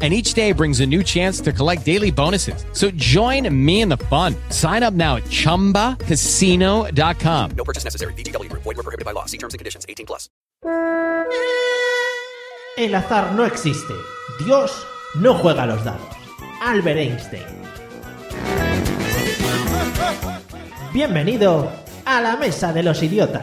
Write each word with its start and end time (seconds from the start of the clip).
and 0.00 0.14
each 0.14 0.34
day 0.34 0.52
brings 0.52 0.78
a 0.78 0.86
new 0.86 1.02
chance 1.02 1.40
to 1.40 1.52
collect 1.52 1.84
daily 1.84 2.12
bonuses. 2.12 2.64
So 2.72 2.92
join 2.92 3.52
me 3.52 3.80
in 3.80 3.88
the 3.88 3.96
fun. 3.96 4.36
Sign 4.50 4.84
up 4.84 4.94
now 4.94 5.16
at 5.16 5.24
ChumbaCasino.com. 5.24 7.50
No 7.56 7.64
purchase 7.64 7.82
necessary. 7.82 8.12
VGW 8.14 8.48
Group. 8.48 8.62
Void 8.62 8.76
were 8.76 8.84
prohibited 8.84 9.04
by 9.04 9.10
law. 9.10 9.24
See 9.24 9.38
terms 9.38 9.54
and 9.54 9.58
conditions. 9.58 9.84
18 9.88 10.06
plus. 10.06 10.30
El 12.78 12.94
azar 12.94 13.34
no 13.34 13.44
existe. 13.44 13.92
Dios 14.44 14.86
no 15.16 15.34
juega 15.34 15.64
a 15.64 15.66
los 15.66 15.82
dados. 15.82 16.06
Albert 16.62 16.98
Einstein. 16.98 17.42
Bienvenido 20.92 21.72
a 22.04 22.20
la 22.20 22.36
Mesa 22.36 22.72
de 22.72 22.84
los 22.84 23.02
Idiotas. 23.02 23.42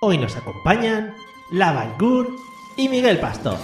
Hoy 0.00 0.18
nos 0.18 0.36
acompañan 0.36 1.14
Lava 1.50 1.96
Gur 1.98 2.36
y 2.76 2.90
Miguel 2.90 3.18
Pastor. 3.18 3.56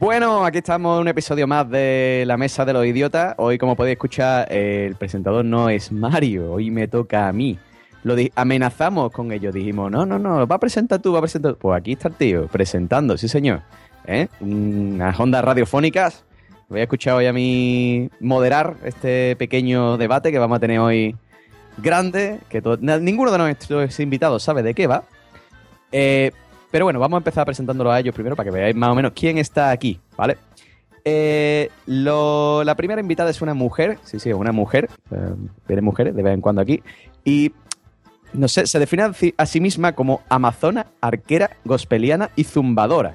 Bueno, 0.00 0.44
aquí 0.44 0.58
estamos 0.58 0.96
en 0.96 1.02
un 1.02 1.08
episodio 1.08 1.46
más 1.48 1.68
de 1.68 2.22
La 2.26 2.36
Mesa 2.36 2.64
de 2.64 2.72
los 2.72 2.86
Idiotas. 2.86 3.34
Hoy, 3.36 3.58
como 3.58 3.74
podéis 3.74 3.94
escuchar, 3.96 4.50
el 4.52 4.94
presentador 4.94 5.44
no 5.44 5.68
es 5.68 5.90
Mario, 5.90 6.52
hoy 6.52 6.70
me 6.70 6.86
toca 6.86 7.26
a 7.28 7.32
mí. 7.32 7.58
Lo 8.04 8.14
amenazamos 8.36 9.10
con 9.10 9.32
ello, 9.32 9.50
dijimos, 9.50 9.90
no, 9.90 10.06
no, 10.06 10.18
no, 10.20 10.46
va 10.46 10.56
a 10.56 10.60
presentar 10.60 11.00
tú, 11.00 11.12
va 11.12 11.18
a 11.18 11.22
presentar 11.22 11.54
tú. 11.54 11.58
Pues 11.58 11.80
aquí 11.80 11.92
está 11.92 12.08
el 12.08 12.14
tío, 12.14 12.46
presentando, 12.46 13.18
sí 13.18 13.26
señor. 13.26 13.62
¿Eh? 14.06 14.28
Unas 14.40 15.18
ondas 15.18 15.44
radiofónicas. 15.44 16.24
Voy 16.68 16.80
a 16.80 16.84
escuchar 16.84 17.14
hoy 17.14 17.26
a 17.26 17.32
mí 17.32 18.08
moderar 18.20 18.76
este 18.84 19.34
pequeño 19.36 19.96
debate 19.96 20.30
que 20.30 20.38
vamos 20.38 20.56
a 20.56 20.60
tener 20.60 20.78
hoy 20.78 21.16
grande, 21.78 22.38
que 22.48 22.62
to- 22.62 22.78
na- 22.80 22.98
ninguno 22.98 23.32
de 23.32 23.38
nuestros 23.38 23.98
invitados 23.98 24.44
sabe 24.44 24.62
de 24.62 24.74
qué 24.74 24.86
va. 24.86 25.02
Eh, 25.90 26.30
pero 26.70 26.84
bueno, 26.84 26.98
vamos 27.00 27.16
a 27.16 27.20
empezar 27.20 27.44
presentándolo 27.46 27.90
a 27.90 27.98
ellos 28.00 28.14
primero 28.14 28.36
para 28.36 28.48
que 28.50 28.54
veáis 28.56 28.76
más 28.76 28.90
o 28.90 28.94
menos 28.94 29.12
quién 29.14 29.38
está 29.38 29.70
aquí, 29.70 30.00
¿vale? 30.16 30.36
Eh, 31.04 31.70
lo- 31.86 32.62
la 32.64 32.74
primera 32.74 33.00
invitada 33.00 33.30
es 33.30 33.40
una 33.40 33.54
mujer, 33.54 33.98
sí, 34.04 34.18
sí, 34.18 34.32
una 34.32 34.52
mujer, 34.52 34.90
eh, 35.10 35.80
mujeres 35.80 36.14
de 36.14 36.22
vez 36.22 36.34
en 36.34 36.40
cuando 36.40 36.60
aquí, 36.60 36.82
y 37.24 37.52
no 38.34 38.46
sé, 38.48 38.66
se 38.66 38.78
define 38.78 39.04
a 39.04 39.12
sí- 39.14 39.34
a 39.38 39.46
sí 39.46 39.60
misma 39.60 39.92
como 39.92 40.20
amazona, 40.28 40.86
arquera, 41.00 41.50
gospeliana 41.64 42.30
y 42.36 42.44
zumbadora. 42.44 43.14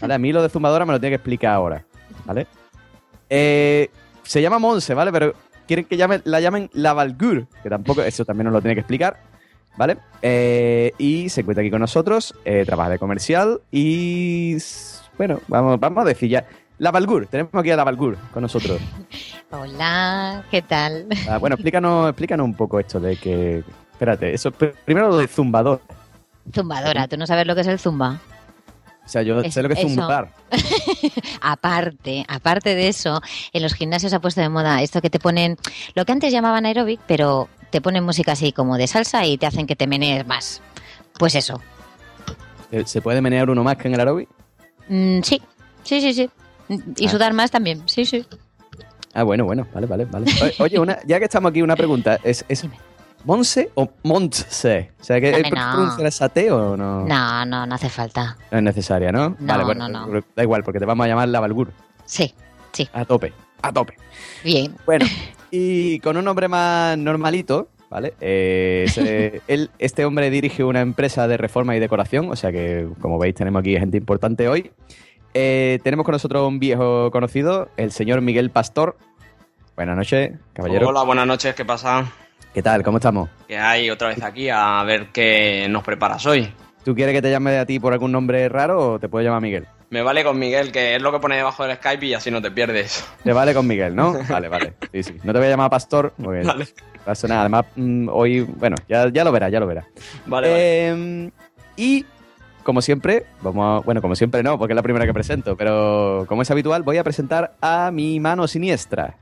¿Vale? 0.00 0.12
A 0.14 0.18
mí 0.18 0.32
lo 0.32 0.42
de 0.42 0.50
zumbadora 0.50 0.84
me 0.84 0.92
lo 0.92 1.00
tiene 1.00 1.12
que 1.12 1.16
explicar 1.16 1.54
ahora, 1.54 1.84
¿vale? 2.26 2.46
Eh, 3.30 3.88
se 4.24 4.42
llama 4.42 4.58
Monse, 4.58 4.92
¿vale? 4.92 5.10
Pero 5.12 5.32
quieren 5.66 5.86
que 5.86 5.96
llame- 5.96 6.20
la 6.24 6.40
llamen 6.40 6.68
la 6.74 6.92
Valgur, 6.92 7.46
que 7.62 7.70
tampoco, 7.70 8.02
eso 8.02 8.24
también 8.26 8.44
nos 8.44 8.52
lo 8.52 8.60
tiene 8.60 8.74
que 8.74 8.80
explicar. 8.80 9.16
¿Vale? 9.76 9.98
Eh, 10.22 10.92
y 10.98 11.28
se 11.28 11.42
encuentra 11.42 11.60
aquí 11.62 11.70
con 11.70 11.80
nosotros, 11.80 12.34
eh, 12.44 12.64
trabaja 12.64 12.90
de 12.90 12.98
comercial 12.98 13.60
y... 13.70 14.56
Bueno, 15.18 15.40
vamos, 15.48 15.78
vamos 15.80 16.04
a 16.04 16.08
decir 16.08 16.28
ya. 16.30 16.46
La 16.78 16.90
Valgur, 16.90 17.26
tenemos 17.26 17.54
aquí 17.54 17.70
a 17.70 17.76
la 17.76 17.84
Valgur 17.84 18.16
con 18.32 18.42
nosotros. 18.42 18.80
Hola, 19.50 20.44
¿qué 20.50 20.62
tal? 20.62 21.06
Ah, 21.28 21.38
bueno, 21.38 21.54
explícanos, 21.54 22.08
explícanos 22.10 22.44
un 22.44 22.54
poco 22.54 22.78
esto 22.80 23.00
de 23.00 23.16
que... 23.16 23.62
Espérate, 23.92 24.34
eso 24.34 24.50
pr- 24.52 24.74
primero 24.84 25.08
lo 25.08 25.16
de 25.18 25.26
zumbador. 25.28 25.80
Zumbadora, 26.54 27.08
¿tú 27.08 27.16
no 27.16 27.26
sabes 27.26 27.46
lo 27.46 27.54
que 27.54 27.62
es 27.62 27.66
el 27.66 27.78
zumba? 27.78 28.20
O 29.04 29.08
sea, 29.08 29.22
yo 29.22 29.40
Es- 29.40 29.54
sé 29.54 29.62
lo 29.62 29.68
que 29.68 29.74
es 29.74 29.80
zumbar. 29.80 30.30
Aparte, 31.40 32.24
aparte 32.28 32.74
de 32.74 32.88
eso, 32.88 33.20
en 33.52 33.62
los 33.62 33.74
gimnasios 33.74 34.12
ha 34.12 34.20
puesto 34.20 34.40
de 34.40 34.48
moda 34.48 34.82
esto 34.82 35.00
que 35.00 35.10
te 35.10 35.18
ponen, 35.18 35.56
lo 35.94 36.04
que 36.04 36.12
antes 36.12 36.32
llamaban 36.32 36.66
aeróbic, 36.66 37.00
pero 37.06 37.48
te 37.70 37.80
ponen 37.80 38.04
música 38.04 38.32
así 38.32 38.52
como 38.52 38.76
de 38.76 38.86
salsa 38.86 39.24
y 39.26 39.38
te 39.38 39.46
hacen 39.46 39.66
que 39.66 39.76
te 39.76 39.86
menees 39.86 40.26
más. 40.26 40.62
Pues 41.18 41.34
eso. 41.34 41.60
Eh, 42.70 42.82
¿Se 42.86 43.00
puede 43.00 43.20
menear 43.20 43.48
uno 43.50 43.62
más 43.64 43.76
que 43.76 43.88
en 43.88 43.94
el 43.94 44.00
aeróbic? 44.00 44.28
Mm, 44.88 45.20
sí, 45.22 45.40
sí, 45.82 46.00
sí, 46.00 46.12
sí. 46.14 46.30
Y 46.96 47.06
Ah. 47.06 47.10
sudar 47.10 47.32
más 47.32 47.50
también, 47.50 47.82
sí, 47.88 48.04
sí. 48.04 48.26
Ah, 49.14 49.22
bueno, 49.22 49.44
bueno, 49.44 49.66
vale, 49.72 49.86
vale, 49.86 50.04
vale. 50.04 50.26
Oye, 50.58 50.78
una, 50.78 50.98
ya 51.06 51.18
que 51.18 51.24
estamos 51.24 51.50
aquí, 51.50 51.62
una 51.62 51.76
pregunta. 51.76 52.18
¿Es, 52.22 52.44
es 52.48 52.66
Monse 53.24 53.70
o 53.74 53.88
Montse? 54.02 54.92
O 55.00 55.04
sea, 55.04 55.20
que 55.20 55.30
Dame, 55.30 55.48
¿puedes 55.48 55.64
no. 55.64 55.72
pronunciar 55.72 56.52
o 56.52 56.76
no? 56.76 57.04
No, 57.06 57.44
no, 57.46 57.66
no 57.66 57.74
hace 57.74 57.88
falta. 57.88 58.36
No 58.50 58.58
es 58.58 58.64
necesaria, 58.64 59.10
¿no? 59.12 59.30
No, 59.30 59.36
vale, 59.46 59.64
bueno, 59.64 59.88
no, 59.88 60.06
no. 60.06 60.20
da 60.34 60.42
igual, 60.42 60.62
porque 60.64 60.78
te 60.80 60.84
vamos 60.84 61.04
a 61.04 61.08
llamar 61.08 61.28
la 61.28 61.40
Valgur. 61.40 61.72
Sí, 62.04 62.34
sí, 62.72 62.88
A 62.92 63.04
tope, 63.04 63.32
a 63.62 63.72
tope. 63.72 63.96
bien. 64.44 64.76
Bueno, 64.84 65.06
y 65.50 66.00
con 66.00 66.16
un 66.16 66.24
nombre 66.24 66.48
más 66.48 66.96
normalito, 66.98 67.68
¿vale? 67.90 68.14
Eh, 68.20 68.86
se- 68.88 69.40
él, 69.48 69.70
este 69.78 70.04
hombre 70.04 70.30
dirige 70.30 70.64
una 70.64 70.80
empresa 70.80 71.26
de 71.28 71.36
reforma 71.36 71.76
y 71.76 71.80
decoración, 71.80 72.30
o 72.30 72.36
sea 72.36 72.52
que, 72.52 72.86
como 73.00 73.18
veis, 73.18 73.34
tenemos 73.34 73.60
aquí 73.60 73.76
gente 73.78 73.96
importante 73.98 74.48
hoy. 74.48 74.70
Eh, 75.34 75.80
tenemos 75.84 76.04
con 76.04 76.12
nosotros 76.12 76.46
un 76.48 76.58
viejo 76.58 77.10
conocido, 77.10 77.68
el 77.76 77.92
señor 77.92 78.20
Miguel 78.22 78.50
Pastor. 78.50 78.96
Buenas 79.76 79.96
noches, 79.96 80.32
caballero. 80.54 80.88
Hola, 80.88 81.02
buenas 81.02 81.26
noches, 81.26 81.54
¿qué 81.54 81.64
pasa? 81.64 82.10
¿Qué 82.54 82.62
tal? 82.62 82.82
¿Cómo 82.82 82.96
estamos? 82.96 83.28
Que 83.46 83.58
hay 83.58 83.90
otra 83.90 84.08
vez 84.08 84.22
aquí 84.22 84.48
a 84.48 84.82
ver 84.84 85.08
qué 85.12 85.66
nos 85.68 85.82
preparas 85.84 86.24
hoy. 86.24 86.50
¿Tú 86.84 86.94
quieres 86.94 87.14
que 87.14 87.20
te 87.20 87.30
llame 87.30 87.58
a 87.58 87.66
ti 87.66 87.78
por 87.78 87.92
algún 87.92 88.12
nombre 88.12 88.48
raro 88.48 88.92
o 88.92 88.98
te 88.98 89.08
puedo 89.10 89.22
llamar 89.24 89.42
Miguel? 89.42 89.66
Me 89.90 90.02
vale 90.02 90.24
con 90.24 90.38
Miguel, 90.38 90.72
que 90.72 90.96
es 90.96 91.02
lo 91.02 91.12
que 91.12 91.20
pone 91.20 91.36
debajo 91.36 91.64
del 91.64 91.76
Skype 91.76 92.06
y 92.06 92.14
así 92.14 92.30
no 92.30 92.42
te 92.42 92.50
pierdes. 92.50 93.04
Te 93.22 93.32
vale 93.32 93.54
con 93.54 93.66
Miguel, 93.66 93.94
¿no? 93.94 94.14
Vale, 94.28 94.48
vale. 94.48 94.74
Sí, 94.92 95.02
sí. 95.04 95.16
No 95.22 95.32
te 95.32 95.38
voy 95.38 95.46
a 95.46 95.50
llamar 95.50 95.70
Pastor, 95.70 96.12
porque 96.20 96.42
Vale. 96.42 96.64
no 96.64 97.02
pasa 97.04 97.28
nada. 97.28 97.42
Además, 97.42 97.66
mm, 97.76 98.08
hoy, 98.10 98.40
bueno, 98.40 98.76
ya, 98.88 99.08
ya 99.12 99.22
lo 99.22 99.30
verás, 99.30 99.52
ya 99.52 99.60
lo 99.60 99.66
verás. 99.66 99.84
Vale, 100.26 100.48
vale. 100.50 100.88
Eh, 100.90 101.30
y 101.76 102.04
como 102.64 102.82
siempre, 102.82 103.26
vamos 103.42 103.80
a- 103.82 103.84
bueno, 103.84 104.02
como 104.02 104.16
siempre 104.16 104.42
no, 104.42 104.58
porque 104.58 104.72
es 104.72 104.76
la 104.76 104.82
primera 104.82 105.06
que 105.06 105.14
presento, 105.14 105.56
pero 105.56 106.24
como 106.28 106.42
es 106.42 106.50
habitual, 106.50 106.82
voy 106.82 106.98
a 106.98 107.04
presentar 107.04 107.54
a 107.60 107.90
mi 107.92 108.18
mano 108.18 108.48
siniestra. 108.48 109.14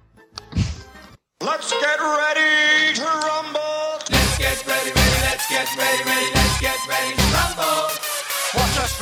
Let's 1.40 1.68
get 1.74 2.00
ready 2.00 2.94
to 2.94 3.02
rumble. 3.04 3.60
Let's 4.08 4.38
get 4.38 4.66
ready, 4.66 4.90
ready, 4.94 5.20
let's 5.30 5.46
get 5.46 5.66
ready, 5.76 6.02
ready, 6.04 6.24
let's 6.32 6.32
get 6.32 6.34
ready 6.34 6.43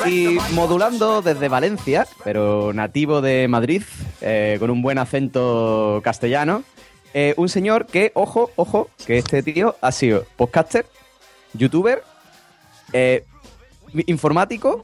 Y 0.06 0.38
modulando 0.54 1.22
desde 1.22 1.48
Valencia, 1.48 2.06
pero 2.24 2.72
nativo 2.72 3.20
de 3.20 3.46
Madrid, 3.48 3.82
eh, 4.20 4.56
con 4.58 4.70
un 4.70 4.82
buen 4.82 4.98
acento 4.98 6.00
castellano, 6.02 6.64
eh, 7.14 7.34
un 7.36 7.48
señor 7.48 7.86
que, 7.86 8.10
ojo, 8.14 8.50
ojo, 8.56 8.88
que 9.06 9.18
este 9.18 9.42
tío 9.42 9.76
ha 9.80 9.92
sido 9.92 10.24
podcaster, 10.36 10.86
youtuber, 11.52 12.02
eh, 12.92 13.24
informático, 14.06 14.82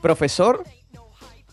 profesor 0.00 0.62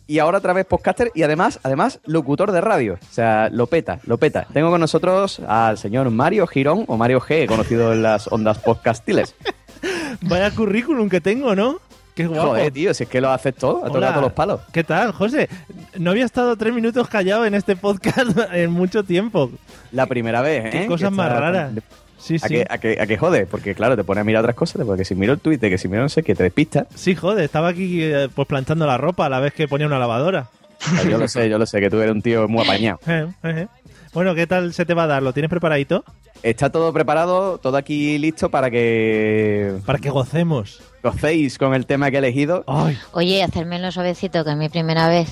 y 0.06 0.20
ahora 0.20 0.38
otra 0.38 0.54
vez 0.54 0.66
podcaster 0.66 1.12
y 1.16 1.24
además, 1.24 1.60
además, 1.64 2.00
locutor 2.06 2.52
de 2.52 2.62
radio. 2.62 3.00
O 3.02 3.14
sea, 3.14 3.50
lo 3.50 3.68
peta, 3.68 4.00
lo 4.06 4.18
peta. 4.18 4.46
Tengo 4.54 4.70
con 4.70 4.82
nosotros 4.82 5.40
al 5.48 5.78
señor 5.78 6.10
Mario 6.12 6.46
Girón 6.46 6.86
o 6.88 6.98
Mario 6.98 7.22
G, 7.22 7.48
conocido 7.48 7.94
en 7.94 8.04
las 8.04 8.32
ondas 8.32 8.60
podcastiles. 8.60 9.36
Vaya 10.22 10.52
currículum 10.52 11.10
que 11.10 11.22
tengo, 11.22 11.56
¿no? 11.56 11.80
Qué 12.16 12.28
guapo. 12.28 12.50
Joder, 12.50 12.72
tío, 12.72 12.94
si 12.94 13.04
es 13.04 13.10
que 13.10 13.20
lo 13.22 13.32
haces 13.32 13.56
todo, 13.56 13.80
tocado 13.82 14.08
todos 14.10 14.22
los 14.22 14.34
palos. 14.34 14.62
¿Qué 14.72 14.84
tal, 14.84 15.12
José? 15.14 15.50
No 15.98 16.12
había 16.12 16.26
estado 16.26 16.56
tres 16.56 16.74
minutos 16.74 17.08
callado 17.08 17.46
en 17.46 17.56
este 17.56 17.76
podcast 17.76 18.38
en 18.54 18.72
mucho 18.72 19.04
tiempo. 19.04 19.50
La 19.92 20.06
primera 20.06 20.42
vez, 20.42 20.66
¿eh? 20.66 20.70
Qué 20.72 20.80
Que 20.82 20.88
cosas 20.88 21.12
más 21.12 21.28
está- 21.28 21.40
raras. 21.40 21.72
Sí, 22.20 22.36
¿A 22.36 22.48
sí. 22.48 22.54
qué, 22.54 22.66
a, 22.70 22.78
qué, 22.78 22.98
¿A 23.02 23.06
qué 23.06 23.18
jode? 23.18 23.46
Porque 23.48 23.76
claro, 23.76 23.98
te 23.98 24.04
pone 24.06 24.22
a 24.22 24.24
mirar 24.24 24.44
otras 24.44 24.56
cosas, 24.56 24.86
porque 24.86 25.04
si 25.04 25.14
miro 25.14 25.34
el 25.34 25.40
Twitter, 25.40 25.70
que 25.70 25.78
si 25.78 25.90
miro 25.90 26.04
no 26.04 26.10
sé 26.10 26.24
qué, 26.24 26.34
te 26.36 26.44
despistas. 26.44 26.88
Sí, 26.96 27.16
joder, 27.16 27.44
estaba 27.44 27.68
aquí 27.68 28.02
eh, 28.02 28.30
pues 28.34 28.48
planchando 28.48 28.86
la 28.88 28.98
ropa 28.98 29.26
a 29.26 29.30
la 29.30 29.42
vez 29.42 29.54
que 29.54 29.68
ponía 29.68 29.88
una 29.88 30.00
lavadora. 30.00 30.48
Ah, 30.86 31.02
Yo 31.10 31.18
lo 31.18 31.28
sé, 31.28 31.50
yo 31.50 31.58
lo 31.58 31.66
sé, 31.66 31.82
que 31.82 31.90
tú 31.90 32.00
eres 32.00 32.14
un 32.14 32.22
tío 32.22 32.48
muy 32.48 32.64
apañado. 32.64 33.00
Eh, 33.08 33.28
eh. 33.44 33.68
Bueno, 34.14 34.36
¿qué 34.36 34.46
tal 34.48 34.74
se 34.74 34.86
te 34.86 34.94
va 34.94 35.04
a 35.04 35.08
dar? 35.08 35.24
¿Lo 35.24 35.34
tienes 35.34 35.50
preparadito? 35.50 36.06
está 36.44 36.70
todo 36.70 36.94
preparado, 36.94 37.58
todo 37.58 37.76
aquí 37.78 38.18
listo 38.20 38.50
para 38.50 38.70
que 38.70 39.74
Para 39.86 39.98
que 40.00 40.10
gocemos. 40.10 40.82
Gocéis 41.04 41.58
con 41.58 41.74
el 41.76 41.86
tema 41.86 42.10
que 42.10 42.16
he 42.16 42.20
elegido. 42.20 42.64
Ay. 42.68 42.98
Oye, 43.12 43.44
hacérmelo 43.44 43.92
suavecito, 43.92 44.44
que 44.44 44.52
es 44.52 44.58
mi 44.58 44.70
primera 44.70 45.08
vez. 45.10 45.30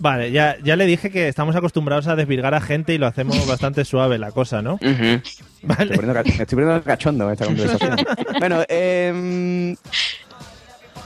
Vale, 0.00 0.30
ya, 0.30 0.56
ya 0.62 0.76
le 0.76 0.86
dije 0.86 1.10
que 1.10 1.26
estamos 1.26 1.56
acostumbrados 1.56 2.06
a 2.06 2.14
desvirgar 2.14 2.54
a 2.54 2.60
gente 2.60 2.94
y 2.94 2.98
lo 2.98 3.06
hacemos 3.08 3.44
bastante 3.48 3.84
suave 3.84 4.18
la 4.18 4.30
cosa, 4.30 4.62
¿no? 4.62 4.74
Ujú. 4.74 4.82
Me 4.84 5.20
Vale. 5.62 5.82
estoy 5.92 5.96
poniendo, 6.06 6.20
estoy 6.20 6.46
poniendo 6.46 6.82
cachondo 6.84 7.24
en 7.26 7.32
esta 7.32 7.44
conversación. 7.46 7.96
bueno, 8.38 8.62
eh, 8.68 9.74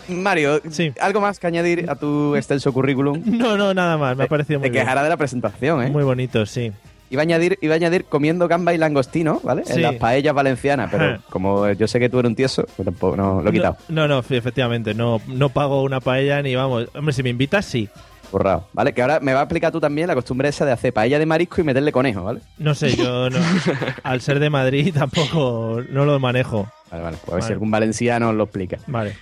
Mario, 0.09 0.61
Sí. 0.69 0.93
¿algo 1.01 1.21
más 1.21 1.39
que 1.39 1.47
añadir 1.47 1.89
a 1.89 1.95
tu 1.95 2.35
extenso 2.37 2.73
currículum? 2.73 3.23
No, 3.25 3.57
no, 3.57 3.73
nada 3.73 3.97
más. 3.97 4.17
Me 4.17 4.25
ha 4.25 4.27
parecido 4.27 4.59
muy 4.59 4.69
Te 4.69 4.73
bien. 4.73 4.85
quejará 4.85 5.03
de 5.03 5.09
la 5.09 5.17
presentación, 5.17 5.83
¿eh? 5.83 5.89
Muy 5.91 6.03
bonito, 6.05 6.45
sí. 6.45 6.73
Iba 7.13 7.21
a 7.21 7.25
añadir, 7.25 7.59
iba 7.61 7.75
a 7.75 7.77
añadir 7.77 8.07
comiendo 8.07 8.49
gamba 8.49 8.73
y 8.73 8.79
langostino, 8.79 9.39
¿vale? 9.45 9.65
Sí. 9.67 9.75
En 9.75 9.83
las 9.83 9.95
paellas 9.97 10.35
valencianas, 10.35 10.89
pero 10.91 11.19
como 11.31 11.71
yo 11.73 11.87
sé 11.87 12.01
que 12.01 12.09
tú 12.09 12.19
eres 12.19 12.31
un 12.31 12.35
tieso, 12.37 12.65
pues 12.75 12.85
tampoco 12.87 13.17
no, 13.17 13.43
lo 13.43 13.51
he 13.51 13.53
quitado. 13.53 13.77
No, 13.91 14.09
no, 14.09 14.15
no, 14.23 14.37
efectivamente. 14.37 14.95
No, 14.95 15.21
no 15.27 15.49
pago 15.51 15.83
una 15.83 16.01
paella 16.01 16.41
ni 16.43 16.55
vamos. 16.55 16.89
Hombre, 16.95 17.13
si 17.13 17.23
me 17.23 17.29
invitas, 17.31 17.67
sí. 17.67 17.89
Borrado, 18.33 18.67
¿vale? 18.73 18.95
Que 18.95 19.03
ahora 19.03 19.21
me 19.21 19.35
va 19.35 19.41
a 19.41 19.43
explicar 19.43 19.71
tú 19.73 19.79
también 19.79 20.09
la 20.09 20.15
costumbre 20.15 20.49
esa 20.49 20.65
de 20.65 20.73
hacer 20.73 20.91
paella 20.95 21.19
de 21.19 21.27
marisco 21.27 21.61
y 21.61 21.65
meterle 21.65 21.93
conejo, 21.93 22.25
¿vale? 22.25 22.41
No 22.57 22.75
sé, 22.75 22.97
yo 22.97 23.29
no. 23.29 23.39
al 24.05 24.23
ser 24.23 24.39
de 24.41 24.49
Madrid 24.49 24.95
tampoco 24.99 25.83
no 25.91 26.07
lo 26.07 26.19
manejo. 26.19 26.67
Vale, 26.91 27.03
vale. 27.05 27.17
Pues 27.21 27.33
a 27.33 27.35
ver 27.37 27.45
si 27.45 27.53
algún 27.53 27.71
valenciano 27.71 28.33
lo 28.33 28.45
explica. 28.45 28.79
Vale. 28.87 29.15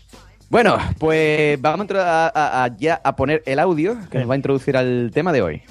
Bueno, 0.49 0.79
pues 0.99 1.61
vamos 1.61 1.89
a, 1.93 2.29
a- 2.29 2.65
a- 2.65 2.77
ya 2.77 3.01
a 3.03 3.17
poner 3.17 3.43
el 3.47 3.59
audio 3.59 3.97
que 4.11 4.19
nos 4.21 4.29
va 4.31 4.35
a 4.35 4.37
introducir 4.37 4.77
al 4.77 5.11
tema 5.13 5.33
de 5.33 5.43
hoy. 5.43 5.63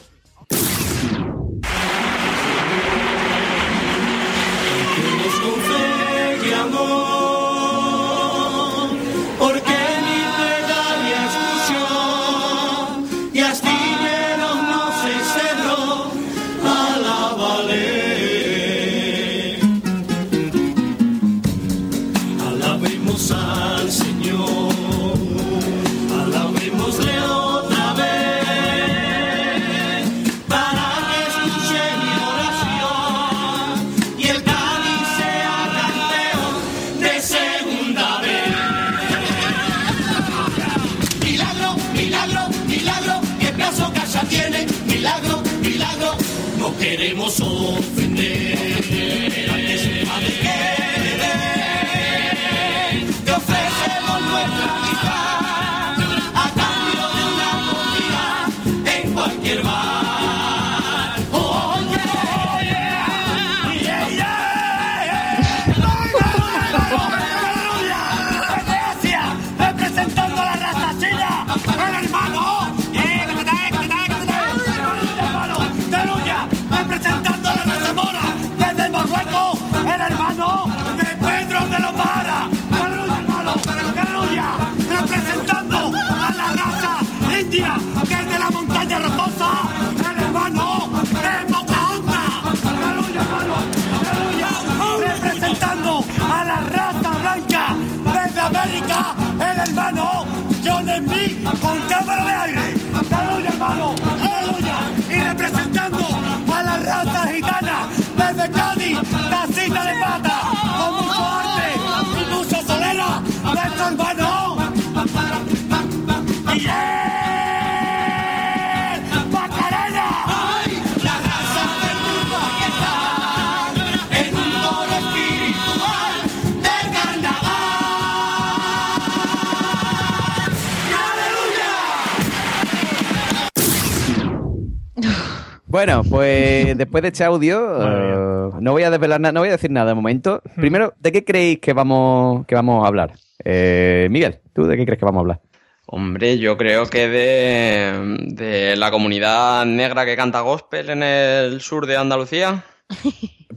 Bueno, 135.70 136.02
pues 136.10 136.78
después 136.78 137.02
de 137.04 137.10
este 137.10 137.24
audio, 137.24 137.78
eh, 137.82 138.52
no 138.60 138.72
voy 138.72 138.84
a 138.84 138.90
desvelar 138.90 139.20
nada, 139.22 139.32
no 139.32 139.42
voy 139.42 139.50
a 139.50 139.54
decir 139.54 139.72
nada 139.72 139.88
de 139.90 139.96
momento. 139.96 140.42
Primero, 140.56 140.94
¿de 141.00 141.12
qué 141.12 141.24
creéis 141.24 141.60
que 141.60 141.74
vamos, 141.74 142.46
que 142.48 142.56
vamos 142.56 142.84
a 142.84 142.88
hablar? 142.88 143.14
Eh, 143.44 144.08
Miguel, 144.12 144.40
¿tú 144.54 144.66
de 144.66 144.76
qué 144.78 144.86
crees 144.86 145.00
que 145.00 145.06
vamos 145.06 145.20
a 145.20 145.22
hablar? 145.22 145.42
Hombre, 145.86 146.38
yo 146.38 146.56
creo 146.58 146.86
que 146.88 147.08
de, 147.08 148.18
de 148.28 148.76
la 148.76 148.92
comunidad 148.92 149.66
negra 149.66 150.06
que 150.06 150.16
canta 150.16 150.42
gospel 150.42 150.90
en 150.92 151.04
el 151.04 151.62
sur 151.62 151.86
de 151.88 151.98
Andalucía. 151.98 152.64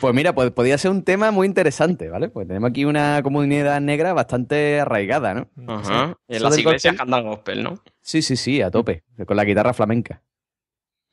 Pues 0.00 0.14
mira, 0.14 0.34
pues 0.34 0.50
podría 0.50 0.78
ser 0.78 0.90
un 0.90 1.04
tema 1.04 1.30
muy 1.30 1.46
interesante, 1.46 2.08
¿vale? 2.08 2.30
Pues 2.30 2.48
tenemos 2.48 2.70
aquí 2.70 2.86
una 2.86 3.22
comunidad 3.22 3.78
negra 3.82 4.14
bastante 4.14 4.80
arraigada, 4.80 5.34
¿no? 5.34 5.48
Ajá. 5.68 6.16
En 6.28 6.42
las 6.42 6.58
iglesias 6.58 6.94
gospel- 6.94 6.98
cantan 6.98 7.24
gospel, 7.24 7.62
¿no? 7.62 7.74
Sí, 8.00 8.22
sí, 8.22 8.34
sí, 8.36 8.62
a 8.62 8.70
tope, 8.70 9.04
con 9.26 9.36
la 9.36 9.44
guitarra 9.44 9.74
flamenca. 9.74 10.22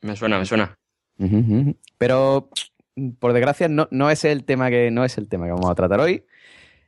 Me 0.01 0.15
suena, 0.15 0.39
me 0.39 0.45
suena. 0.45 0.79
Pero, 1.97 2.49
por 3.19 3.33
desgracia, 3.33 3.67
no, 3.67 3.87
no 3.91 4.09
es 4.09 4.23
el 4.23 4.45
tema 4.45 4.69
que 4.69 4.89
no 4.91 5.03
es 5.03 5.17
el 5.17 5.27
tema 5.27 5.45
que 5.45 5.51
vamos 5.51 5.69
a 5.69 5.75
tratar 5.75 5.99
hoy. 5.99 6.23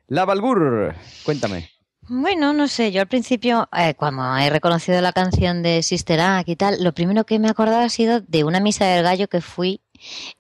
La 0.08 0.26
Balbur, 0.26 0.96
cuéntame. 1.24 1.70
Bueno, 2.08 2.52
no 2.52 2.68
sé, 2.68 2.92
yo 2.92 3.00
al 3.02 3.08
principio, 3.08 3.70
eh, 3.78 3.94
cuando 3.96 4.36
he 4.38 4.50
reconocido 4.50 5.00
la 5.02 5.14
canción 5.14 5.64
de 5.64 5.84
Sister 5.84 6.20
Act 6.20 6.50
y 6.50 6.56
tal, 6.56 6.84
lo 6.84 6.94
primero 6.94 7.26
que 7.26 7.40
me 7.40 7.48
he 7.48 7.52
acordado 7.52 7.80
ha 7.80 7.90
sido 7.90 8.22
de 8.22 8.44
una 8.44 8.60
misa 8.60 8.86
del 8.86 9.04
gallo 9.04 9.28
que 9.28 9.40
fui 9.40 9.82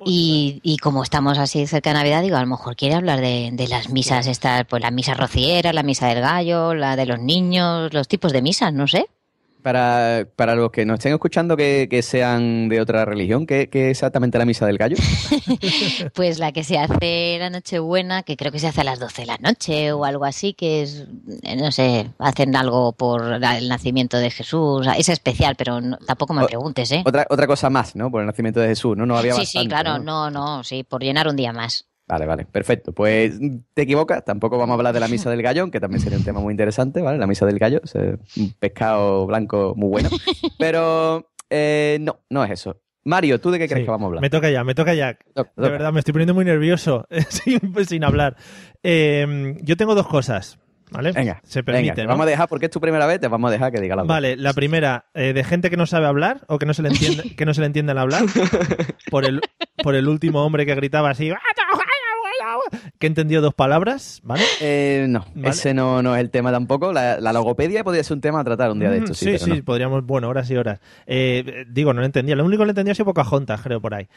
y, 0.03 0.59
y 0.63 0.77
como 0.77 1.03
estamos 1.03 1.37
así 1.37 1.65
cerca 1.67 1.91
de 1.91 1.99
Navidad, 1.99 2.23
digo, 2.23 2.35
a 2.35 2.41
lo 2.41 2.47
mejor 2.47 2.75
quiere 2.75 2.95
hablar 2.95 3.21
de, 3.21 3.51
de 3.53 3.67
las 3.67 3.89
misas 3.89 4.27
estas, 4.27 4.65
pues 4.65 4.81
la 4.81 4.91
misa 4.91 5.13
rociera, 5.13 5.71
la 5.71 5.83
misa 5.83 6.07
del 6.07 6.21
gallo, 6.21 6.73
la 6.73 6.95
de 6.95 7.05
los 7.05 7.19
niños, 7.19 7.93
los 7.93 8.07
tipos 8.07 8.33
de 8.33 8.41
misas, 8.41 8.73
no 8.73 8.87
sé. 8.87 9.05
Para, 9.61 10.27
para 10.35 10.55
los 10.55 10.71
que 10.71 10.85
nos 10.85 10.95
estén 10.99 11.13
escuchando 11.13 11.55
que, 11.55 11.87
que 11.89 12.01
sean 12.01 12.67
de 12.69 12.81
otra 12.81 13.05
religión, 13.05 13.45
¿qué, 13.45 13.69
qué 13.69 13.85
es 13.85 13.91
exactamente 13.97 14.37
la 14.37 14.45
misa 14.45 14.65
del 14.65 14.77
gallo? 14.77 14.97
Pues 16.13 16.39
la 16.39 16.51
que 16.51 16.63
se 16.63 16.77
hace 16.77 17.37
la 17.39 17.49
Nochebuena, 17.49 18.23
que 18.23 18.35
creo 18.37 18.51
que 18.51 18.59
se 18.59 18.67
hace 18.67 18.81
a 18.81 18.83
las 18.83 18.99
12 18.99 19.21
de 19.23 19.25
la 19.27 19.37
noche 19.37 19.91
o 19.91 20.05
algo 20.05 20.25
así, 20.25 20.53
que 20.53 20.81
es, 20.83 21.05
eh, 21.43 21.55
no 21.55 21.71
sé, 21.71 22.09
hacen 22.19 22.55
algo 22.55 22.91
por 22.93 23.23
el 23.41 23.69
nacimiento 23.69 24.17
de 24.17 24.29
Jesús. 24.31 24.87
Es 24.97 25.09
especial, 25.09 25.55
pero 25.55 25.79
no- 25.81 25.97
tampoco 25.97 26.33
me 26.33 26.43
O- 26.43 26.47
preguntes, 26.47 26.91
¿eh? 26.91 27.03
Otra, 27.05 27.25
otra 27.29 27.47
cosa 27.47 27.69
más, 27.69 27.95
¿no? 27.95 28.09
Por 28.11 28.21
el 28.21 28.27
nacimiento 28.27 28.59
de 28.59 28.67
Jesús, 28.69 28.97
¿no? 28.97 29.05
No 29.05 29.17
había 29.17 29.33
Sí, 29.35 29.45
sí, 29.45 29.67
claro, 29.67 29.99
no, 29.99 30.29
no, 30.31 30.63
sí, 30.63 30.83
por 30.83 31.01
llenar 31.03 31.27
un 31.27 31.35
día 31.35 31.53
más. 31.53 31.85
Vale, 32.11 32.25
vale, 32.25 32.45
perfecto. 32.45 32.91
Pues 32.91 33.39
te 33.73 33.83
equivocas, 33.83 34.25
tampoco 34.25 34.57
vamos 34.57 34.73
a 34.73 34.75
hablar 34.75 34.93
de 34.93 34.99
la 34.99 35.07
misa 35.07 35.29
del 35.29 35.41
gallo, 35.41 35.71
que 35.71 35.79
también 35.79 36.01
sería 36.01 36.17
un 36.17 36.25
tema 36.25 36.41
muy 36.41 36.51
interesante, 36.51 37.01
¿vale? 37.01 37.17
La 37.17 37.25
misa 37.25 37.45
del 37.45 37.57
gallo, 37.57 37.79
es 37.85 37.95
un 37.95 38.53
pescado 38.59 39.25
blanco 39.27 39.75
muy 39.77 39.87
bueno. 39.87 40.09
Pero 40.59 41.31
eh, 41.49 41.99
no, 42.01 42.19
no 42.29 42.43
es 42.43 42.51
eso. 42.51 42.81
Mario, 43.05 43.39
¿tú 43.39 43.49
de 43.49 43.59
qué 43.59 43.67
crees 43.67 43.79
Sí, 43.79 43.85
que 43.85 43.91
vamos 43.91 44.05
a 44.05 44.07
hablar? 44.07 44.21
Me 44.21 44.29
toca 44.29 44.49
ya, 44.51 44.65
me 44.65 44.75
toca 44.75 44.93
ya. 44.93 45.17
De 45.35 45.69
verdad, 45.69 45.93
me 45.93 45.99
estoy 45.99 46.11
poniendo 46.11 46.33
muy 46.33 46.43
nervioso 46.43 47.07
sin, 47.29 47.61
sin 47.85 48.03
hablar. 48.03 48.35
Eh, 48.83 49.55
yo 49.61 49.77
tengo 49.77 49.95
dos 49.95 50.07
cosas, 50.07 50.59
¿vale? 50.91 51.13
Venga, 51.13 51.39
Se 51.45 51.63
permite, 51.63 52.05
vamos 52.05 52.27
a 52.27 52.29
dejar, 52.29 52.49
porque 52.49 52.65
es 52.65 52.71
tu 52.71 52.81
primera 52.81 53.05
vez, 53.05 53.21
te 53.21 53.29
vamos 53.29 53.47
a 53.47 53.51
dejar 53.53 53.71
que 53.71 53.79
diga 53.79 53.95
la. 53.95 54.03
Vale, 54.03 54.35
la 54.35 54.53
primera, 54.53 55.05
eh, 55.13 55.31
de 55.31 55.43
gente 55.45 55.69
que 55.69 55.77
no 55.77 55.85
sabe 55.85 56.07
hablar 56.07 56.41
o 56.47 56.59
que 56.59 56.65
no 56.65 56.73
se 56.73 56.81
le 56.83 56.89
entiende, 56.89 57.35
que 57.37 57.45
no 57.45 57.53
se 57.53 57.61
le 57.61 57.67
entiende 57.67 57.93
el 57.93 57.97
hablar, 57.97 58.23
por 59.09 59.25
el, 59.25 59.39
por 59.81 59.95
el 59.95 60.07
último 60.09 60.45
hombre 60.45 60.65
que 60.65 60.75
gritaba 60.75 61.09
así. 61.09 61.31
Que 62.99 63.07
he 63.07 63.09
entendido 63.09 63.41
dos 63.41 63.53
palabras, 63.53 64.19
¿vale? 64.23 64.43
Eh, 64.61 65.05
no, 65.09 65.25
Vale. 65.35 65.49
ese 65.49 65.73
no, 65.73 66.01
no 66.01 66.15
es 66.15 66.21
el 66.21 66.29
tema 66.29 66.51
tampoco. 66.51 66.93
La, 66.93 67.19
la 67.19 67.33
logopedia 67.33 67.83
podría 67.83 68.03
ser 68.03 68.15
un 68.15 68.21
tema 68.21 68.39
a 68.41 68.43
tratar 68.43 68.71
un 68.71 68.79
día 68.79 68.89
de 68.89 68.99
Mm, 68.99 69.03
esto, 69.03 69.13
sí. 69.13 69.25
sí, 69.25 69.31
pero 69.31 69.45
sí, 69.45 69.51
no. 69.59 69.63
podríamos, 69.65 70.05
bueno, 70.05 70.29
horas 70.29 70.49
y 70.51 70.55
horas. 70.55 70.79
Eh, 71.07 71.65
digo, 71.69 71.93
no 71.93 72.01
lo 72.01 72.05
entendía. 72.05 72.35
Lo 72.35 72.45
único 72.45 72.61
que 72.61 72.65
lo 72.67 72.71
entendía 72.71 72.91
ha 72.91 72.95
sido 72.95 73.05
Pocahontas, 73.05 73.61
creo, 73.61 73.81
por 73.81 73.93
ahí. 73.93 74.07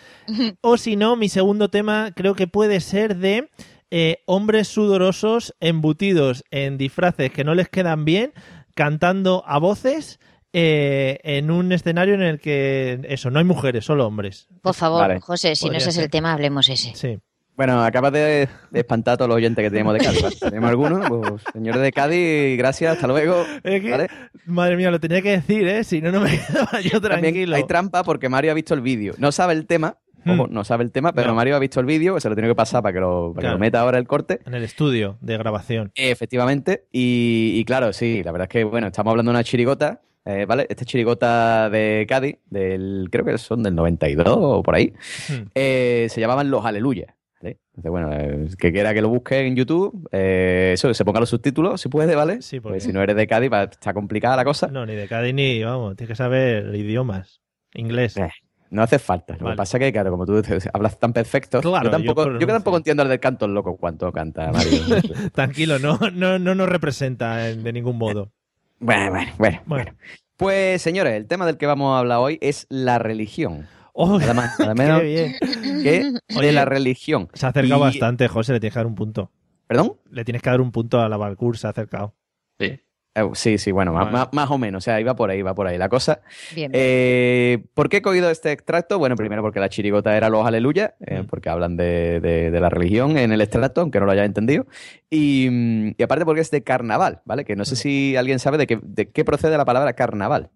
o 0.60 0.76
si 0.76 0.96
no, 0.96 1.16
mi 1.16 1.28
segundo 1.28 1.68
tema 1.70 2.10
creo 2.14 2.34
que 2.34 2.46
puede 2.46 2.80
ser 2.80 3.16
de 3.16 3.48
eh, 3.90 4.22
hombres 4.26 4.68
sudorosos 4.68 5.54
embutidos 5.60 6.44
en 6.50 6.78
disfraces 6.78 7.30
que 7.30 7.44
no 7.44 7.54
les 7.54 7.68
quedan 7.68 8.04
bien, 8.04 8.32
cantando 8.74 9.44
a 9.46 9.58
voces 9.58 10.18
eh, 10.52 11.18
en 11.24 11.50
un 11.50 11.72
escenario 11.72 12.14
en 12.14 12.22
el 12.22 12.40
que, 12.40 13.00
eso, 13.08 13.30
no 13.30 13.38
hay 13.38 13.44
mujeres, 13.44 13.84
solo 13.84 14.06
hombres. 14.06 14.48
Por 14.62 14.74
favor, 14.74 15.00
Vale. 15.00 15.20
José, 15.20 15.54
si 15.56 15.68
no 15.68 15.76
ese 15.76 15.90
es 15.90 15.98
el 15.98 16.10
tema, 16.10 16.32
hablemos 16.32 16.68
ese. 16.68 16.92
Sí. 16.94 17.18
Bueno, 17.56 17.84
acabas 17.84 18.12
de, 18.12 18.48
de 18.70 18.80
espantar 18.80 19.14
a 19.14 19.16
todos 19.16 19.28
los 19.28 19.36
oyentes 19.36 19.62
que 19.64 19.70
tenemos 19.70 19.94
de 19.94 20.00
Cádiz. 20.00 20.40
¿Tenemos 20.40 20.70
alguno? 20.70 21.00
Pues, 21.08 21.42
señores 21.52 21.80
de 21.82 21.92
Cádiz, 21.92 22.58
gracias, 22.58 22.94
hasta 22.94 23.06
luego. 23.06 23.44
Es 23.62 23.80
que, 23.80 23.90
¿Vale? 23.90 24.08
Madre 24.46 24.76
mía, 24.76 24.90
lo 24.90 24.98
tenía 24.98 25.22
que 25.22 25.30
decir, 25.30 25.66
¿eh? 25.68 25.84
Si 25.84 26.00
no, 26.00 26.10
no 26.10 26.20
me 26.20 26.30
quedaba 26.46 26.80
yo 26.80 27.00
También 27.00 27.22
tranquilo. 27.22 27.54
hay 27.56 27.64
trampa 27.64 28.02
porque 28.02 28.28
Mario 28.28 28.50
ha 28.50 28.54
visto 28.54 28.74
el 28.74 28.80
vídeo. 28.80 29.14
No 29.18 29.30
sabe 29.32 29.52
el 29.54 29.66
tema, 29.66 29.98
Hmm. 30.26 30.40
ojo, 30.40 30.46
no 30.48 30.64
sabe 30.64 30.84
el 30.84 30.90
tema, 30.90 31.12
pero 31.12 31.28
No. 31.28 31.34
Mario 31.34 31.54
ha 31.54 31.58
visto 31.58 31.80
el 31.80 31.84
vídeo, 31.86 32.14
que 32.14 32.20
se 32.22 32.30
lo 32.30 32.34
tiene 32.34 32.48
que 32.48 32.54
pasar 32.54 32.82
para 32.82 32.94
que 32.94 32.98
lo, 33.00 33.32
para 33.34 33.34
que 33.34 33.40
Claro. 33.42 33.54
lo 33.56 33.58
meta 33.60 33.80
ahora 33.80 33.98
el 33.98 34.06
corte. 34.06 34.40
En 34.46 34.54
el 34.54 34.62
estudio 34.64 35.18
de 35.20 35.36
grabación. 35.36 35.92
Efectivamente, 35.96 36.86
y, 36.90 37.52
y 37.56 37.64
claro, 37.66 37.92
sí, 37.92 38.22
la 38.24 38.32
verdad 38.32 38.46
es 38.46 38.48
que, 38.48 38.64
bueno, 38.64 38.86
estamos 38.86 39.10
hablando 39.10 39.30
de 39.30 39.36
una 39.36 39.44
chirigota, 39.44 40.00
eh, 40.24 40.46
¿vale? 40.48 40.66
Esta 40.70 40.86
chirigota 40.86 41.68
de 41.68 42.06
Cádiz, 42.08 42.36
del, 42.48 43.08
creo 43.12 43.26
que 43.26 43.36
son 43.36 43.62
del 43.62 43.74
92 43.74 44.26
o 44.26 44.62
por 44.62 44.74
ahí, 44.74 44.94
Hmm. 45.28 45.48
eh, 45.54 46.06
se 46.08 46.22
llamaban 46.22 46.50
Los 46.50 46.64
Aleluya. 46.64 47.14
¿Vale? 47.44 47.58
Entonces, 47.76 47.90
bueno, 47.90 48.10
eh, 48.12 48.48
que 48.58 48.72
quiera 48.72 48.94
que 48.94 49.02
lo 49.02 49.08
busque 49.08 49.46
en 49.46 49.54
YouTube, 49.56 50.08
eh, 50.12 50.72
eso, 50.74 50.92
se 50.94 51.04
ponga 51.04 51.20
los 51.20 51.28
subtítulos, 51.28 51.80
si 51.80 51.88
puede, 51.88 52.14
¿vale? 52.14 52.42
Sí, 52.42 52.60
porque- 52.60 52.74
Pues 52.76 52.84
si 52.84 52.92
no 52.92 53.02
eres 53.02 53.16
de 53.16 53.26
Cádiz, 53.26 53.52
va, 53.52 53.64
está 53.64 53.92
complicada 53.92 54.36
la 54.36 54.44
cosa. 54.44 54.68
No, 54.68 54.86
ni 54.86 54.94
de 54.94 55.06
Cádiz 55.08 55.34
ni, 55.34 55.62
vamos, 55.62 55.96
tienes 55.96 56.10
que 56.10 56.16
saber 56.16 56.74
idiomas. 56.74 57.40
Inglés. 57.74 58.16
Eh, 58.16 58.28
No 58.70 58.82
hace 58.82 58.98
falta. 58.98 59.34
Lo 59.34 59.44
Vale. 59.44 59.54
que 59.54 59.58
pasa 59.58 59.76
es 59.78 59.84
que, 59.84 59.92
claro, 59.92 60.10
como 60.10 60.26
tú 60.26 60.40
hablas 60.72 60.98
tan 60.98 61.12
perfecto, 61.12 61.60
Claro, 61.60 61.84
yo, 61.84 61.90
tampoco, 61.90 62.32
yo 62.32 62.38
que 62.38 62.46
tampoco 62.46 62.76
entiendo 62.78 63.02
el 63.04 63.08
del 63.08 63.20
canto 63.20 63.46
loco 63.46 63.76
cuánto 63.76 64.10
canta 64.10 64.50
Mario. 64.50 64.70
Tranquilo, 65.32 65.78
no, 65.78 65.98
no, 66.12 66.38
no 66.40 66.54
nos 66.56 66.68
representa 66.68 67.50
en- 67.50 67.62
de 67.62 67.72
ningún 67.72 67.98
modo. 67.98 68.32
bueno, 68.80 69.10
bueno, 69.10 69.32
bueno, 69.38 69.60
Bueno. 69.66 69.84
bueno. 69.84 69.98
Pues, 70.36 70.82
señores, 70.82 71.12
el 71.14 71.26
tema 71.28 71.46
del 71.46 71.56
que 71.56 71.66
vamos 71.66 71.94
a 71.94 72.00
hablar 72.00 72.18
hoy 72.18 72.38
es 72.40 72.66
la 72.68 72.98
religión. 72.98 73.68
Oh, 73.96 74.18
Nada 74.18 74.34
más, 74.34 74.58
nada 74.58 74.74
menos 74.74 75.00
qué 75.02 75.06
bien. 75.06 75.82
que 75.82 76.12
Oye, 76.36 76.46
de 76.48 76.52
la 76.52 76.64
religión. 76.64 77.28
Se 77.32 77.46
ha 77.46 77.50
acercado 77.50 77.80
Y- 77.80 77.84
bastante, 77.84 78.26
José, 78.28 78.52
le 78.52 78.60
tienes 78.60 78.74
que 78.74 78.78
dar 78.80 78.86
un 78.86 78.94
punto. 78.96 79.30
¿Perdón? 79.68 79.94
Le 80.10 80.24
tienes 80.24 80.42
que 80.42 80.50
dar 80.50 80.60
un 80.60 80.72
punto 80.72 81.00
a 81.00 81.08
la 81.08 81.16
Valcour, 81.16 81.56
se 81.56 81.66
ha 81.68 81.70
acercado. 81.70 82.14
Sí. 82.58 82.80
Eh, 83.16 83.30
sí, 83.34 83.58
sí, 83.58 83.70
bueno, 83.70 83.92
más, 83.92 84.10
más- 84.10 84.28
más 84.32 84.50
o 84.50 84.58
menos. 84.58 84.82
O 84.82 84.84
sea, 84.84 85.00
iba 85.00 85.14
por 85.14 85.30
ahí, 85.30 85.38
iba 85.38 85.54
por 85.54 85.68
ahí 85.68 85.78
la 85.78 85.88
cosa. 85.88 86.20
Bien. 86.56 86.72
Eh, 86.74 87.64
¿Por 87.72 87.88
qué 87.88 87.98
he 87.98 88.02
cogido 88.02 88.28
este 88.30 88.50
extracto? 88.50 88.98
Bueno, 88.98 89.14
primero 89.14 89.40
porque 89.42 89.60
la 89.60 89.68
chirigota 89.68 90.16
era 90.16 90.28
los 90.28 90.44
aleluya, 90.44 90.96
eh, 90.98 91.22
Mm. 91.22 91.26
porque 91.26 91.48
hablan 91.48 91.76
de, 91.76 92.18
de- 92.20 92.50
de 92.50 92.60
la 92.60 92.68
religión 92.70 93.16
en 93.16 93.30
el 93.30 93.40
extracto, 93.40 93.80
aunque 93.82 94.00
no 94.00 94.06
lo 94.06 94.12
hayas 94.12 94.26
entendido. 94.26 94.66
Y, 95.08 95.48
mm, 95.48 95.94
y 95.96 96.02
aparte 96.02 96.24
porque 96.24 96.40
es 96.40 96.50
de 96.50 96.64
carnaval, 96.64 97.22
¿vale? 97.24 97.44
Que 97.44 97.54
no 97.54 97.62
Mm. 97.62 97.66
sé 97.66 97.76
si 97.76 98.16
alguien 98.16 98.40
sabe 98.40 98.58
de 98.58 98.66
qué, 98.66 98.80
de 98.82 99.08
qué 99.10 99.24
procede 99.24 99.56
la 99.56 99.64
palabra 99.64 99.92
carnaval. 99.92 100.50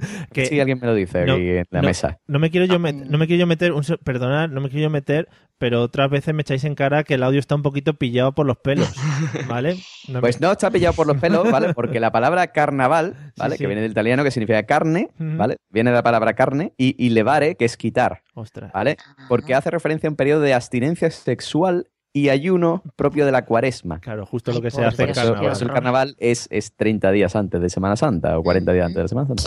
Que 0.32 0.46
Si 0.46 0.60
alguien 0.60 0.78
me 0.80 0.86
lo 0.86 0.94
dice 0.94 1.24
no, 1.26 1.34
aquí 1.34 1.48
en 1.48 1.64
la 1.70 1.82
no. 1.82 1.88
mesa. 1.88 2.18
no 2.26 2.38
me 2.38 2.50
quiero 2.50 2.66
yo 2.66 2.78
met- 2.78 3.06
no 3.06 3.18
me 3.18 3.26
quiero 3.26 3.40
yo 3.40 3.46
meter, 3.46 3.72
un 3.72 3.82
perdonad, 4.04 4.48
no 4.48 4.60
me 4.60 4.68
quiero 4.68 4.84
yo 4.84 4.90
meter, 4.90 5.28
pero 5.58 5.82
otras 5.82 6.10
veces 6.10 6.34
me 6.34 6.42
echáis 6.42 6.64
en 6.64 6.74
cara 6.74 7.02
que 7.04 7.14
el 7.14 7.22
audio 7.22 7.40
está 7.40 7.54
un 7.54 7.62
poquito 7.62 7.94
pillado 7.94 8.34
por 8.34 8.46
los 8.46 8.56
pelos, 8.58 8.92
¿vale? 9.48 9.76
No 10.08 10.14
me- 10.14 10.20
Pues 10.20 10.40
no 10.40 10.52
está 10.52 10.70
pillado 10.70 10.94
por 10.94 11.06
los 11.06 11.16
pelos, 11.18 11.50
¿vale? 11.50 11.72
Porque 11.74 12.00
la 12.00 12.12
palabra 12.12 12.48
carnaval, 12.48 13.14
¿vale? 13.36 13.52
Sí, 13.54 13.58
sí. 13.58 13.64
Que 13.64 13.66
viene 13.66 13.82
del 13.82 13.90
italiano, 13.92 14.24
que 14.24 14.30
significa 14.30 14.62
carne. 14.64 15.08
¿vale? 15.18 15.56
Viene 15.70 15.90
de 15.90 15.96
la 15.96 16.02
palabra 16.02 16.34
carne, 16.34 16.72
y, 16.76 16.94
y 17.04 17.10
levare, 17.10 17.54
que 17.56 17.64
es 17.64 17.76
quitar, 17.76 18.22
Ostras. 18.34 18.72
¿vale? 18.72 18.96
Porque 19.28 19.54
hace 19.54 19.70
referencia 19.70 20.08
a 20.08 20.10
un 20.10 20.16
periodo 20.16 20.40
de 20.42 20.54
abstinencia 20.54 21.10
sexual 21.10 21.86
y 22.18 22.30
ayuno 22.30 22.82
propio 22.96 23.26
de 23.26 23.32
la 23.32 23.44
cuaresma. 23.44 24.00
Claro, 24.00 24.24
justo 24.24 24.50
lo 24.50 24.56
Ay, 24.58 24.62
que 24.62 24.70
se 24.70 24.84
hace 24.84 25.02
en 25.04 25.12
carnaval. 25.12 25.42
por 25.42 25.52
eso 25.52 25.64
el 25.64 25.70
carnaval 25.70 26.16
es, 26.18 26.48
es 26.50 26.72
30 26.74 27.10
días 27.10 27.36
antes 27.36 27.60
de 27.60 27.68
Semana 27.68 27.94
Santa 27.96 28.38
o 28.38 28.42
40 28.42 28.72
días 28.72 28.86
antes 28.86 29.02
de 29.02 29.08
Semana 29.08 29.26
Santa. 29.28 29.42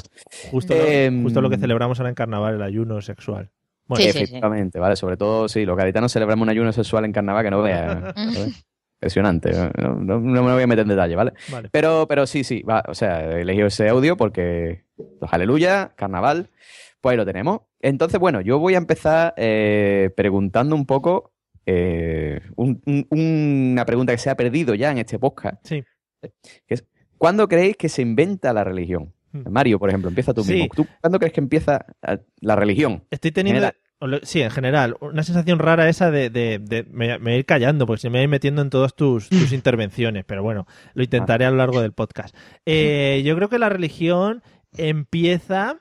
Justo, 0.52 0.76
lo, 0.76 0.84
Em, 0.86 1.24
justo 1.24 1.42
lo 1.42 1.50
que 1.50 1.58
celebramos 1.58 2.00
ahora 2.00 2.10
en 2.10 2.16
carnaval, 2.16 2.56
el 2.56 2.62
ayuno 2.62 3.02
sexual. 3.02 3.50
Bueno, 3.88 4.04
Sí, 4.04 4.12
sí, 4.12 4.18
sí. 4.20 4.24
Efectivamente, 4.26 4.78
¿vale? 4.78 4.96
Sobre 4.96 5.18
todo, 5.18 5.48
sí, 5.50 5.66
los 5.66 5.76
gaditanos 5.76 6.14
celebramos 6.14 6.44
un 6.44 6.50
ayuno 6.50 6.72
sexual 6.72 7.06
en 7.06 7.12
carnaval 7.12 7.44
que 7.44 7.50
no. 7.52 7.64
¿sabes? 7.66 8.64
Impresionante. 8.98 9.52
No, 9.52 9.96
no- 9.96 10.20
no 10.20 10.44
me 10.44 10.54
voy 10.54 10.62
a 10.64 10.68
meter 10.68 10.84
en 10.84 10.90
detalle, 10.90 11.16
¿vale? 11.16 11.34
vale. 11.52 11.70
Pero, 11.72 12.06
pero 12.08 12.28
sí, 12.28 12.44
sí, 12.44 12.62
va, 12.62 12.84
o 12.88 12.94
sea, 12.94 13.32
he 13.38 13.42
elegido 13.42 13.66
ese 13.68 13.90
audio 13.90 14.16
porque 14.16 14.84
los 15.20 15.34
aleluya, 15.34 15.94
carnaval, 15.96 16.50
pues 17.02 17.14
ahí 17.14 17.18
lo 17.18 17.26
tenemos. 17.26 17.62
Entonces, 17.82 18.20
bueno, 18.20 18.42
yo 18.42 18.60
voy 18.60 18.76
a 18.76 18.78
empezar 18.78 19.34
eh, 19.38 20.12
preguntando 20.16 20.76
un 20.76 20.86
poco 20.86 21.32
eh, 21.72 22.42
un- 22.56 22.82
un- 22.86 23.08
una 23.74 23.86
pregunta 23.86 24.12
que 24.14 24.18
se 24.18 24.30
ha 24.30 24.36
perdido 24.36 24.74
ya 24.76 24.92
en 24.92 24.98
este 24.98 25.20
podcast. 25.20 25.58
Sí. 25.66 25.84
Que 26.22 26.74
es, 26.74 26.86
¿Cuándo 27.18 27.48
creéis 27.48 27.76
que 27.78 27.90
se 27.90 28.02
inventa 28.02 28.52
la 28.54 28.64
religión? 28.64 29.14
Hmm. 29.32 29.44
Mario, 29.52 29.78
por 29.78 29.90
ejemplo, 29.90 30.10
empieza 30.10 30.34
tú 30.34 30.44
Sí. 30.44 30.54
mismo. 30.54 30.70
¿Tú 30.76 30.88
cuándo 31.02 31.20
crees 31.20 31.34
que 31.34 31.42
empieza 31.42 31.86
eh, 32.08 32.18
la 32.42 32.56
religión? 32.56 33.04
Estoy 33.12 33.32
teniendo, 33.32 33.62
general. 34.00 34.22
sí, 34.24 34.42
en 34.42 34.50
general, 34.50 34.96
una 35.02 35.22
sensación 35.24 35.60
rara 35.60 35.88
esa 35.90 36.10
de, 36.10 36.30
de- 36.32 36.58
de- 36.60 36.86
me, 36.90 37.38
ir 37.38 37.46
callando, 37.46 37.86
porque 37.86 38.02
se 38.02 38.10
me 38.10 38.14
voy 38.14 38.20
a 38.22 38.24
ir 38.24 38.30
metiendo 38.30 38.62
en 38.64 38.70
todas 38.72 38.96
tus, 38.96 39.30
tus 39.52 39.54
intervenciones, 39.54 40.26
pero 40.26 40.42
bueno, 40.42 40.66
lo 40.96 41.04
intentaré 41.04 41.46
a 41.46 41.52
lo 41.52 41.58
largo 41.58 41.82
del 41.82 41.92
podcast. 41.94 42.36
Eh, 42.66 43.22
yo 43.24 43.36
creo 43.36 43.50
que 43.50 43.60
la 43.60 43.70
religión 43.70 44.42
empieza... 44.78 45.78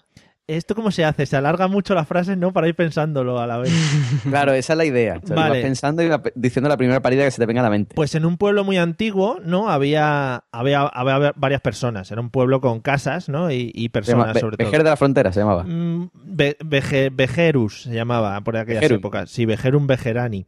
¿Esto 0.49 0.75
cómo 0.75 0.91
se 0.91 1.05
hace? 1.05 1.27
Se 1.27 1.37
alarga 1.37 1.69
mucho 1.69 1.95
las 1.95 2.09
frases, 2.09 2.39
¿no? 2.39 2.53
Para 2.55 2.67
ir 2.69 2.75
pensándolo 2.75 3.39
a 3.39 3.47
la 3.47 3.59
vez. 3.59 3.71
Claro, 4.29 4.53
esa 4.55 4.73
es 4.73 4.77
la 4.79 4.85
idea. 4.87 5.21
O 5.23 5.27
sea, 5.27 5.37
Vale. 5.37 5.57
Vas 5.57 5.63
pensando 5.63 6.03
y 6.03 6.09
vas 6.09 6.21
diciendo 6.35 6.69
la 6.71 6.77
primera 6.79 7.01
parida 7.01 7.23
que 7.25 7.31
se 7.31 7.39
te 7.39 7.45
venga 7.47 7.61
a 7.61 7.65
la 7.65 7.71
mente. 7.71 7.95
Pues 7.95 8.15
en 8.15 8.25
un 8.25 8.39
pueblo 8.39 8.65
muy 8.65 8.79
antiguo, 8.79 9.39
¿no? 9.45 9.69
Había, 9.71 10.45
había, 10.51 10.81
había 10.87 11.33
varias 11.37 11.61
personas. 11.61 12.11
Era 12.11 12.21
un 12.23 12.31
pueblo 12.31 12.61
con 12.63 12.81
casas, 12.81 13.29
¿no? 13.29 13.51
Y, 13.53 13.71
y 13.75 13.91
se 13.93 14.01
llama 14.13 14.25
personas, 14.25 14.41
sobre 14.41 14.57
todo. 14.57 14.67
Vejer 14.67 14.83
de 14.85 14.91
la 14.91 14.97
Frontera 14.97 15.33
se 15.33 15.41
llamaba. 15.41 15.65
Mm, 15.65 16.11
Ve- 16.15 16.57
Veje- 16.65 17.11
Vejerus 17.13 17.83
se 17.83 17.95
llamaba 17.95 18.41
por 18.41 18.57
aquellas 18.57 18.81
Vejerum. 18.81 18.99
épocas. 19.01 19.31
Sí, 19.31 19.45
Vejerum 19.45 19.87
Vejerani. 19.87 20.47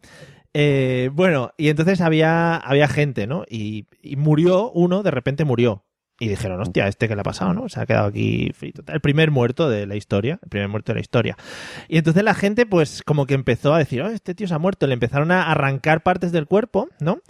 Eh, 0.55 1.11
bueno, 1.13 1.53
y 1.59 1.69
entonces 1.69 2.01
había, 2.01 2.57
había 2.57 2.89
gente, 2.89 3.27
¿no? 3.27 3.45
Y, 3.49 3.87
y 4.03 4.17
murió 4.17 4.71
uno, 4.73 5.03
de 5.03 5.11
repente 5.11 5.45
murió. 5.45 5.85
Y 6.21 6.29
dijeron, 6.29 6.61
hostia, 6.61 6.87
¿este 6.87 7.09
qué 7.09 7.15
le 7.15 7.23
ha 7.23 7.25
pasado, 7.25 7.55
no? 7.55 7.69
Se 7.71 7.81
ha 7.81 7.87
quedado 7.87 8.07
aquí 8.09 8.53
frito. 8.55 8.83
El 8.87 9.01
primer 9.01 9.31
muerto 9.31 9.69
de 9.71 9.87
la 9.87 9.97
historia, 9.97 10.39
el 10.43 10.49
primer 10.51 10.69
muerto 10.69 10.93
de 10.93 10.97
la 10.97 11.01
historia. 11.01 11.37
Y 11.89 11.97
entonces 11.99 12.23
la 12.23 12.35
gente, 12.35 12.67
pues, 12.67 13.03
como 13.03 13.25
que 13.27 13.33
empezó 13.35 13.73
a 13.75 13.79
decir, 13.79 14.03
oh, 14.03 14.09
este 14.09 14.35
tío 14.35 14.47
se 14.47 14.53
ha 14.55 14.59
muerto. 14.59 14.87
Le 14.87 14.93
empezaron 14.95 15.33
a 15.33 15.51
arrancar 15.51 16.03
partes 16.03 16.31
del 16.31 16.47
cuerpo, 16.47 16.89
¿no? 17.01 17.21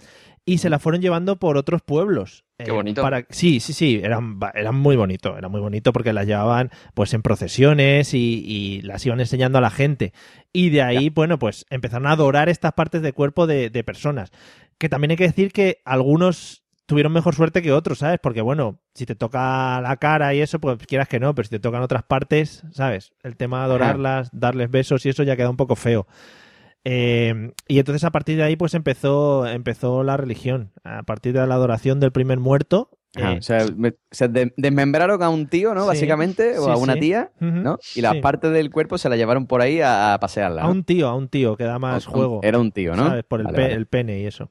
Y 0.43 0.57
se 0.57 0.69
la 0.69 0.77
fueron 0.79 1.01
llevando 1.01 1.37
por 1.37 1.55
otros 1.55 1.81
pueblos. 1.83 2.43
Qué 2.57 2.65
Eh, 2.69 2.73
bonito. 2.73 3.01
para- 3.01 3.25
Sí, 3.29 3.59
sí, 3.61 3.71
sí, 3.73 4.01
eran, 4.03 4.37
eran 4.55 4.75
muy 4.75 4.95
bonito, 4.97 5.37
era 5.37 5.47
muy 5.47 5.61
bonito 5.61 5.93
porque 5.93 6.11
las 6.13 6.25
llevaban 6.27 6.69
pues 6.93 7.13
en 7.13 7.21
procesiones 7.21 8.13
y, 8.13 8.43
y 8.45 8.81
las 8.81 9.05
iban 9.05 9.19
enseñando 9.21 9.59
a 9.59 9.61
la 9.61 9.69
gente. 9.69 10.13
Y 10.51 10.69
de 10.71 10.81
ahí, 10.81 11.09
bueno, 11.09 11.39
pues 11.39 11.65
empezaron 11.69 12.07
a 12.07 12.11
adorar 12.11 12.49
estas 12.49 12.73
partes 12.73 13.01
de 13.03 13.13
cuerpo 13.13 13.47
de, 13.47 13.69
de 13.69 13.83
personas. 13.83 14.31
Que 14.79 14.89
también 14.89 15.11
hay 15.11 15.17
que 15.17 15.27
decir 15.27 15.53
que 15.53 15.77
algunos 15.85 16.63
tuvieron 16.85 17.13
mejor 17.13 17.35
suerte 17.35 17.61
que 17.61 17.71
otros, 17.71 17.99
¿sabes? 17.99 18.19
Porque 18.21 18.41
bueno, 18.41 18.79
si 18.93 19.05
te 19.05 19.15
toca 19.15 19.79
la 19.81 19.95
cara 19.97 20.33
y 20.33 20.41
eso, 20.41 20.59
pues 20.59 20.77
quieras 20.87 21.07
que 21.07 21.19
no, 21.19 21.33
pero 21.35 21.45
si 21.45 21.51
te 21.51 21.59
tocan 21.59 21.81
otras 21.81 22.03
partes, 22.03 22.63
¿sabes? 22.71 23.13
El 23.23 23.37
tema 23.37 23.59
de 23.59 23.65
adorarlas, 23.65 24.29
darles 24.33 24.69
besos 24.69 25.05
y 25.05 25.09
eso 25.09 25.23
ya 25.23 25.35
queda 25.37 25.49
un 25.49 25.57
poco 25.57 25.75
feo. 25.75 26.07
Eh, 26.83 27.51
y 27.67 27.77
entonces 27.79 28.03
a 28.03 28.09
partir 28.11 28.37
de 28.37 28.43
ahí 28.43 28.55
pues 28.55 28.73
empezó, 28.73 29.45
empezó 29.47 30.03
la 30.03 30.17
religión. 30.17 30.71
A 30.83 31.03
partir 31.03 31.33
de 31.33 31.45
la 31.45 31.55
adoración 31.55 31.99
del 31.99 32.11
primer 32.11 32.39
muerto. 32.39 32.89
Eh, 33.15 33.37
o 33.39 33.41
sea, 33.41 33.65
me- 33.75 33.89
o 33.89 33.93
sea, 34.09 34.29
de- 34.29 34.53
desmembraron 34.55 35.21
a 35.21 35.29
un 35.29 35.47
tío, 35.47 35.73
¿no? 35.75 35.81
Sí, 35.81 35.87
Básicamente, 35.87 36.57
o 36.57 36.63
sí, 36.65 36.71
a 36.71 36.77
una 36.77 36.93
sí. 36.93 36.99
tía, 37.01 37.31
¿no? 37.41 37.77
Y 37.93 37.99
las 38.01 38.15
partes 38.17 38.51
del 38.53 38.71
cuerpo 38.71 38.97
se 38.97 39.09
la 39.09 39.17
llevaron 39.17 39.47
por 39.47 39.61
ahí 39.61 39.81
a, 39.81 40.13
a 40.13 40.19
pasearla. 40.19 40.61
A 40.63 40.69
un 40.69 40.83
tío, 40.85 41.09
a 41.09 41.15
un 41.15 41.27
tío 41.27 41.57
que 41.57 41.65
da 41.65 41.77
más 41.77 42.07
un- 42.07 42.13
juego. 42.13 42.39
Era 42.41 42.57
un 42.57 42.71
tío, 42.71 42.95
¿no? 42.95 43.07
¿Sabes? 43.09 43.25
Por 43.25 43.41
el, 43.41 43.47
Vale, 43.47 43.55
pe- 43.57 43.61
vale. 43.63 43.73
el 43.75 43.85
pene 43.85 44.19
y 44.21 44.25
eso. 44.25 44.49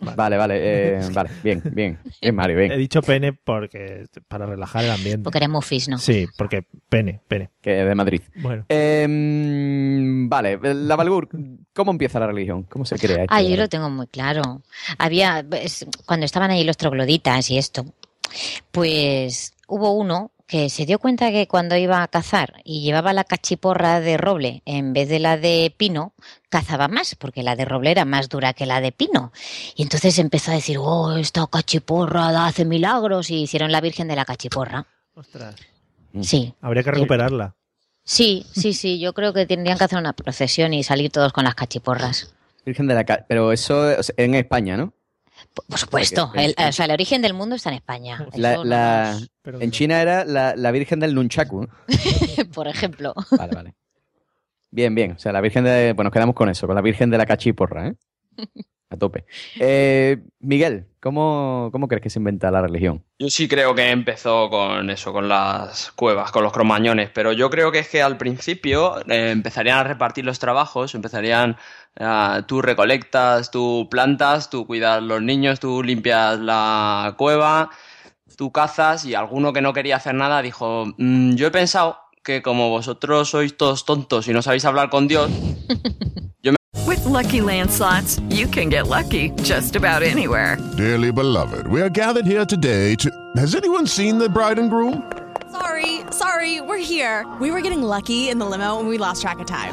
Vale, 0.00 0.36
vale, 0.36 0.54
eh, 0.58 1.00
vale, 1.12 1.30
bien, 1.42 1.62
bien, 1.72 1.98
bien, 2.20 2.34
Mario, 2.34 2.58
He 2.58 2.68
bien. 2.68 2.78
dicho 2.78 3.02
pene 3.02 3.32
porque 3.32 4.06
para 4.28 4.46
relajar 4.46 4.84
el 4.84 4.90
ambiente. 4.90 5.22
Porque 5.22 5.38
eres 5.38 5.50
mufis, 5.50 5.88
¿no? 5.88 5.98
Sí, 5.98 6.26
porque 6.36 6.64
pene, 6.88 7.20
pene. 7.28 7.50
Que 7.60 7.82
es 7.82 7.86
de 7.86 7.94
Madrid. 7.94 8.22
Bueno. 8.36 8.64
Em, 8.68 10.28
vale, 10.28 10.58
la 10.62 10.96
Valgur, 10.96 11.28
¿cómo 11.74 11.90
empieza 11.90 12.18
la 12.18 12.26
religión? 12.26 12.62
¿Cómo 12.64 12.84
se 12.84 12.96
crea 12.96 13.22
esto? 13.22 13.34
Ah, 13.34 13.42
yo 13.42 13.56
lo 13.56 13.68
tengo 13.68 13.90
muy 13.90 14.06
claro. 14.06 14.62
Había, 14.98 15.44
cuando 16.06 16.26
estaban 16.26 16.50
ahí 16.50 16.64
los 16.64 16.76
trogloditas 16.76 17.50
y 17.50 17.58
esto, 17.58 17.84
pues 18.70 19.54
hubo 19.68 19.92
uno 19.92 20.32
que 20.50 20.68
se 20.68 20.84
dio 20.84 20.98
cuenta 20.98 21.30
que 21.30 21.46
cuando 21.46 21.76
iba 21.76 22.02
a 22.02 22.08
cazar 22.08 22.60
y 22.64 22.82
llevaba 22.82 23.12
la 23.12 23.22
cachiporra 23.22 24.00
de 24.00 24.16
roble 24.16 24.62
en 24.66 24.92
vez 24.92 25.08
de 25.08 25.20
la 25.20 25.38
de 25.38 25.72
pino, 25.76 26.12
cazaba 26.48 26.88
más, 26.88 27.14
porque 27.14 27.44
la 27.44 27.54
de 27.54 27.64
roble 27.64 27.92
era 27.92 28.04
más 28.04 28.28
dura 28.28 28.52
que 28.52 28.66
la 28.66 28.80
de 28.80 28.90
pino. 28.90 29.32
Y 29.76 29.84
entonces 29.84 30.18
empezó 30.18 30.50
a 30.50 30.54
decir, 30.54 30.76
oh, 30.80 31.16
esta 31.16 31.46
cachiporra 31.46 32.46
hace 32.46 32.64
milagros, 32.64 33.30
y 33.30 33.42
hicieron 33.42 33.70
la 33.70 33.80
Virgen 33.80 34.08
de 34.08 34.16
la 34.16 34.24
Cachiporra. 34.24 34.86
Ostras. 35.14 35.54
Sí, 36.20 36.52
Habría 36.60 36.82
que 36.82 36.90
recuperarla. 36.90 37.54
sí, 38.02 38.44
sí, 38.50 38.72
sí, 38.72 38.98
yo 38.98 39.12
creo 39.12 39.32
que 39.32 39.46
tendrían 39.46 39.78
que 39.78 39.84
hacer 39.84 40.00
una 40.00 40.14
procesión 40.14 40.74
y 40.74 40.82
salir 40.82 41.12
todos 41.12 41.32
con 41.32 41.44
las 41.44 41.54
cachiporras. 41.54 42.34
Virgen 42.66 42.88
de 42.88 42.94
la 42.94 43.04
Pero 43.04 43.52
eso 43.52 43.92
en 44.16 44.34
España, 44.34 44.76
¿no? 44.76 44.92
Por 45.68 45.78
supuesto, 45.78 46.32
el, 46.34 46.54
o 46.56 46.72
sea, 46.72 46.84
el 46.86 46.90
origen 46.92 47.22
del 47.22 47.34
mundo 47.34 47.56
está 47.56 47.70
en 47.70 47.76
España. 47.76 48.26
La- 48.34 48.52
Eso 48.54 48.64
la- 48.64 49.16
no 49.20 49.26
Pero 49.42 49.60
en 49.60 49.70
China 49.70 50.00
era 50.00 50.24
la, 50.24 50.54
la 50.56 50.70
Virgen 50.70 51.00
del 51.00 51.14
Nunchaku. 51.14 51.66
por 52.54 52.68
ejemplo. 52.68 53.14
Vale, 53.36 53.54
vale. 53.54 53.74
Bien, 54.70 54.94
bien. 54.94 55.12
O 55.12 55.18
sea, 55.18 55.32
la 55.32 55.40
Virgen 55.40 55.64
de. 55.64 55.92
Bueno, 55.94 56.08
nos 56.08 56.12
quedamos 56.12 56.34
con 56.34 56.48
eso, 56.48 56.66
con 56.66 56.76
la 56.76 56.82
Virgen 56.82 57.10
de 57.10 57.18
la 57.18 57.26
Cachiporra, 57.26 57.88
¿eh? 57.88 57.94
A 58.92 58.96
tope. 58.96 59.24
Eh, 59.60 60.16
Miguel, 60.40 60.86
¿cómo, 61.00 61.68
¿cómo 61.70 61.86
crees 61.86 62.02
que 62.02 62.10
se 62.10 62.18
inventa 62.18 62.50
la 62.50 62.60
religión? 62.62 63.04
Yo 63.20 63.30
sí 63.30 63.46
creo 63.46 63.72
que 63.72 63.88
empezó 63.90 64.50
con 64.50 64.90
eso, 64.90 65.12
con 65.12 65.28
las 65.28 65.92
cuevas, 65.92 66.32
con 66.32 66.42
los 66.42 66.52
cromañones, 66.52 67.08
pero 67.14 67.30
yo 67.32 67.50
creo 67.50 67.70
que 67.70 67.78
es 67.78 67.88
que 67.88 68.02
al 68.02 68.16
principio 68.16 68.98
eh, 69.08 69.30
empezarían 69.30 69.78
a 69.78 69.84
repartir 69.84 70.24
los 70.24 70.40
trabajos, 70.40 70.96
empezarían, 70.96 71.56
ah, 71.98 72.42
tú 72.46 72.62
recolectas, 72.62 73.50
tú 73.50 73.88
plantas, 73.90 74.50
tú 74.50 74.66
cuidas 74.66 75.02
los 75.02 75.22
niños, 75.22 75.60
tú 75.60 75.82
limpias 75.82 76.38
la 76.38 77.14
cueva, 77.16 77.70
tú 78.36 78.52
cazas 78.52 79.04
y 79.04 79.14
alguno 79.14 79.52
que 79.52 79.60
no 79.60 79.72
quería 79.72 79.96
hacer 79.96 80.14
nada 80.14 80.42
dijo, 80.42 80.86
"Mm, 80.98 81.34
yo 81.34 81.46
he 81.46 81.50
pensado 81.50 81.98
que 82.22 82.42
como 82.42 82.68
vosotros 82.68 83.30
sois 83.30 83.56
todos 83.56 83.84
tontos 83.84 84.28
y 84.28 84.32
no 84.32 84.42
sabéis 84.42 84.64
hablar 84.64 84.90
con 84.90 85.08
Dios, 85.08 85.30
With 86.86 87.04
Lucky 87.04 87.40
Land 87.40 87.70
slots, 87.70 88.20
you 88.30 88.48
can 88.48 88.68
get 88.68 88.88
lucky 88.88 89.30
just 89.42 89.76
about 89.76 90.02
anywhere. 90.02 90.56
Dearly 90.76 91.12
beloved, 91.12 91.66
we 91.68 91.80
are 91.82 91.88
gathered 91.88 92.26
here 92.26 92.44
today 92.44 92.96
to. 92.96 93.10
Has 93.36 93.54
anyone 93.54 93.86
seen 93.86 94.18
the 94.18 94.28
bride 94.28 94.58
and 94.58 94.70
groom? 94.70 95.02
Sorry, 95.52 96.00
sorry, 96.10 96.60
we're 96.60 96.78
here. 96.78 97.26
We 97.40 97.50
were 97.52 97.60
getting 97.60 97.82
lucky 97.82 98.28
in 98.28 98.38
the 98.38 98.46
limo 98.46 98.80
and 98.80 98.88
we 98.88 98.98
lost 98.98 99.22
track 99.22 99.38
of 99.38 99.46
time. 99.46 99.72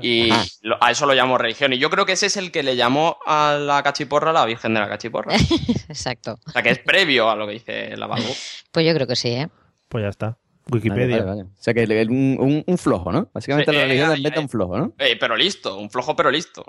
Y 0.00 0.28
lo- 0.62 0.82
a 0.82 0.90
eso 0.90 1.06
lo 1.06 1.14
llamo 1.14 1.38
religión. 1.38 1.72
Y 1.72 1.78
yo 1.78 1.88
creo 1.90 2.04
que 2.04 2.12
ese 2.12 2.26
es 2.26 2.36
el 2.36 2.52
que 2.52 2.62
le 2.62 2.76
llamó 2.76 3.18
a 3.26 3.56
la 3.58 3.82
cachiporra 3.82 4.32
la 4.32 4.44
Virgen 4.44 4.74
de 4.74 4.80
la 4.80 4.88
Cachiporra. 4.88 5.34
Exacto. 5.88 6.38
O 6.46 6.50
sea, 6.50 6.62
que 6.62 6.70
es 6.70 6.78
previo 6.80 7.30
a 7.30 7.36
lo 7.36 7.46
que 7.46 7.54
dice 7.54 7.96
la 7.96 8.06
Balbu. 8.06 8.28
Pues 8.72 8.86
yo 8.86 8.92
creo 8.94 9.06
que 9.06 9.16
sí, 9.16 9.28
¿eh? 9.30 9.48
Pues 9.88 10.02
ya 10.02 10.08
está. 10.08 10.38
Wikipedia. 10.70 11.18
vale, 11.18 11.24
vale. 11.24 11.42
O 11.44 11.62
sea, 11.62 11.72
que 11.72 11.84
un, 12.08 12.36
un- 12.40 12.64
un 12.66 12.78
flojo, 12.78 13.12
¿no? 13.12 13.30
Básicamente 13.32 13.70
Sí, 13.70 13.76
la 13.76 13.84
religión 13.84 14.08
eh, 14.08 14.10
la 14.12 14.16
inventa 14.18 14.40
un 14.40 14.48
flojo, 14.48 14.76
¿no? 14.78 14.92
Eh, 14.98 15.16
pero 15.18 15.36
listo, 15.36 15.78
un 15.78 15.88
flojo 15.90 16.14
pero 16.16 16.30
listo. 16.30 16.64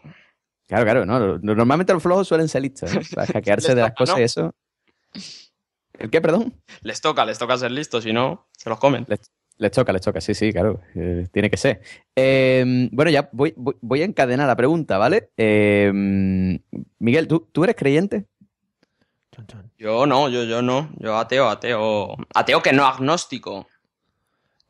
Claro, 0.68 0.84
claro, 0.84 1.06
¿no? 1.06 1.38
Normalmente 1.40 1.94
los 1.94 2.04
flojos 2.04 2.28
suelen 2.28 2.48
ser 2.48 2.62
listos, 2.62 2.94
¿no? 2.94 3.02
Para 3.16 3.26
hackearse 3.28 3.68
Les 3.70 3.76
de 3.76 3.82
las 3.82 3.90
toca, 3.92 3.98
cosas 3.98 4.16
¿no? 4.16 4.22
y 4.22 4.24
eso. 4.24 4.56
¿El 5.98 6.10
qué, 6.12 6.22
perdón? 6.22 6.54
Les 6.82 7.02
toca, 7.02 7.26
les 7.26 7.40
toca 7.40 7.58
ser 7.58 7.72
listos, 7.72 8.04
si 8.04 8.14
no, 8.14 8.48
se 8.56 8.70
los 8.70 8.78
comen. 8.80 9.06
Les, 9.08 9.20
les 9.58 9.72
toca, 9.72 9.92
les 9.94 10.02
toca, 10.02 10.22
sí, 10.22 10.34
sí, 10.34 10.52
claro. 10.52 10.82
eh, 10.96 11.28
tiene 11.32 11.50
que 11.50 11.58
ser. 11.58 11.82
Eh, 12.16 12.90
bueno, 12.92 13.10
ya 13.12 13.30
voy, 13.32 13.54
voy, 13.58 13.76
voy 13.82 14.02
a 14.02 14.06
encadenar 14.06 14.48
la 14.48 14.56
pregunta, 14.56 14.98
¿vale? 14.98 15.30
Eh, 15.38 15.92
Miguel, 17.00 17.28
¿tú, 17.28 17.48
¿tú 17.52 17.64
eres 17.64 17.76
creyente? 17.76 18.26
Yo 19.78 20.06
no, 20.08 20.30
yo, 20.30 20.44
yo 20.46 20.62
no. 20.62 20.90
Yo 20.98 21.16
ateo, 21.18 21.48
ateo. 21.48 22.16
Ateo 22.34 22.62
que 22.62 22.74
no 22.74 22.86
agnóstico. 22.86 23.68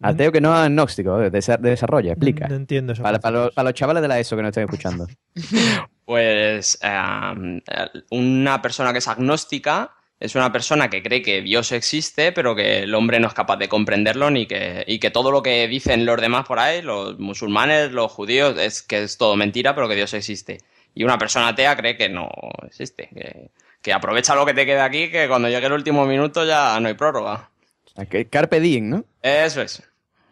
Ateo 0.01 0.31
que 0.31 0.41
no 0.41 0.53
es 0.53 0.59
agnóstico, 0.59 1.21
eh, 1.21 1.31
desa- 1.31 1.57
desarrolla, 1.57 2.11
explica. 2.11 2.47
No 2.47 2.55
entiendo 2.55 2.93
eso. 2.93 3.01
Para, 3.01 3.19
para 3.19 3.45
los, 3.45 3.53
para 3.53 3.69
los 3.69 3.73
chavales 3.73 4.01
de 4.01 4.07
la 4.07 4.19
ESO 4.19 4.35
que 4.35 4.41
nos 4.43 4.49
estén 4.49 4.63
escuchando. 4.65 5.07
Pues 6.05 6.79
eh, 6.81 8.01
una 8.11 8.61
persona 8.61 8.93
que 8.93 8.99
es 8.99 9.07
agnóstica 9.09 9.91
es 10.19 10.35
una 10.35 10.51
persona 10.51 10.89
que 10.89 11.03
cree 11.03 11.21
que 11.21 11.41
Dios 11.41 11.71
existe, 11.71 12.31
pero 12.31 12.55
que 12.55 12.79
el 12.79 12.95
hombre 12.95 13.19
no 13.19 13.27
es 13.27 13.33
capaz 13.33 13.57
de 13.57 13.69
comprenderlo 13.69 14.31
ni 14.31 14.47
que, 14.47 14.83
y 14.87 14.99
que 14.99 15.11
todo 15.11 15.31
lo 15.31 15.43
que 15.43 15.67
dicen 15.67 16.05
los 16.05 16.19
demás 16.19 16.45
por 16.47 16.59
ahí, 16.59 16.81
los 16.81 17.19
musulmanes, 17.19 17.91
los 17.91 18.11
judíos, 18.11 18.57
es 18.59 18.81
que 18.81 19.03
es 19.03 19.17
todo 19.17 19.35
mentira, 19.35 19.75
pero 19.75 19.87
que 19.87 19.95
Dios 19.95 20.13
existe. 20.13 20.59
Y 20.95 21.03
una 21.03 21.17
persona 21.19 21.49
atea 21.49 21.75
cree 21.77 21.95
que 21.97 22.09
no 22.09 22.29
existe, 22.65 23.09
que, 23.13 23.51
que 23.81 23.93
aprovecha 23.93 24.33
lo 24.33 24.45
que 24.45 24.55
te 24.55 24.65
queda 24.65 24.85
aquí, 24.85 25.11
que 25.11 25.27
cuando 25.27 25.49
llegue 25.49 25.67
el 25.67 25.73
último 25.73 26.05
minuto 26.07 26.43
ya 26.45 26.79
no 26.79 26.87
hay 26.87 26.95
prórroga. 26.95 27.51
Ah, 27.95 28.05
que- 28.05 28.27
Carpe 28.27 28.59
diem, 28.59 28.89
¿no? 28.89 29.05
Eso 29.21 29.61
es. 29.61 29.83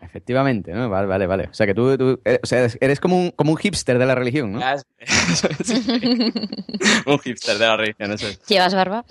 Efectivamente, 0.01 0.71
¿no? 0.71 0.89
Vale, 0.89 1.07
vale, 1.07 1.25
vale. 1.27 1.47
O 1.49 1.53
sea, 1.53 1.65
que 1.65 1.73
tú, 1.73 1.97
tú- 1.97 2.21
eh, 2.25 2.39
o 2.41 2.45
sea, 2.45 2.59
eres- 2.59 2.77
eres 2.81 2.99
como 2.99 3.17
un, 3.19 3.31
como 3.31 3.51
un 3.51 3.57
hipster 3.57 3.97
de 3.97 4.05
la 4.05 4.15
religión, 4.15 4.53
¿no? 4.53 4.59
Un 7.05 7.19
hipster 7.19 7.57
de 7.57 7.65
la 7.65 7.77
religión, 7.77 8.11
eso 8.11 8.27
es. 8.27 8.41
¿Llevas 8.47 8.73
barba? 8.75 9.05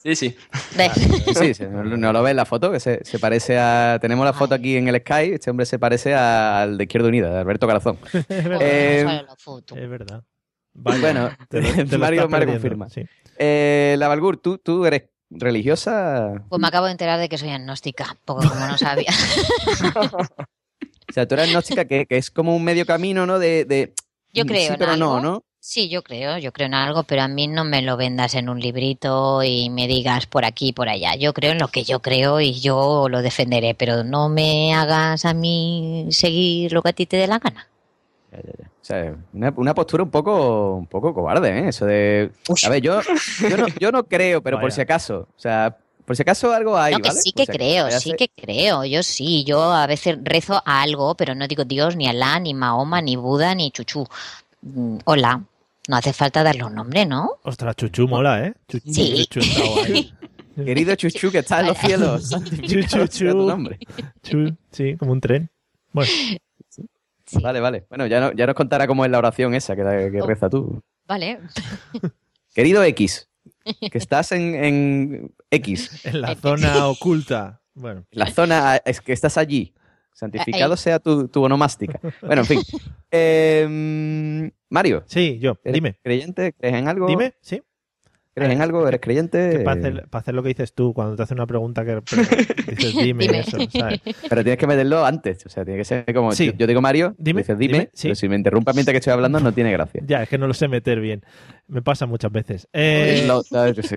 Sí, 0.00 0.14
sí. 0.14 0.36
Ve. 0.76 0.90
Sí, 1.34 1.54
sí, 1.54 1.64
no, 1.68 1.82
no 1.82 2.12
lo 2.12 2.22
ves 2.22 2.30
en 2.30 2.36
la 2.36 2.44
foto, 2.44 2.70
que 2.70 2.78
se, 2.78 3.04
se 3.04 3.18
parece 3.18 3.58
a... 3.58 3.98
Tenemos 4.00 4.24
la 4.24 4.32
foto 4.32 4.54
aquí 4.54 4.76
en 4.76 4.86
el 4.86 5.00
Sky, 5.00 5.32
este 5.32 5.50
hombre 5.50 5.66
se 5.66 5.78
parece 5.80 6.14
a- 6.14 6.62
al 6.62 6.78
de 6.78 6.84
Izquierda 6.84 7.08
Unida, 7.08 7.30
de 7.32 7.38
Alberto 7.40 7.66
Calazón. 7.66 7.98
Eh, 8.30 9.04
Es 9.74 9.90
verdad. 9.90 10.22
bueno, 10.74 11.30
te 11.48 11.60
lo- 11.62 11.72
te 11.74 11.84
lo 11.84 11.98
Mario, 12.04 12.28
Mario 12.28 12.48
confirma. 12.52 12.88
sí. 12.88 13.02
Eh, 13.38 13.96
la 13.98 14.06
Valgur, 14.08 14.36
¿tú, 14.36 14.58
¿tú 14.58 14.86
eres 14.86 15.04
religiosa? 15.30 16.32
Pues 16.48 16.60
me 16.60 16.68
acabo 16.68 16.86
de 16.86 16.92
enterar 16.92 17.18
de 17.18 17.28
que 17.28 17.36
soy 17.36 17.50
agnóstica, 17.50 18.16
poco 18.24 18.48
como 18.48 18.66
no 18.66 18.78
sabía. 18.78 19.10
O 21.10 21.12
sea, 21.12 21.26
tú 21.26 21.34
eres 21.34 21.48
agnóstica, 21.48 21.86
que, 21.86 22.04
que 22.06 22.18
es 22.18 22.30
como 22.30 22.54
un 22.54 22.62
medio 22.62 22.84
camino, 22.84 23.24
¿no? 23.26 23.38
De, 23.38 23.64
de- 23.64 23.94
Yo 24.34 24.44
creo 24.44 24.60
sí, 24.60 24.66
en 24.74 24.78
pero 24.78 24.94
no. 24.96 25.20
¿no? 25.20 25.44
Sí, 25.70 25.90
yo 25.90 26.02
creo, 26.02 26.38
yo 26.38 26.50
creo 26.50 26.64
en 26.64 26.72
algo, 26.72 27.02
pero 27.02 27.20
a 27.20 27.28
mí 27.28 27.46
no 27.46 27.62
me 27.62 27.82
lo 27.82 27.98
vendas 27.98 28.34
en 28.34 28.48
un 28.48 28.58
librito 28.58 29.42
y 29.42 29.68
me 29.68 29.86
digas 29.86 30.24
por 30.24 30.46
aquí, 30.46 30.72
por 30.72 30.88
allá. 30.88 31.14
Yo 31.14 31.34
creo 31.34 31.52
en 31.52 31.58
lo 31.58 31.68
que 31.68 31.84
yo 31.84 32.00
creo 32.00 32.40
y 32.40 32.58
yo 32.58 33.06
lo 33.10 33.20
defenderé, 33.20 33.74
pero 33.74 34.02
no 34.02 34.30
me 34.30 34.72
hagas 34.72 35.26
a 35.26 35.34
mí 35.34 36.06
seguir 36.08 36.72
lo 36.72 36.80
que 36.80 36.88
a 36.88 36.92
ti 36.94 37.04
te 37.04 37.18
dé 37.18 37.26
la 37.26 37.38
gana. 37.38 37.68
O 38.32 38.80
sea, 38.80 39.14
una, 39.34 39.52
una 39.56 39.74
postura 39.74 40.04
un 40.04 40.10
poco, 40.10 40.74
un 40.76 40.86
poco 40.86 41.12
cobarde, 41.12 41.58
¿eh? 41.58 41.68
Eso 41.68 41.84
de... 41.84 42.30
A 42.64 42.70
ver, 42.70 42.80
yo, 42.80 43.02
yo, 43.50 43.56
no, 43.58 43.66
yo 43.78 43.92
no 43.92 44.04
creo, 44.04 44.42
pero 44.42 44.58
por 44.58 44.72
si 44.72 44.80
acaso. 44.80 45.28
O 45.36 45.38
sea, 45.38 45.76
por 46.06 46.16
si 46.16 46.22
acaso 46.22 46.50
algo 46.50 46.78
hay, 46.78 46.94
No, 46.94 47.00
que 47.00 47.10
¿vale? 47.10 47.20
sí 47.20 47.32
que 47.32 47.44
si 47.44 47.52
creo, 47.52 47.90
sí 47.90 48.14
que 48.16 48.30
creo. 48.30 48.86
Yo 48.86 49.02
sí, 49.02 49.44
yo 49.44 49.70
a 49.70 49.86
veces 49.86 50.16
rezo 50.22 50.62
a 50.64 50.80
algo, 50.80 51.14
pero 51.14 51.34
no 51.34 51.46
digo 51.46 51.66
Dios, 51.66 51.94
ni 51.94 52.08
Alá, 52.08 52.40
ni 52.40 52.54
Mahoma, 52.54 53.02
ni 53.02 53.16
Buda, 53.16 53.54
ni 53.54 53.70
Chuchú. 53.70 54.06
Mm, 54.62 54.98
Hola, 55.04 55.42
no 55.88 55.96
hace 55.96 56.12
falta 56.12 56.44
darle 56.44 56.62
un 56.64 56.74
nombre, 56.74 57.04
¿no? 57.04 57.32
Ostras, 57.42 57.74
Chuchu 57.74 58.06
mola, 58.06 58.46
¿eh? 58.46 58.54
Chuchu, 58.68 58.92
Sí. 58.94 59.26
Chuchu 59.28 59.40
está 59.40 59.64
guay. 59.66 60.14
Querido 60.64 60.94
Chuchu, 60.94 61.30
que 61.32 61.38
está 61.38 61.60
en 61.60 61.66
los 61.66 61.78
cielos. 61.78 62.30
Chuchu, 62.88 63.30
tu 63.32 63.46
nombre. 63.48 63.78
Chu, 64.22 64.56
sí, 64.70 64.96
como 64.96 65.12
un 65.12 65.20
tren. 65.20 65.50
Bueno, 65.92 66.10
Vale, 67.42 67.60
vale. 67.60 67.84
Bueno, 67.90 68.06
ya, 68.06 68.20
no- 68.20 68.32
ya 68.32 68.46
nos 68.46 68.54
contará 68.54 68.86
cómo 68.86 69.04
es 69.04 69.10
la 69.10 69.18
oración 69.18 69.54
esa 69.54 69.76
que, 69.76 69.82
Oh. 69.82 70.10
que 70.12 70.22
reza 70.26 70.48
tú. 70.48 70.80
Vale. 71.06 71.40
Querido 72.54 72.82
X, 72.84 73.28
que 73.64 73.98
estás 73.98 74.32
en, 74.32 74.54
en 74.54 75.34
X, 75.50 76.04
en 76.06 76.22
la 76.22 76.34
zona 76.36 76.86
oculta. 76.88 77.60
Bueno, 77.74 78.04
la 78.10 78.26
zona, 78.32 78.76
es 78.84 79.00
que 79.00 79.12
estás 79.12 79.36
allí. 79.36 79.74
Santificado 80.18 80.72
Ahí. 80.72 80.78
sea 80.78 80.98
tu, 80.98 81.28
tu 81.28 81.44
onomástica. 81.44 82.00
Bueno, 82.20 82.42
en 82.42 82.46
fin. 82.46 82.60
Eh, 83.10 84.50
Mario. 84.68 85.02
Sí, 85.06 85.38
yo. 85.38 85.56
¿eres 85.64 85.74
Dime. 85.74 85.98
¿Creyente? 86.02 86.52
¿Crees 86.52 86.74
en 86.74 86.88
algo? 86.88 87.06
Dime, 87.06 87.34
sí. 87.40 87.62
¿Crees 88.38 88.52
en 88.56 88.62
algo? 88.62 88.86
¿Eres 88.88 89.00
creyente? 89.00 89.60
Para, 89.60 89.78
hacer, 89.80 90.06
para 90.08 90.20
hacer 90.20 90.34
lo 90.34 90.42
que 90.42 90.48
dices 90.48 90.72
tú, 90.72 90.92
cuando 90.94 91.16
te 91.16 91.22
hace 91.22 91.34
una 91.34 91.46
pregunta 91.46 91.84
que 91.84 92.00
pero 92.02 92.22
dices 92.76 92.94
dime, 92.96 93.24
Dime. 93.24 93.38
eso, 93.40 93.58
¿sabes? 93.70 94.00
Pero 94.28 94.42
tienes 94.42 94.58
que 94.58 94.66
meterlo 94.66 95.04
antes. 95.04 95.44
O 95.46 95.48
sea, 95.48 95.64
tiene 95.64 95.78
que 95.78 95.84
ser 95.84 96.04
como. 96.14 96.32
Sí. 96.32 96.46
Yo, 96.46 96.52
yo 96.52 96.66
digo 96.66 96.80
Mario, 96.80 97.14
Dime, 97.18 97.42
dices 97.42 97.58
dime, 97.58 97.72
dime, 97.72 97.90
sí. 97.92 98.08
pero 98.08 98.14
si 98.14 98.28
me 98.28 98.36
interrumpas 98.36 98.74
mientras 98.74 98.92
que 98.92 98.98
estoy 98.98 99.12
hablando, 99.12 99.40
no 99.40 99.52
tiene 99.52 99.72
gracia. 99.72 100.02
Ya, 100.06 100.22
es 100.22 100.28
que 100.28 100.38
no 100.38 100.46
lo 100.46 100.54
sé 100.54 100.68
meter 100.68 101.00
bien. 101.00 101.22
Me 101.66 101.82
pasa 101.82 102.06
muchas 102.06 102.32
veces. 102.32 102.68
Eh, 102.72 103.28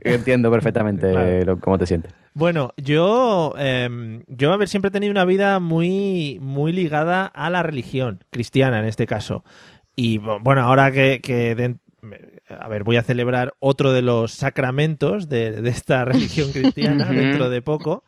entiendo 0.04 0.52
perfectamente 0.52 1.12
Claro. 1.12 1.46
lo- 1.46 1.60
cómo 1.60 1.78
te 1.78 1.86
sientes. 1.86 2.14
Bueno, 2.34 2.74
yo, 2.78 3.54
em, 3.58 4.24
yo, 4.28 4.54
a 4.54 4.58
ver, 4.58 4.68
siempre 4.70 4.90
he 4.90 4.92
tenido 4.92 5.12
una 5.12 5.26
vida 5.26 5.60
muy, 5.60 6.38
muy 6.42 6.72
ligada 6.72 7.26
a 7.26 7.50
la 7.50 7.64
religión 7.64 8.24
cristiana 8.30 8.80
en 8.80 8.86
este 8.86 9.06
caso. 9.06 9.44
Y 9.96 10.18
bueno, 10.20 10.62
ahora 10.62 10.92
que, 10.92 11.20
que 11.22 11.56
de- 11.56 11.76
a 12.60 12.68
ver, 12.68 12.84
voy 12.84 12.98
a 12.98 13.04
celebrar 13.04 13.54
otro 13.60 13.92
de 13.94 14.02
los 14.02 14.32
sacramentos 14.34 15.30
de, 15.30 15.62
de 15.62 15.70
esta 15.70 16.06
religión 16.06 16.52
cristiana 16.52 17.06
dentro 17.06 17.50
de 17.50 17.62
poco. 17.62 18.04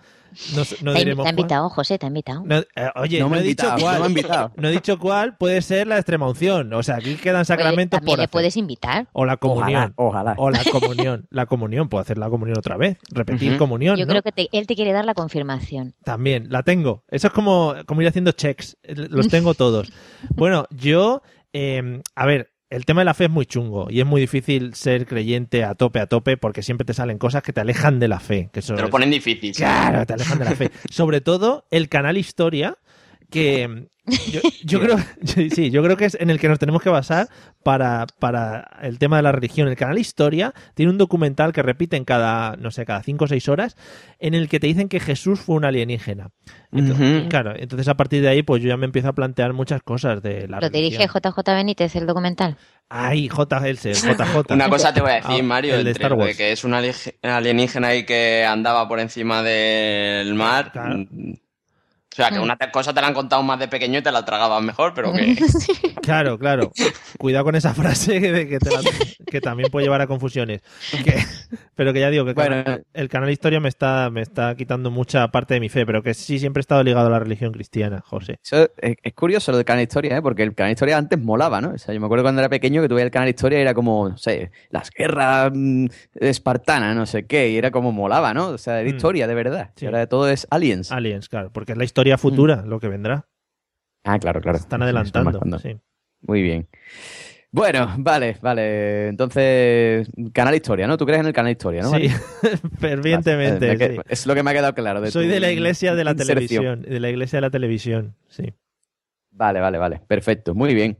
No, 0.81 0.93
diremos 0.95 1.25
te 1.25 1.29
ha 1.29 1.33
cuál. 1.35 1.39
invitado, 1.39 1.69
José, 1.69 1.99
te 1.99 2.07
ha 2.07 2.09
invitado. 2.09 2.41
No, 2.43 2.57
eh, 2.57 2.65
oye, 2.95 3.19
No 3.19 3.29
me 3.29 3.37
ha 3.37 3.39
he 3.41 3.43
dicho 3.43 3.67
invitado, 3.67 3.81
cuál. 3.81 3.95
no 3.97 4.01
me 4.01 4.07
invitado. 4.09 4.51
No 4.57 4.67
he 4.67 4.71
dicho 4.71 4.97
cuál. 4.97 5.37
Puede 5.37 5.61
ser 5.61 5.85
la 5.85 5.97
extrema 5.97 6.27
unción. 6.27 6.73
O 6.73 6.81
sea, 6.81 6.95
aquí 6.95 7.13
quedan 7.17 7.41
Oye, 7.41 7.45
sacramentos 7.45 7.99
también 7.99 8.13
por 8.13 8.17
le 8.17 8.23
hacer. 8.23 8.31
puedes 8.31 8.57
invitar. 8.57 9.07
O 9.13 9.25
la 9.25 9.37
comunión. 9.37 9.93
Ojalá, 9.95 10.33
ojalá. 10.33 10.35
O 10.39 10.49
la 10.49 10.63
comunión. 10.71 11.27
La 11.29 11.45
comunión. 11.45 11.87
Puedo 11.87 12.01
hacer 12.01 12.17
la 12.17 12.31
comunión 12.31 12.57
otra 12.57 12.77
vez. 12.77 12.97
Repetir 13.11 13.57
comunión. 13.57 13.95
Yo 13.95 14.07
¿no? 14.07 14.09
creo 14.09 14.23
que 14.23 14.31
te- 14.31 14.49
él 14.53 14.65
te 14.65 14.73
quiere 14.73 14.91
dar 14.91 15.05
la 15.05 15.13
confirmación. 15.13 15.93
También, 16.03 16.47
la 16.49 16.63
tengo. 16.63 17.03
Eso 17.09 17.27
es 17.27 17.33
como, 17.33 17.75
como 17.85 18.01
ir 18.01 18.07
haciendo 18.07 18.31
checks. 18.31 18.75
Los 18.87 19.27
tengo 19.27 19.53
todos. 19.53 19.91
Bueno, 20.35 20.65
yo, 20.71 21.21
eh, 21.53 22.01
a 22.15 22.25
ver, 22.25 22.49
el 22.73 22.85
tema 22.85 23.01
de 23.01 23.05
la 23.05 23.13
fe 23.13 23.25
es 23.25 23.29
muy 23.29 23.45
chungo 23.45 23.87
y 23.89 23.99
es 23.99 24.05
muy 24.05 24.19
difícil 24.21 24.73
ser 24.73 25.05
creyente 25.05 25.63
a 25.63 25.75
tope, 25.75 25.99
a 25.99 26.07
tope, 26.07 26.37
porque 26.37 26.61
siempre 26.63 26.85
te 26.85 26.93
salen 26.93 27.17
cosas 27.17 27.43
que 27.43 27.53
te 27.53 27.61
alejan 27.61 27.99
de 27.99 28.07
la 28.07 28.19
fe. 28.19 28.49
Que 28.51 28.59
eso 28.61 28.73
Te 28.75 28.81
lo 28.81 28.87
es- 28.87 28.91
ponen 28.91 29.11
difícil. 29.11 29.53
Claro, 29.55 30.05
te 30.05 30.13
alejan 30.13 30.39
de 30.39 30.45
la 30.45 30.51
fe. 30.55 30.71
Sobre 30.89 31.21
todo 31.21 31.65
el 31.71 31.89
canal 31.89 32.17
Historia, 32.17 32.77
que 33.33 33.87
yo, 34.05 34.41
yo 34.63 34.79
creo, 34.81 34.97
sí, 35.25 35.71
yo 35.71 35.81
creo 35.83 35.95
que 35.95 36.05
es 36.05 36.17
en 36.19 36.29
el 36.29 36.39
que 36.39 36.49
nos 36.49 36.59
tenemos 36.59 36.81
que 36.81 36.89
basar 36.89 37.29
para, 37.63 38.05
para 38.19 38.69
el 38.81 38.99
tema 38.99 39.17
de 39.17 39.23
la 39.23 39.31
religión. 39.31 39.67
El 39.67 39.75
canal 39.75 39.97
Historia 39.97 40.53
tiene 40.73 40.91
un 40.91 40.97
documental 40.97 41.53
que 41.53 41.61
repiten 41.61 42.03
cada, 42.03 42.55
no 42.57 42.71
sé, 42.71 42.85
cada 42.85 43.01
cinco 43.01 43.25
o 43.25 43.27
seis 43.27 43.47
horas, 43.47 43.77
en 44.19 44.33
el 44.33 44.49
que 44.49 44.59
te 44.59 44.67
dicen 44.67 44.89
que 44.89 44.99
Jesús 44.99 45.39
fue 45.39 45.55
un 45.55 45.65
alienígena. 45.65 46.31
Entonces. 46.71 47.27
Claro, 47.29 47.53
entonces 47.55 47.87
a 47.87 47.95
partir 47.95 48.21
de 48.21 48.29
ahí, 48.29 48.43
pues 48.43 48.61
yo 48.61 48.69
ya 48.69 48.77
me 48.77 48.85
empiezo 48.85 49.07
a 49.09 49.13
plantear 49.13 49.53
muchas 49.53 49.81
cosas 49.81 50.21
de 50.21 50.47
la 50.47 50.59
Lo 50.59 50.69
dirige 50.69 50.97
religión. 50.97 51.21
JJ 51.33 51.39
Benítez, 51.53 51.95
el 51.95 52.07
documental. 52.07 52.57
Ay, 52.89 53.29
JL, 53.29 53.75
JJ. 53.75 54.45
Una 54.53 54.69
cosa 54.69 54.93
te 54.93 55.01
voy 55.01 55.11
a 55.11 55.15
decir, 55.15 55.39
Ah, 55.39 55.43
Mario, 55.43 55.75
el 55.75 55.85
de 55.85 55.91
Star 55.91 56.13
Wars. 56.13 56.35
que 56.35 56.51
es 56.51 56.63
un 56.63 56.73
alienígena 56.73 57.37
alienígena 57.37 57.95
y 57.95 58.05
que 58.05 58.43
andaba 58.45 58.87
por 58.87 58.99
encima 58.99 59.41
del 59.41 60.33
mar. 60.35 60.71
mm, 60.75 61.33
O 62.13 62.15
sea, 62.15 62.29
que 62.29 62.37
Mm. 62.39 62.43
una 62.43 62.55
te- 62.57 62.69
cosa 62.71 62.93
te 62.93 63.01
la 63.01 63.07
han 63.07 63.13
contado 63.15 63.41
más 63.41 63.57
de 63.59 63.67
pequeño 63.67 63.97
y 63.99 64.03
te 64.03 64.11
la 64.11 64.23
tragabas 64.23 64.61
mejor, 64.63 64.93
pero 64.93 65.11
que... 65.13 65.35
Claro, 66.01 66.37
claro. 66.37 66.71
Cuidado 67.17 67.43
con 67.45 67.55
esa 67.55 67.73
frase 67.73 68.21
que, 68.21 68.47
que 68.47 68.59
te 68.59 68.69
la- 68.69 68.81
que 69.29 69.41
también 69.41 69.69
puede 69.71 69.85
llevar 69.85 70.01
a 70.01 70.07
confusiones. 70.07 70.61
Que- 71.03 71.23
pero 71.75 71.91
que 71.91 71.99
ya 72.01 72.09
digo 72.11 72.23
que 72.25 72.33
Bueno. 72.33 72.63
cana- 72.63 72.81
el 72.93 73.09
canal 73.09 73.29
Historia 73.31 73.59
me 73.59 73.69
está, 73.69 74.09
me 74.11 74.21
está 74.21 74.55
quitando 74.55 74.91
mucha 74.91 75.27
parte 75.29 75.55
de 75.55 75.59
mi 75.59 75.69
fe, 75.69 75.85
pero 75.87 76.03
que 76.03 76.13
sí 76.13 76.37
siempre 76.37 76.59
he 76.59 76.61
estado 76.61 76.83
ligado 76.83 77.07
a 77.07 77.09
la 77.09 77.19
religión 77.19 77.51
cristiana, 77.51 78.01
José. 78.05 78.37
Eso 78.43 78.69
es, 78.77 78.95
es 79.01 79.13
curioso 79.13 79.51
lo 79.51 79.57
del 79.57 79.65
canal 79.65 79.81
Historia, 79.83 80.17
¿eh? 80.17 80.21
porque 80.21 80.43
el 80.43 80.53
canal 80.53 80.71
Historia 80.73 80.97
antes 80.97 81.19
molaba, 81.19 81.61
¿no? 81.61 81.69
O 81.71 81.77
sea, 81.79 81.95
yo 81.95 81.99
me 81.99 82.05
acuerdo 82.05 82.23
cuando 82.23 82.41
era 82.41 82.49
pequeño 82.49 82.81
que 82.83 82.89
tuve 82.89 83.01
el 83.01 83.09
canal 83.11 83.27
Historia 83.29 83.57
y 83.57 83.61
era 83.63 83.73
como, 83.73 84.09
no 84.09 84.17
sé, 84.17 84.51
las 84.69 84.91
guerras 84.91 85.51
mm, 85.53 85.87
espartanas, 86.15 86.95
no 86.95 87.05
sé 87.05 87.25
qué, 87.25 87.49
y 87.49 87.57
era 87.57 87.71
como 87.71 87.91
molaba, 87.91 88.33
¿no? 88.33 88.47
O 88.49 88.57
sea, 88.57 88.79
era 88.81 88.89
Mm. 88.91 88.95
historia 88.95 89.27
de 89.27 89.33
verdad. 89.35 89.71
Y 89.79 89.85
ahora 89.85 90.05
todo 90.07 90.29
es 90.29 90.45
aliens. 90.51 90.91
Aliens, 90.91 91.27
claro, 91.27 91.49
porque 91.51 91.71
es 91.71 91.77
la 91.77 91.83
historia 91.85 92.02
futura 92.17 92.63
lo 92.65 92.79
que 92.79 92.87
vendrá. 92.87 93.27
Ah, 94.03 94.19
claro, 94.19 94.41
claro. 94.41 94.57
Están 94.57 94.81
adelantando. 94.83 95.59
sí. 95.59 95.77
Muy 96.21 96.41
bien. 96.41 96.67
Bueno, 97.51 97.93
vale, 97.99 98.37
vale. 98.41 99.09
Entonces, 99.09 100.09
canal 100.33 100.55
Historia, 100.55 100.87
¿no? 100.87 100.97
¿Tú 100.97 101.05
crees 101.05 101.19
en 101.19 101.27
el 101.27 101.33
canal 101.33 101.51
Historia, 101.51 101.83
no? 101.83 101.91
Sí, 101.91 102.09
fervientemente. 102.79 103.77
Sí. 103.77 104.01
Es 104.09 104.25
lo 104.25 104.33
que 104.33 104.41
me 104.41 104.49
ha 104.49 104.53
quedado 104.53 104.73
claro. 104.73 105.01
de 105.01 105.11
Soy 105.11 105.27
tu 105.27 105.33
de 105.33 105.39
la 105.39 105.51
iglesia 105.51 105.93
de 105.93 106.03
la 106.03 106.11
inserción. 106.11 106.35
televisión, 106.35 106.81
de 106.81 106.99
la 106.99 107.09
iglesia 107.09 107.37
de 107.37 107.41
la 107.41 107.49
televisión, 107.51 108.15
sí. 108.27 108.53
Vale, 109.29 109.59
vale, 109.59 109.77
vale. 109.77 110.01
Perfecto, 110.07 110.55
muy 110.55 110.73
bien. 110.73 110.97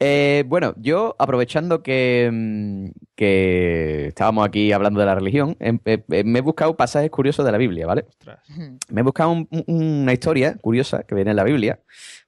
Eh, 0.00 0.44
bueno, 0.46 0.74
yo 0.78 1.16
aprovechando 1.18 1.82
que, 1.82 2.30
mm, 2.32 2.86
que 3.16 4.06
estábamos 4.08 4.46
aquí 4.46 4.70
hablando 4.72 5.00
de 5.00 5.06
la 5.06 5.14
religión, 5.16 5.56
em- 5.58 5.80
eh, 5.84 6.04
eh, 6.10 6.22
me 6.24 6.38
he 6.38 6.42
buscado 6.42 6.76
pasajes 6.76 7.10
curiosos 7.10 7.44
de 7.44 7.50
la 7.52 7.58
Biblia, 7.58 7.86
¿vale? 7.86 8.04
Me 8.90 9.00
he 9.00 9.04
buscado 9.04 9.30
un- 9.32 9.48
un- 9.50 9.64
una 10.02 10.12
historia 10.12 10.56
curiosa 10.60 11.02
que 11.02 11.14
viene 11.16 11.30
en 11.30 11.36
la 11.36 11.44
Biblia, 11.44 11.80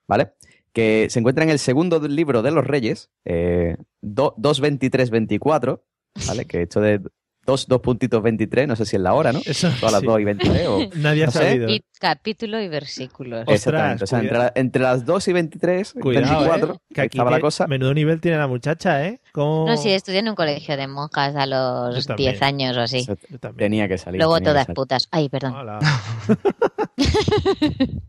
¿vale? 0.08 0.32
Que 0.72 1.06
se 1.10 1.20
encuentra 1.20 1.44
en 1.44 1.50
el 1.50 1.58
segundo 1.60 2.00
libro 2.08 2.42
de 2.42 2.50
los 2.50 2.66
Reyes, 2.66 3.10
eh, 3.24 3.76
do- 4.00 4.34
2.23.24, 4.36 5.84
¿vale? 6.26 6.46
Que 6.46 6.62
esto 6.62 6.80
de 6.80 7.00
2, 7.46 7.66
dos 7.68 7.80
puntitos 7.80 8.22
23, 8.22 8.68
no 8.68 8.76
sé 8.76 8.84
si 8.84 8.96
es 8.96 9.02
la 9.02 9.14
hora, 9.14 9.32
¿no? 9.32 9.40
Eso, 9.44 9.68
Todas 9.80 9.92
las 9.92 10.00
sí. 10.02 10.06
2 10.06 10.20
y 10.20 10.24
23 10.24 10.66
o... 10.68 10.78
Nadie 10.96 11.22
ha 11.22 11.26
no 11.26 11.32
sé. 11.32 11.38
sabido. 11.38 11.68
Capi- 11.68 11.84
Capítulo 12.00 12.60
y 12.60 12.68
versículos. 12.68 13.44
Exactamente. 13.46 14.04
O 14.04 14.06
sea, 14.06 14.20
entre, 14.20 14.38
la- 14.38 14.52
entre 14.54 14.82
las 14.82 15.04
2 15.04 15.28
y 15.28 15.32
23, 15.34 15.92
Cuidado, 16.00 16.40
24, 16.40 16.74
¿eh? 16.74 16.78
que 16.94 17.00
aquí 17.02 17.16
estaba 17.18 17.30
la 17.30 17.36
tiene- 17.36 17.42
cosa. 17.42 17.66
menudo 17.66 17.94
nivel 17.94 18.20
tiene 18.20 18.38
la 18.38 18.46
muchacha, 18.46 19.06
¿eh? 19.06 19.20
¿Cómo- 19.32 19.66
No, 19.66 19.76
sí, 19.76 19.90
estudié 19.90 20.20
en 20.20 20.28
un 20.28 20.34
colegio 20.34 20.76
de 20.76 20.86
monjas 20.86 21.34
a 21.36 21.46
los 21.46 21.96
Yo 21.96 22.02
también. 22.04 22.32
10 22.32 22.42
años 22.42 22.76
o 22.76 22.80
así. 22.80 23.06
Tenía 23.56 23.88
que 23.88 23.98
salir. 23.98 24.18
Luego 24.18 24.36
que 24.36 24.42
todas 24.44 24.66
salir. 24.66 24.74
putas. 24.76 25.08
Ay, 25.10 25.28
perdón. 25.28 25.54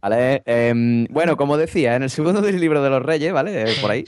Vale, 0.02 0.44
em, 0.46 1.06
bueno, 1.10 1.38
como 1.38 1.58
decía, 1.58 1.96
en 1.96 2.04
el 2.04 2.10
segundo 2.10 2.42
del 2.42 2.60
libro 2.60 2.84
de 2.84 2.90
los 2.90 3.02
reyes, 3.02 3.32
¿vale? 3.34 3.72
Eh, 3.72 3.76
por 3.82 3.92
ahí, 3.92 4.06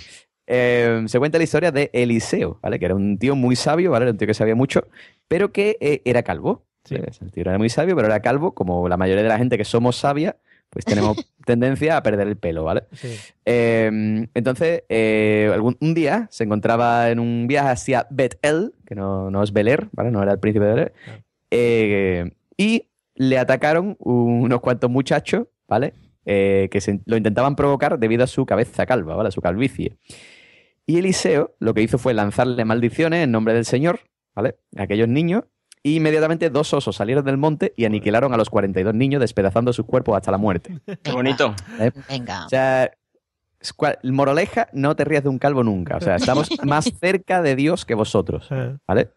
em, 0.48 1.08
se 1.08 1.20
cuenta 1.20 1.38
la 1.38 1.44
historia 1.44 1.72
de 1.72 1.90
Eliseo, 1.94 2.60
¿vale? 2.62 2.80
Que 2.80 2.86
era 2.86 2.96
un 2.96 3.18
tío 3.18 3.36
muy 3.36 3.56
sabio, 3.56 3.92
¿vale? 3.92 4.04
Era 4.04 4.12
un 4.12 4.18
tío 4.18 4.28
que 4.28 4.34
sabía 4.34 4.56
mucho, 4.56 4.88
pero 5.28 5.52
que 5.52 5.78
eh, 5.80 6.02
era 6.06 6.24
calvo. 6.24 6.66
¿vale? 6.98 7.12
El 7.22 7.32
tío 7.32 7.42
era 7.42 7.58
muy 7.58 7.70
sabio, 7.70 7.96
pero 7.96 8.08
era 8.08 8.20
calvo, 8.22 8.54
como 8.54 8.88
la 8.90 8.98
mayoría 8.98 9.24
de 9.24 9.30
la 9.30 9.38
gente 9.38 9.58
que 9.58 9.64
somos 9.66 9.96
sabia, 9.96 10.36
pues 10.70 10.86
tenemos 10.86 11.18
tendencia 11.46 11.96
a 11.98 12.04
perder 12.04 12.28
el 12.28 12.36
pelo, 12.38 12.64
¿vale? 12.66 12.84
Eh, 13.46 14.28
entonces, 14.34 14.84
eh, 14.90 15.50
algún, 15.54 15.78
un 15.80 15.94
día 15.94 16.28
se 16.32 16.44
encontraba 16.44 17.10
en 17.10 17.20
un 17.20 17.48
viaje 17.48 17.70
hacia 17.70 18.08
Bet-El, 18.10 18.74
que 18.86 18.96
no, 18.96 19.30
no 19.32 19.44
es 19.44 19.54
Beler, 19.54 19.88
¿vale? 19.94 20.12
No 20.12 20.22
era 20.22 20.34
el 20.34 20.40
príncipe 20.40 20.66
de 20.66 20.72
Beler. 20.74 20.94
eh, 21.52 22.32
y 22.58 22.88
le 23.16 23.38
atacaron 23.38 23.96
unos 24.00 24.60
cuantos 24.60 24.90
muchachos, 24.90 25.48
¿vale? 25.68 25.94
Eh, 26.26 26.70
que 26.72 26.82
se- 26.82 27.02
lo 27.06 27.18
intentaban 27.18 27.56
provocar 27.56 28.00
debido 28.00 28.24
a 28.24 28.28
su 28.28 28.46
cabeza 28.46 28.86
calva, 28.86 29.16
¿vale? 29.16 29.28
A 29.30 29.32
su 29.32 29.42
calvicie. 29.42 29.98
Y 30.86 30.98
Eliseo 30.98 31.56
lo 31.60 31.74
que 31.74 31.82
hizo 31.82 31.98
fue 31.98 32.14
lanzarle 32.14 32.66
maldiciones 32.66 33.24
en 33.24 33.32
nombre 33.32 33.54
del 33.54 33.66
Señor, 33.66 34.02
¿vale? 34.36 34.58
A 34.78 34.84
aquellos 34.84 35.08
niños. 35.08 35.44
Y 35.82 35.98
inmediatamente 35.98 36.50
dos 36.50 36.74
osos 36.74 36.96
salieron 36.96 37.26
del 37.26 37.38
monte 37.38 37.74
y 37.76 37.86
aniquilaron 37.86 38.34
a 38.34 38.38
los 38.38 38.50
42 38.50 38.94
niños, 38.94 39.20
despedazando 39.20 39.74
sus 39.74 39.86
cuerpos 39.86 40.16
hasta 40.16 40.32
la 40.32 40.38
muerte. 40.38 40.80
Qué 41.04 41.12
bonito. 41.12 41.54
¿Eh? 41.80 41.92
Venga. 42.10 42.46
O 42.46 42.50
sea, 42.50 42.90
moraleja, 44.04 44.70
no 44.74 44.96
te 44.96 45.04
rías 45.06 45.24
de 45.24 45.30
un 45.30 45.40
calvo 45.40 45.64
nunca. 45.64 45.98
O 45.98 46.02
sea, 46.02 46.16
estamos 46.16 46.50
más 46.66 46.86
cerca 47.00 47.42
de 47.42 47.56
Dios 47.56 47.86
que 47.86 47.96
vosotros, 47.96 48.48
Eh, 48.52 48.78
¿vale? 48.88 49.10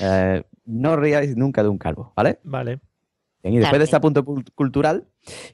Eh, 0.00 0.42
no 0.66 0.96
ríais 0.96 1.36
nunca 1.36 1.62
de 1.62 1.68
un 1.68 1.78
calvo, 1.78 2.12
¿vale? 2.16 2.38
Vale. 2.44 2.80
Bien, 3.42 3.54
y 3.56 3.58
después 3.58 3.78
de 3.80 3.84
este 3.84 3.96
cul- 3.98 4.52
cultural, 4.54 5.04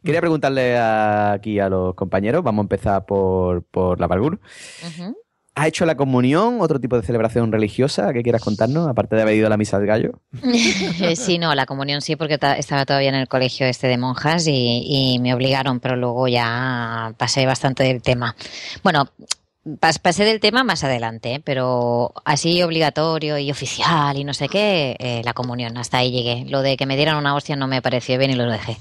quería 0.05 0.21
preguntarle 0.21 0.77
a- 0.77 1.33
aquí 1.33 1.59
a 1.59 1.69
los 1.69 1.95
compañeros, 1.95 2.43
vamos 2.43 2.63
a 2.63 2.65
empezar 2.65 3.07
por, 3.07 3.63
por 3.65 3.99
la 4.01 4.07
Valgur. 4.07 4.35
Ujú. 4.87 5.17
¿Has 5.59 5.67
hecho 5.67 5.85
la 5.87 5.97
comunión, 5.97 6.59
otro 6.61 6.79
tipo 6.79 6.97
de 6.97 7.03
celebración 7.05 7.51
religiosa 7.51 8.13
que 8.13 8.23
quieras 8.23 8.43
contarnos, 8.43 8.87
aparte 8.89 9.17
de 9.17 9.23
haber 9.23 9.35
ido 9.35 9.47
a 9.49 9.51
la 9.51 9.57
misa 9.57 9.79
del 9.79 9.89
gallo? 9.89 10.21
Sí, 11.17 11.39
no, 11.39 11.55
la 11.55 11.67
comunión 11.67 12.01
sí, 12.01 12.17
porque 12.17 12.39
ta- 12.39 12.57
estaba 12.57 12.85
todavía 12.87 13.09
en 13.09 13.15
el 13.17 13.29
colegio 13.29 13.67
este 13.67 13.89
de 13.89 13.99
monjas 13.99 14.47
y, 14.47 15.19
me 15.21 15.35
obligaron, 15.35 15.81
pero 15.81 15.97
luego 15.97 16.29
ya 16.29 17.13
pasé 17.17 17.45
bastante 17.47 17.83
del 17.83 18.03
tema. 18.03 18.37
Bueno, 18.85 19.09
pas- 19.65 19.99
pasé 20.01 20.25
del 20.25 20.39
tema 20.41 20.63
más 20.65 20.85
adelante, 20.85 21.35
¿eh? 21.35 21.43
pero 21.45 22.13
así 22.25 22.63
obligatorio 22.63 23.37
y 23.39 23.51
oficial 23.51 24.17
y 24.17 24.25
no 24.25 24.35
sé 24.35 24.49
qué, 24.49 24.97
eh, 24.99 25.23
la 25.25 25.33
comunión, 25.35 25.77
hasta 25.77 25.99
ahí 25.99 26.11
llegué. 26.13 26.45
Lo 26.49 26.63
de 26.63 26.77
que 26.77 26.87
me 26.87 26.97
dieran 26.97 27.17
una 27.17 27.35
hostia 27.35 27.57
no 27.57 27.67
me 27.67 27.83
pareció 27.83 28.17
bien 28.19 28.31
y 28.31 28.35
lo 28.35 28.51
dejé. 28.51 28.77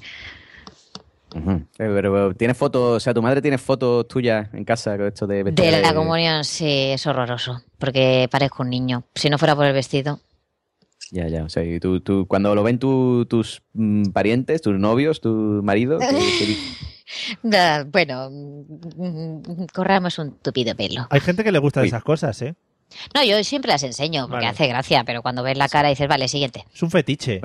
Eh, 1.35 1.59
Pero, 1.77 2.33
¿tienes 2.33 2.57
fotos, 2.57 2.97
o 2.97 2.99
sea, 2.99 3.13
tu 3.13 3.21
madre 3.21 3.41
tiene 3.41 3.57
fotos 3.57 4.07
tuyas 4.07 4.47
en 4.53 4.63
casa 4.63 4.97
con 4.97 5.07
esto 5.07 5.27
de 5.27 5.35
De 5.37 5.43
vestir 5.43 5.71
la 5.81 5.93
comunión 5.93 6.43
sí, 6.43 6.65
es 6.93 7.05
horroroso, 7.05 7.61
porque 7.77 8.27
parezco 8.31 8.63
un 8.63 8.69
niño. 8.69 9.03
Si 9.13 9.29
no 9.29 9.37
fuera 9.37 9.55
por 9.55 9.65
el 9.65 9.73
vestido, 9.73 10.19
Ya, 11.11 11.27
ya, 11.29 11.43
o 11.45 11.49
sea, 11.49 11.63
y 11.63 11.79
tú, 11.79 12.01
tú- 12.01 12.25
cuando 12.27 12.53
lo 12.55 12.63
ven 12.63 12.79
tu- 12.79 13.25
tus 13.27 13.61
mm, 13.73 14.07
parientes, 14.11 14.61
tus 14.61 14.77
novios, 14.77 15.21
tu 15.21 15.29
marido, 15.63 15.99
¿qué- 15.99 16.05
qué 16.37 16.45
dice? 16.45 16.61
Bueno, 17.91 18.29
mm, 18.29 19.65
corramos 19.73 20.19
un 20.19 20.37
tupido 20.39 20.75
pelo. 20.75 21.07
Hay 21.09 21.21
gente 21.21 21.43
que 21.43 21.51
le 21.53 21.59
gusta 21.59 21.83
esas 21.83 22.03
cosas, 22.03 22.41
¿eh? 22.41 22.55
No, 23.15 23.23
yo 23.23 23.41
siempre 23.43 23.71
las 23.71 23.83
enseño 23.83 24.23
porque 24.27 24.45
Vale. 24.45 24.47
hace 24.47 24.67
gracia, 24.67 25.03
pero 25.05 25.21
cuando 25.21 25.43
ves 25.43 25.57
la 25.57 25.69
cara 25.69 25.89
dices, 25.89 26.07
vale, 26.07 26.27
siguiente. 26.27 26.65
Es 26.73 26.83
un 26.83 26.91
fetiche. 26.91 27.39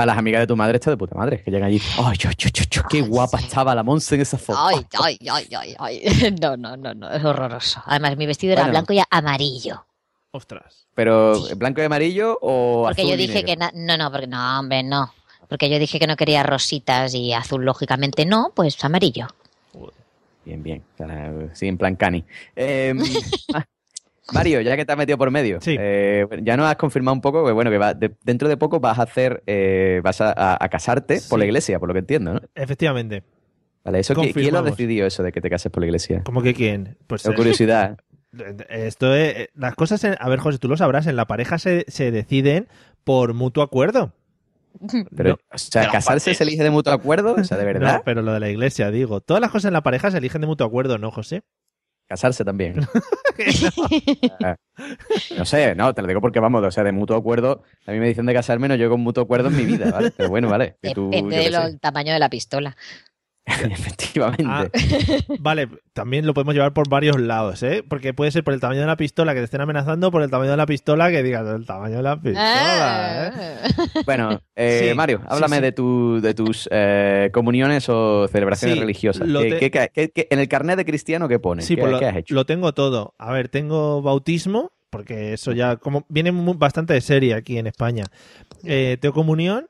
Para 0.00 0.12
las 0.12 0.18
amigas 0.18 0.40
de 0.40 0.46
tu 0.46 0.56
madre 0.56 0.76
está 0.76 0.90
de 0.90 0.96
puta 0.96 1.14
madre, 1.14 1.42
que 1.42 1.50
llegan 1.50 1.68
allí. 1.68 1.78
¡Ay, 1.98 2.16
yo, 2.16 2.30
yo, 2.30 2.48
yo, 2.48 2.64
yo, 2.70 2.82
qué 2.88 3.02
guapa 3.02 3.38
estaba 3.38 3.74
la 3.74 3.82
Monse 3.82 4.14
en 4.14 4.22
esa 4.22 4.38
foto! 4.38 4.58
Ay, 4.58 4.78
ay, 4.98 5.18
ay, 5.30 5.48
ay, 5.54 5.74
ay. 5.78 6.36
No, 6.40 6.56
no, 6.56 6.74
no, 6.74 6.94
no, 6.94 7.10
es 7.10 7.22
horroroso. 7.22 7.82
Además, 7.84 8.16
mi 8.16 8.24
vestido 8.24 8.54
era 8.54 8.66
blanco 8.68 8.94
y 8.94 9.02
amarillo. 9.10 9.84
Ostras. 10.30 10.86
Pero, 10.94 11.34
¿blanco 11.56 11.82
y 11.82 11.84
amarillo 11.84 12.38
o 12.40 12.84
Porque 12.86 13.02
azul 13.02 13.10
yo 13.10 13.14
y 13.14 13.26
dije 13.26 13.42
negro? 13.42 13.46
que 13.46 13.56
na- 13.56 13.72
no, 13.74 14.02
no, 14.02 14.10
porque 14.10 14.26
no, 14.26 14.58
hombre, 14.58 14.82
no. 14.82 15.12
Porque 15.50 15.68
yo 15.68 15.78
dije 15.78 15.98
que 15.98 16.06
no 16.06 16.16
quería 16.16 16.44
rositas 16.44 17.14
y 17.14 17.34
azul, 17.34 17.62
lógicamente 17.62 18.24
no, 18.24 18.52
pues 18.56 18.82
amarillo. 18.82 19.26
Bien, 20.46 20.62
bien. 20.62 20.82
Sí, 21.52 21.68
en 21.68 21.76
plan 21.76 21.94
cani. 21.94 22.24
Eh, 22.56 22.94
ah, 23.52 23.66
Mario, 24.32 24.60
ya 24.60 24.76
que 24.76 24.84
te 24.84 24.92
has 24.92 24.98
metido 24.98 25.18
por 25.18 25.30
medio, 25.30 25.58
eh, 25.66 26.26
ya 26.42 26.56
nos 26.56 26.66
has 26.68 26.76
confirmado 26.76 27.14
un 27.14 27.20
poco 27.20 27.44
que, 27.46 27.52
bueno, 27.52 27.70
que 27.70 27.78
va- 27.78 27.94
de- 27.94 28.14
dentro 28.24 28.48
de 28.48 28.56
poco 28.56 28.80
vas 28.80 28.98
a 28.98 29.02
hacer, 29.02 29.42
eh, 29.46 30.00
vas 30.04 30.20
a, 30.20 30.32
a- 30.36 30.56
a 30.64 30.68
casarte 30.68 31.20
por 31.28 31.38
la 31.38 31.44
iglesia, 31.44 31.78
por 31.78 31.88
lo 31.88 31.94
que 31.94 32.00
entiendo, 32.00 32.34
¿no? 32.34 32.40
Efectivamente. 32.54 33.22
Vale, 33.84 34.00
eso, 34.00 34.14
¿qui- 34.14 34.32
¿quién 34.34 34.52
lo 34.52 34.58
ha 34.58 34.62
decidido 34.62 35.06
eso 35.06 35.22
de 35.22 35.32
que 35.32 35.40
te 35.40 35.48
cases 35.50 35.72
por 35.72 35.82
la 35.82 35.86
iglesia? 35.86 36.22
¿Cómo 36.24 36.42
que 36.42 36.52
quién? 36.54 36.96
Pues 37.06 37.22
Tengo 37.22 37.34
eh, 37.34 37.36
curiosidad. 37.36 37.98
Esto 38.68 39.14
es, 39.14 39.48
las 39.54 39.74
cosas, 39.74 40.04
en- 40.04 40.16
a 40.20 40.28
ver, 40.28 40.38
José, 40.38 40.58
tú 40.58 40.68
lo 40.68 40.76
sabrás, 40.76 41.06
en 41.06 41.16
la 41.16 41.26
pareja 41.26 41.58
se, 41.58 41.84
se 41.88 42.10
deciden 42.10 42.68
por 43.04 43.34
mutuo 43.34 43.62
acuerdo. 43.62 44.12
Pero, 45.16 45.30
No. 45.30 45.36
o 45.52 45.58
sea, 45.58 45.90
¿casarse 45.90 46.32
se 46.34 46.44
elige 46.44 46.62
de 46.62 46.70
mutuo 46.70 46.92
acuerdo? 46.92 47.34
O 47.34 47.42
sea, 47.44 47.56
¿de 47.58 47.64
verdad? 47.72 47.94
No, 47.96 48.02
pero 48.04 48.22
lo 48.22 48.32
de 48.32 48.38
la 48.40 48.48
iglesia, 48.50 48.90
digo. 48.92 49.20
Todas 49.20 49.40
las 49.40 49.50
cosas 49.50 49.68
en 49.70 49.72
la 49.72 49.82
pareja 49.82 50.10
se 50.12 50.18
eligen 50.18 50.40
de 50.42 50.46
mutuo 50.46 50.64
acuerdo, 50.66 50.96
¿no, 50.98 51.10
José? 51.10 51.42
Casarse 52.10 52.44
también. 52.44 52.74
Ah, 54.44 54.56
No 55.38 55.44
sé, 55.46 55.74
no, 55.74 55.94
te 55.94 56.02
lo 56.02 56.08
digo 56.08 56.20
porque 56.20 56.40
vamos, 56.40 56.62
o 56.62 56.70
sea, 56.70 56.84
de 56.84 56.92
mutuo 56.92 57.16
acuerdo, 57.16 57.62
a 57.86 57.92
mí 57.92 57.98
me 57.98 58.08
dicen 58.08 58.26
de 58.26 58.34
casarme, 58.34 58.68
no 58.68 58.74
yo 58.74 58.90
con 58.90 59.00
mutuo 59.00 59.22
acuerdo 59.22 59.48
en 59.48 59.56
mi 59.56 59.64
vida, 59.64 59.90
¿vale? 59.90 60.10
Pero 60.14 60.28
bueno, 60.28 60.48
vale. 60.50 60.76
tú, 60.94 61.08
Depende 61.10 61.38
del 61.38 61.80
tamaño 61.80 62.12
de 62.12 62.18
la 62.18 62.28
pistola. 62.28 62.76
Efectivamente. 63.70 64.44
Ah, 64.46 64.66
vale, 65.38 65.68
también 65.92 66.26
lo 66.26 66.34
podemos 66.34 66.54
llevar 66.54 66.72
por 66.72 66.88
varios 66.88 67.20
lados, 67.20 67.62
¿eh? 67.62 67.84
Porque 67.88 68.14
puede 68.14 68.30
ser 68.30 68.44
por 68.44 68.54
el 68.54 68.60
tamaño 68.60 68.80
de 68.80 68.86
la 68.86 68.96
pistola 68.96 69.32
que 69.34 69.40
te 69.40 69.44
estén 69.44 69.60
amenazando, 69.60 70.10
por 70.10 70.22
el 70.22 70.30
tamaño 70.30 70.50
de 70.52 70.56
la 70.56 70.66
pistola 70.66 71.10
que 71.10 71.22
digas 71.22 71.46
el 71.46 71.66
tamaño 71.66 71.96
de 71.98 72.02
la 72.02 72.20
pistola, 72.20 73.26
¿eh? 73.28 73.72
Bueno, 74.04 74.40
eh, 74.56 74.88
Sí, 74.90 74.94
Mario, 74.96 75.20
háblame 75.28 75.56
sí. 75.56 75.62
de, 75.62 75.72
tu, 75.72 76.20
de 76.20 76.34
tus 76.34 76.68
eh, 76.70 77.30
comuniones 77.32 77.88
o 77.88 78.28
celebraciones 78.28 78.74
Sí, 78.76 78.80
religiosas. 78.80 79.28
lo 79.28 79.40
¿Qué- 79.42 79.50
te- 79.50 79.70
qué- 79.70 79.90
qué- 79.92 80.10
qué- 80.10 80.28
en 80.30 80.38
el 80.38 80.48
carnet 80.48 80.76
de 80.76 80.84
cristiano 80.84 81.28
qué 81.28 81.38
pone? 81.38 81.62
Sí, 81.62 81.74
¿Qué, 81.74 81.80
pues 81.82 81.92
lo, 81.92 81.98
qué 81.98 82.06
has 82.06 82.16
hecho? 82.16 82.34
lo 82.34 82.44
tengo 82.46 82.72
todo. 82.72 83.14
A 83.18 83.32
ver, 83.32 83.48
tengo 83.48 84.02
bautismo, 84.02 84.72
porque 84.90 85.32
eso 85.34 85.52
ya 85.52 85.76
como 85.76 86.04
viene 86.08 86.30
bastante 86.56 86.94
de 86.94 87.00
serie 87.00 87.34
aquí 87.34 87.58
en 87.58 87.66
España. 87.66 88.04
Eh, 88.64 88.96
tengo 89.00 89.14
comunión, 89.14 89.68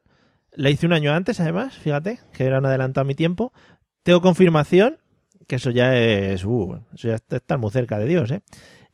la 0.52 0.70
hice 0.70 0.86
un 0.86 0.92
año 0.92 1.12
antes, 1.12 1.40
además, 1.40 1.76
fíjate, 1.76 2.20
que 2.32 2.44
era 2.44 2.58
un 2.58 2.66
adelantado 2.66 3.02
a 3.02 3.06
mi 3.06 3.14
tiempo. 3.14 3.52
Tengo 4.02 4.20
confirmación, 4.20 4.98
que 5.46 5.56
eso 5.56 5.70
ya 5.70 5.96
es, 5.96 6.44
uh, 6.44 6.80
eso 6.94 7.08
ya 7.08 7.14
está, 7.14 7.56
muy 7.56 7.70
cerca 7.70 7.98
de 7.98 8.06
Dios, 8.06 8.30
¿eh? 8.30 8.42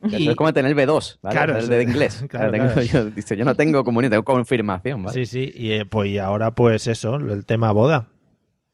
Eso 0.01 0.29
es 0.29 0.35
como 0.35 0.53
tener 0.53 0.77
el 0.77 0.77
B2, 0.77 1.17
¿vale? 1.23 1.35
Claro, 1.35 1.57
el 1.57 1.67
de 1.67 1.81
inglés. 1.81 2.23
Claro, 2.29 2.51
Tengo- 2.51 2.67
claro. 2.67 2.81
Yo, 2.83 3.05
dice, 3.09 3.35
yo 3.35 3.45
no 3.45 3.55
tengo 3.55 3.83
comunión, 3.83 4.11
tengo 4.11 4.23
confirmación, 4.23 5.03
¿vale? 5.03 5.13
Sí, 5.13 5.25
sí, 5.25 5.51
y 5.55 5.71
eh, 5.71 5.85
pues 5.85 6.09
y 6.09 6.19
ahora 6.19 6.51
pues 6.51 6.85
eso, 6.87 7.15
el 7.15 7.45
tema 7.45 7.71
boda. 7.71 8.09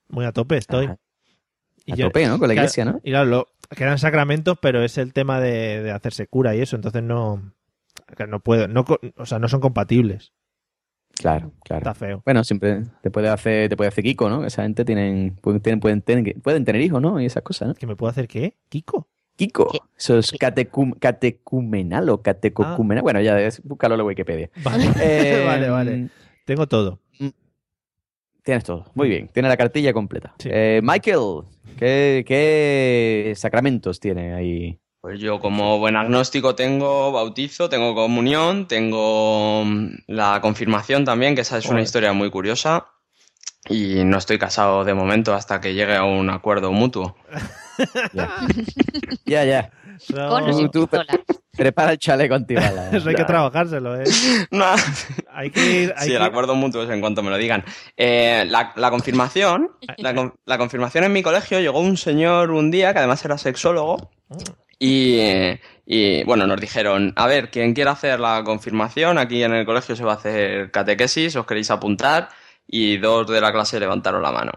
Muy 0.10 0.26
a 0.26 0.34
tope 0.34 0.58
estoy. 0.58 0.88
A 0.88 1.96
tope, 1.96 2.28
¿no? 2.28 2.39
Con 2.39 2.50
la 2.50 2.54
iglesia, 2.54 2.84
¿no? 2.84 3.00
Y 3.04 3.12
claro, 3.12 3.26
lo, 3.30 3.48
quedan 3.76 3.98
sacramentos, 4.00 4.58
pero 4.62 4.84
es 4.84 4.98
el 4.98 5.13
tema 5.13 5.39
de, 5.39 5.82
de 5.82 5.91
hacerse 5.91 6.28
cura 6.28 6.56
y 6.56 6.62
eso, 6.62 6.76
entonces 6.76 7.04
no 7.04 7.54
no 8.28 8.39
puedo, 8.39 8.67
no, 8.67 8.86
o 9.17 9.26
sea, 9.26 9.39
no 9.39 9.48
son 9.48 9.60
compatibles. 9.60 10.34
Claro, 11.13 11.52
claro. 11.63 11.80
Está 11.80 11.93
feo. 11.93 12.21
Bueno, 12.26 12.43
siempre 12.43 12.84
te 13.02 13.12
puede 13.12 13.30
hacer, 13.30 13.69
te 13.69 13.78
puede 13.78 13.88
hacer 13.88 14.04
Kiko, 14.04 14.30
¿no? 14.30 14.45
Esa 14.45 14.63
gente 14.63 14.84
tienen, 14.84 15.36
pueden, 15.41 15.62
tienen- 15.62 15.80
pueden, 15.80 16.02
tener, 16.02 16.36
pueden 16.41 16.65
tener 16.65 16.82
hijos, 16.82 17.02
¿no? 17.02 17.21
Y 17.21 17.26
esas 17.26 17.43
cosas, 17.43 17.67
¿no? 17.69 17.73
¿Que 17.76 17.86
me 17.88 17.95
puedo 17.95 18.10
hacer 18.10 18.28
qué? 18.28 18.56
¿Kiko? 18.69 19.08
Kiko. 19.36 19.71
Eso 19.97 20.17
es 20.17 20.34
catecum- 20.34 20.97
catecumenal 20.99 22.10
o 22.10 22.21
catecocumenal. 22.21 23.04
Bueno, 23.04 23.21
ya, 23.21 23.39
es- 23.39 23.62
búscalo 23.63 23.93
en 23.95 23.99
la 23.99 24.04
Wikipedia. 24.06 24.49
Vale, 24.63 24.86
Eh, 25.02 25.43
vale, 25.45 25.69
vale. 25.69 26.10
Tengo 26.45 26.67
todo. 26.67 26.99
Tienes 28.43 28.65
todo. 28.65 28.91
Muy 28.93 29.08
bien. 29.08 29.30
Tiene 29.30 29.47
la 29.47 29.56
cartilla 29.56 29.93
completa. 29.93 30.36
Eh, 30.43 30.82
Michael, 30.84 31.43
¿qué, 31.78 32.26
¿qué 32.28 33.34
sacramentos 33.38 33.99
tiene 34.02 34.34
ahí? 34.34 34.80
Pues 35.04 35.20
yo 35.20 35.38
como 35.42 35.80
buen 35.80 35.98
agnóstico 35.98 36.56
tengo 36.56 37.12
bautizo, 37.12 37.68
tengo 37.68 37.94
comunión, 37.94 38.70
tengo 38.70 39.66
mm, 39.66 39.88
la 40.08 40.39
confirmación 40.39 41.04
también, 41.04 41.36
que 41.36 41.42
esa 41.42 41.58
es 41.58 41.66
una 41.66 41.82
historia 41.82 42.13
muy 42.13 42.30
curiosa. 42.30 42.86
Y 43.68 44.06
no 44.06 44.18
estoy 44.18 44.39
casado 44.39 44.86
de 44.86 44.94
momento 44.94 45.34
hasta 45.34 45.60
que 45.60 45.74
llegue 45.74 45.98
a 45.98 46.06
un 46.06 46.30
acuerdo 46.30 46.72
mutuo. 46.72 47.18
Ya, 49.26 49.44
ya. 49.44 49.72
Con 50.30 50.70
Tú- 50.72 50.88
pre- 50.88 51.06
prepara 51.52 51.92
el 51.94 51.98
chaleco 51.98 52.36
antibala. 52.36 52.92
Eso 52.92 53.10
hay 53.10 53.16
que 53.16 53.24
trabajárselo, 53.26 54.00
¿eh? 54.00 54.04
No. 54.52 54.66
Hay 55.34 55.50
que 55.50 55.82
ir. 55.84 55.94
Hay 55.98 56.10
Sí, 56.10 56.13
el 56.16 56.22
acuerdo 56.22 56.56
mutuo 56.56 56.84
es 56.84 56.89
en 56.92 57.02
cuanto 57.02 57.24
me 57.24 57.30
lo 57.32 57.38
digan. 57.38 57.66
Eh, 57.98 58.46
la, 58.48 58.72
la 58.78 58.89
confirmación, 58.92 59.72
la, 59.98 60.13
con- 60.16 60.34
la 60.46 60.58
confirmación 60.60 61.04
en 61.04 61.12
mi 61.13 61.24
colegio 61.24 61.60
llegó 61.60 61.80
un 61.80 61.98
señor 61.98 62.52
un 62.52 62.72
día 62.72 62.94
que 62.94 63.00
además 63.00 63.26
era 63.26 63.38
sexólogo 63.38 64.12
y, 64.86 65.60
y, 65.86 66.24
bueno, 66.26 66.46
nos 66.48 66.60
dijeron, 66.60 67.13
a 67.15 67.28
ver, 67.28 67.50
quien 67.52 67.74
quiera 67.74 67.91
hacer 67.91 68.19
la 68.19 68.43
confirmación, 68.43 69.17
aquí 69.17 69.43
en 69.43 69.54
el 69.54 69.65
colegio 69.65 69.96
se 69.96 70.04
va 70.04 70.13
a 70.13 70.15
hacer 70.15 70.72
catequesis, 70.72 71.36
os 71.36 71.46
queréis 71.46 71.72
apuntar 71.72 72.30
y 72.67 72.98
dos 72.98 73.28
de 73.28 73.39
la 73.41 73.52
clase 73.52 73.80
levantaron 73.80 74.22
la 74.22 74.32
mano. 74.32 74.52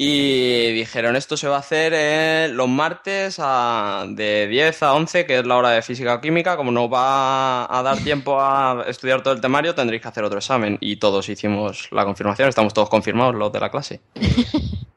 Y 0.00 0.70
dijeron, 0.74 1.16
esto 1.16 1.36
se 1.36 1.48
va 1.48 1.56
a 1.56 1.60
hacer 1.60 1.92
eh, 1.94 2.48
los 2.52 2.68
martes 2.68 3.38
a- 3.40 4.04
de 4.08 4.46
10 4.46 4.82
a 4.84 4.94
11, 4.94 5.26
que 5.26 5.38
es 5.40 5.46
la 5.46 5.56
hora 5.56 5.70
de 5.70 5.82
física 5.82 6.14
o 6.14 6.20
química. 6.20 6.56
Como 6.56 6.70
no 6.70 6.88
va 6.88 7.64
a 7.76 7.82
dar 7.82 7.98
tiempo 7.98 8.40
a 8.40 8.84
estudiar 8.86 9.22
todo 9.24 9.34
el 9.34 9.40
temario, 9.40 9.74
tendréis 9.74 10.00
que 10.02 10.08
hacer 10.08 10.22
otro 10.22 10.38
examen. 10.38 10.78
Y 10.80 10.96
todos 10.96 11.28
hicimos 11.28 11.88
la 11.90 12.04
confirmación, 12.04 12.48
estamos 12.48 12.74
todos 12.74 12.88
confirmados 12.88 13.34
los 13.34 13.50
de 13.52 13.60
la 13.60 13.70
clase. 13.70 14.00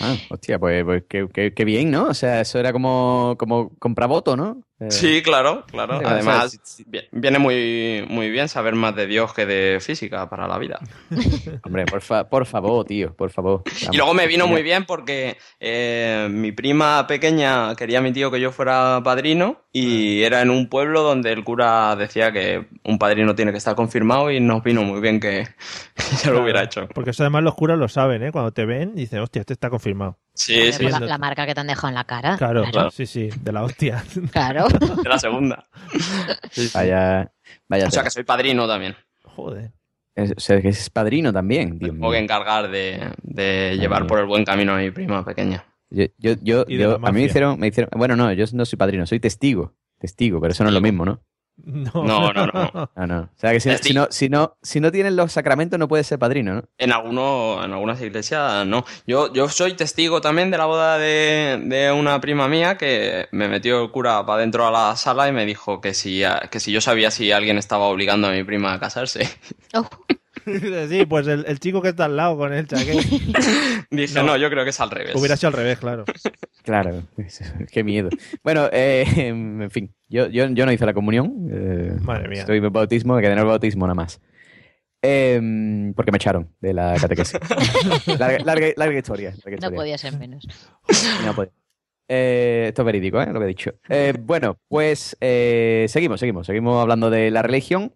Ah, 0.00 0.20
hostia, 0.28 0.58
pues, 0.60 0.84
pues 0.84 1.04
qué, 1.08 1.26
qué- 1.32 1.52
qué 1.54 1.64
bien, 1.64 1.90
¿no? 1.90 2.06
O 2.08 2.14
sea, 2.14 2.40
eso 2.40 2.58
era 2.60 2.72
como, 2.72 3.34
como 3.38 3.70
compravota, 3.78 4.36
¿no? 4.36 4.62
Eh, 4.80 4.90
Sí, 4.92 5.22
claro, 5.22 5.64
claro. 5.66 5.98
Además, 6.06 6.56
vi- 6.86 7.00
viene 7.10 7.38
muy, 7.40 8.06
muy 8.08 8.30
bien 8.30 8.48
saber 8.48 8.74
más 8.76 8.94
de 8.94 9.06
Dios 9.08 9.34
que 9.34 9.44
de 9.44 9.80
física 9.80 10.28
para 10.30 10.46
la 10.46 10.56
vida. 10.58 10.78
Hombre, 11.64 11.84
por, 11.86 12.00
fa- 12.00 12.28
por 12.28 12.46
favor, 12.46 12.84
tío, 12.84 13.12
por 13.14 13.30
favor. 13.30 13.62
Y 13.90 13.96
luego 13.96 14.14
me 14.14 14.26
vino 14.28 14.46
muy 14.46 14.62
bien 14.62 14.84
porque 14.84 15.36
eh, 15.58 16.28
mi 16.30 16.52
prima 16.52 17.06
pequeña 17.08 17.74
quería 17.74 17.98
a 17.98 18.02
mi 18.02 18.12
tío 18.12 18.30
que 18.30 18.40
yo 18.40 18.52
fuera 18.52 19.00
padrino 19.02 19.62
y 19.72 20.22
era 20.22 20.42
en 20.42 20.50
un 20.50 20.68
pueblo 20.68 21.02
donde 21.02 21.32
el 21.32 21.42
cura 21.42 21.96
decía 21.96 22.30
que 22.30 22.66
un 22.84 22.98
padrino 22.98 23.34
tiene 23.34 23.50
que 23.50 23.58
estar 23.58 23.74
confirmado 23.74 24.30
y 24.30 24.38
nos 24.38 24.62
vino 24.62 24.82
muy 24.82 25.00
bien 25.00 25.18
que, 25.18 25.44
que 25.96 26.16
yo 26.24 26.32
lo 26.32 26.42
hubiera 26.42 26.62
hecho. 26.62 26.86
Porque 26.94 27.10
eso 27.10 27.24
además 27.24 27.42
los 27.42 27.54
curas 27.56 27.78
lo 27.78 27.88
saben, 27.88 28.22
¿eh? 28.22 28.30
Cuando 28.32 28.52
te 28.52 28.64
ven, 28.64 28.94
dicen, 28.94 29.18
hostia, 29.20 29.40
este 29.40 29.54
está 29.54 29.70
confirmado. 29.70 30.18
Sí, 30.38 30.72
sí, 30.72 30.82
pues 30.84 30.92
la, 30.92 31.00
la 31.00 31.18
marca 31.18 31.44
que 31.46 31.54
te 31.54 31.60
han 31.60 31.66
dejado 31.66 31.88
en 31.88 31.94
la 31.94 32.04
cara. 32.04 32.36
Claro, 32.38 32.62
Claro. 32.70 32.90
sí, 32.90 33.06
sí, 33.06 33.28
de 33.42 33.52
la 33.52 33.64
hostia. 33.64 34.04
Claro. 34.32 34.68
de 35.02 35.08
la 35.08 35.18
segunda. 35.18 35.66
Vaya, 36.74 37.30
vaya. 37.68 37.86
O 37.86 37.90
sea 37.90 38.02
que 38.02 38.10
soy 38.10 38.24
padrino 38.24 38.66
también. 38.66 38.94
Joder. 39.24 39.72
Es- 40.14 40.32
o 40.36 40.40
sea, 40.40 40.60
que 40.60 40.68
es 40.68 40.90
padrino 40.90 41.32
también, 41.32 41.78
Dios 41.78 41.92
Tengo 41.92 42.10
que 42.10 42.16
mío. 42.16 42.22
encargar 42.24 42.70
de, 42.70 43.12
de 43.22 43.76
llevar 43.78 44.06
por 44.06 44.18
el 44.18 44.26
buen 44.26 44.44
camino 44.44 44.74
a 44.74 44.78
mi 44.78 44.90
prima 44.90 45.24
pequeña. 45.24 45.64
Yo, 45.90 46.04
yo, 46.18 46.34
yo, 46.42 46.66
yo- 46.66 46.94
a 47.02 47.12
mí 47.12 47.20
me 47.20 47.26
hicieron, 47.26 47.58
me 47.58 47.68
hicieron, 47.68 47.90
bueno, 47.96 48.16
no, 48.16 48.32
yo 48.32 48.44
no 48.52 48.64
soy 48.64 48.76
padrino, 48.76 49.06
soy 49.06 49.20
testigo, 49.20 49.74
testigo, 49.98 50.40
pero 50.40 50.52
eso 50.52 50.64
no 50.64 50.70
es 50.70 50.74
lo 50.74 50.80
mismo, 50.80 51.04
¿no? 51.04 51.20
No, 51.64 51.90
No, 52.04 52.32
no, 52.32 52.46
no. 52.46 52.90
Ah, 52.94 53.06
no. 53.06 53.20
O 53.20 53.28
sea, 53.36 53.52
que 53.52 53.60
si, 53.60 53.70
si 53.78 53.92
no, 53.92 54.06
si 54.10 54.28
no, 54.28 54.56
si 54.62 54.80
no 54.80 54.92
tienes 54.92 55.12
los 55.12 55.32
sacramentos 55.32 55.78
no 55.78 55.88
puedes 55.88 56.06
ser 56.06 56.18
padrino, 56.18 56.54
¿no? 56.54 56.62
En, 56.78 56.92
alguno, 56.92 57.62
en 57.64 57.72
algunas 57.72 58.00
iglesias 58.00 58.66
no. 58.66 58.84
Yo, 59.06 59.32
yo 59.32 59.48
soy 59.48 59.74
testigo 59.74 60.20
también 60.20 60.50
de 60.50 60.58
la 60.58 60.66
boda 60.66 60.98
de, 60.98 61.60
de 61.64 61.92
una 61.92 62.20
prima 62.20 62.48
mía 62.48 62.76
que 62.76 63.28
me 63.32 63.48
metió 63.48 63.82
el 63.82 63.90
cura 63.90 64.24
para 64.24 64.40
dentro 64.40 64.66
a 64.66 64.70
la 64.70 64.96
sala 64.96 65.28
y 65.28 65.32
me 65.32 65.44
dijo 65.46 65.80
que 65.80 65.94
si, 65.94 66.22
que 66.50 66.60
si 66.60 66.72
yo 66.72 66.80
sabía 66.80 67.10
si 67.10 67.32
alguien 67.32 67.58
estaba 67.58 67.84
obligando 67.86 68.28
a 68.28 68.30
mi 68.32 68.44
prima 68.44 68.72
a 68.72 68.80
casarse. 68.80 69.28
Sí, 70.88 71.04
pues 71.04 71.26
el, 71.26 71.44
el 71.46 71.60
chico 71.60 71.82
que 71.82 71.90
está 71.90 72.06
al 72.06 72.16
lado 72.16 72.38
con 72.38 72.54
el 72.54 72.66
chaquet. 72.66 73.04
Dije, 73.90 74.22
no, 74.22 74.36
yo 74.36 74.48
creo 74.48 74.64
que 74.64 74.70
es 74.70 74.80
al 74.80 74.90
revés. 74.90 75.14
Hubiera 75.14 75.36
sido 75.36 75.48
al 75.48 75.54
revés, 75.54 75.78
claro. 75.78 76.04
Claro, 76.68 77.02
qué 77.72 77.82
miedo. 77.82 78.10
Bueno, 78.44 78.68
eh, 78.72 79.04
en 79.16 79.70
fin, 79.70 79.94
yo, 80.06 80.26
yo, 80.26 80.46
yo 80.48 80.66
no 80.66 80.72
hice 80.72 80.84
la 80.84 80.92
comunión. 80.92 81.48
eh, 81.50 81.96
Madre 82.02 82.28
mía. 82.28 82.40
Estoy 82.40 82.58
en 82.58 82.70
bautismo, 82.70 83.14
me 83.14 83.22
quedé 83.22 83.32
en 83.32 83.38
el 83.38 83.46
bautismo 83.46 83.86
nada 83.86 83.94
más. 83.94 84.20
Em, 85.00 85.94
porque 85.94 86.10
me 86.12 86.16
echaron 86.16 86.52
de 86.60 86.74
la 86.74 86.94
catequesis. 87.00 87.38
larga, 88.18 88.38
larga- 88.44 88.74
larga 88.76 88.98
historia. 88.98 89.32
larga 89.44 89.68
No 89.70 89.74
podía 89.74 89.96
ser 89.96 90.18
menos. 90.18 90.46
No 91.24 91.34
podía. 91.34 91.52
Eh, 92.10 92.66
esto 92.68 92.82
es 92.82 92.86
verídico, 92.86 93.20
¿eh? 93.22 93.32
Lo 93.32 93.38
que 93.38 93.44
he 93.46 93.48
dicho. 93.48 93.72
Eh, 93.88 94.12
bueno, 94.20 94.58
pues 94.68 95.16
eh, 95.22 95.86
seguimos, 95.88 96.20
seguimos. 96.20 96.46
Seguimos 96.46 96.82
hablando 96.82 97.08
de 97.08 97.30
la 97.30 97.40
religión. 97.42 97.94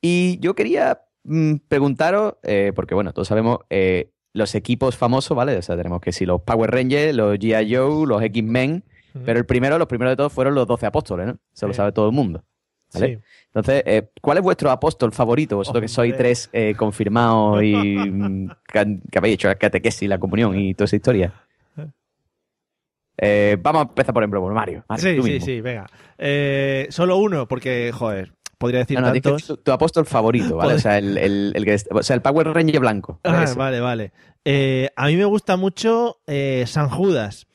Y 0.00 0.38
yo 0.40 0.54
quería 0.54 1.00
mm, 1.24 1.54
preguntaros, 1.66 2.34
eh, 2.44 2.72
porque 2.76 2.94
bueno, 2.94 3.12
todos 3.12 3.26
sabemos 3.26 3.58
eh, 3.70 4.10
los 4.36 4.54
equipos 4.54 4.96
famosos, 4.96 5.36
¿vale? 5.36 5.56
O 5.56 5.62
sea, 5.62 5.76
tenemos 5.76 6.00
que 6.00 6.12
si 6.12 6.26
los 6.26 6.42
Power 6.42 6.70
Rangers, 6.70 7.14
los 7.14 7.38
G.I. 7.38 7.74
Joe, 7.74 8.06
los 8.06 8.22
X-Men. 8.22 8.84
Pero 9.24 9.38
el 9.38 9.46
primero, 9.46 9.78
los 9.78 9.88
primeros 9.88 10.12
de 10.12 10.16
todos 10.16 10.30
fueron 10.30 10.54
los 10.54 10.66
12 10.66 10.84
apóstoles, 10.84 11.26
¿no? 11.26 11.38
Eso 11.54 11.66
lo 11.66 11.72
sabe 11.72 11.90
todo 11.92 12.06
el 12.06 12.12
mundo. 12.12 12.44
¿vale? 12.92 13.14
Sí. 13.14 13.22
Entonces, 13.46 13.82
eh, 13.86 14.10
¿cuál 14.20 14.36
es 14.36 14.44
vuestro 14.44 14.70
apóstol 14.70 15.10
favorito? 15.10 15.56
Vosotros 15.56 15.80
que 15.80 15.88
sois 15.88 16.14
tres 16.14 16.50
eh, 16.52 16.74
confirmados 16.76 17.62
y 17.62 17.74
mm, 17.74 18.50
que, 18.70 18.98
que 19.10 19.18
habéis 19.18 19.34
hecho 19.36 19.48
la 19.48 19.54
catequesis, 19.54 20.06
la 20.06 20.18
comunión 20.18 20.54
y 20.58 20.74
toda 20.74 20.84
esa 20.84 20.96
historia. 20.96 21.32
Eh, 23.18 23.56
vamos 23.60 23.80
a 23.84 23.88
empezar 23.88 24.12
por 24.12 24.22
ejemplo 24.22 24.40
por 24.40 24.52
Mario. 24.52 24.84
Mario, 24.88 25.02
Sí, 25.02 25.16
sí, 25.22 25.30
mismo. 25.32 25.46
sí, 25.46 25.60
venga. 25.60 25.86
Eh, 26.18 26.86
solo 26.90 27.16
uno, 27.16 27.46
porque, 27.48 27.90
joder, 27.92 28.32
podría 28.58 28.80
decir 28.80 28.98
No, 29.00 29.06
no, 29.06 29.12
tantos. 29.12 29.46
tu, 29.46 29.56
tu 29.58 29.72
apóstol 29.72 30.06
favorito, 30.06 30.56
¿vale? 30.56 30.74
O 30.74 30.78
sea, 30.78 30.98
el, 30.98 31.16
el- 31.18 31.52
el 31.54 31.64
que, 31.64 31.76
o 31.90 32.02
sea, 32.02 32.14
el 32.16 32.22
Power 32.22 32.48
Ranger 32.52 32.80
blanco. 32.80 33.20
Ah, 33.24 33.44
vale, 33.56 33.80
vale. 33.80 34.12
Eh, 34.44 34.90
a 34.96 35.06
mí 35.06 35.16
me 35.16 35.24
gusta 35.24 35.56
mucho 35.56 36.18
San 36.66 36.88
Judas. 36.88 37.46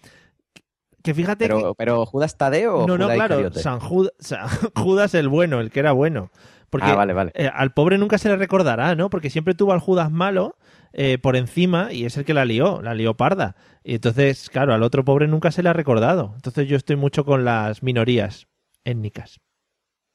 Que 1.04 1.14
fíjate 1.16 1.48
que... 1.48 1.54
pero, 1.56 1.74
pero 1.74 2.06
Judas 2.06 2.38
Tadeo 2.38 2.76
o 2.76 2.88
No, 2.88 2.96
no, 2.98 3.06
Judas 3.06 3.16
claro, 3.16 3.36
Iscariote? 3.36 3.60
San 3.62 3.80
Judas, 3.80 4.14
San 4.20 4.48
Judas 4.76 5.14
el 5.16 5.30
bueno, 5.30 5.60
el 5.60 5.72
que 5.72 5.80
era 5.80 5.94
bueno. 5.94 6.30
Porque 6.70 6.88
Ah, 6.88 6.96
vale, 6.96 7.14
vale. 7.14 7.34
al 7.54 7.74
pobre 7.74 7.98
nunca 7.98 8.18
se 8.18 8.30
le 8.30 8.38
recordará, 8.38 8.96
¿no? 8.96 9.10
Porque 9.10 9.30
siempre 9.30 9.56
tuvo 9.56 9.74
al 9.74 9.80
Judas 9.80 10.10
malo 10.12 10.56
eh, 10.94 11.18
por 11.18 11.36
encima 11.36 11.92
y 11.94 12.06
es 12.06 12.18
el 12.18 12.26
que 12.26 12.34
la 12.34 12.46
lió, 12.46 12.82
la 12.82 12.94
lió 12.94 13.16
parda. 13.16 13.56
Y 13.84 13.96
entonces, 13.96 14.50
claro, 14.50 14.74
al 14.74 14.84
otro 14.84 15.04
pobre 15.06 15.28
nunca 15.28 15.52
se 15.52 15.64
le 15.64 15.70
ha 15.70 15.74
recordado. 15.74 16.34
Entonces 16.36 16.68
yo 16.68 16.78
estoy 16.78 16.96
mucho 16.96 17.26
con 17.26 17.46
las 17.46 17.84
minorías 17.84 18.48
étnicas. 18.84 19.40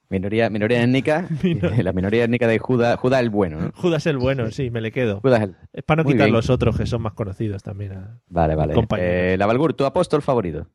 Minoría, 0.09 0.49
minoría 0.51 0.83
étnica. 0.85 1.27
la 1.83 1.93
minoría 1.93 2.25
étnica 2.25 2.47
de 2.47 2.61
Judas, 2.61 2.97
Judas 3.01 3.21
el 3.21 3.31
bueno, 3.31 3.61
¿no? 3.61 3.73
Judas 3.75 4.07
el 4.07 4.19
bueno, 4.19 4.53
sí, 4.53 4.71
me 4.71 4.81
le 4.81 4.93
quedo. 4.93 5.21
Judas 5.21 5.43
el... 5.43 5.57
Es 5.73 5.83
para 5.83 6.03
no 6.03 6.05
Muy 6.05 6.13
quitar 6.15 6.27
bien. 6.27 6.35
los 6.37 6.49
otros 6.49 6.77
que 6.77 6.87
son 6.87 7.03
más 7.03 7.15
conocidos 7.15 7.65
también. 7.65 7.93
a- 7.93 8.21
Vale, 8.29 8.55
vale. 8.55 8.75
Eh, 8.99 9.35
la 9.37 9.47
Valgur, 9.47 9.75
tu 9.75 9.85
apóstol 9.85 10.23
favorito. 10.23 10.69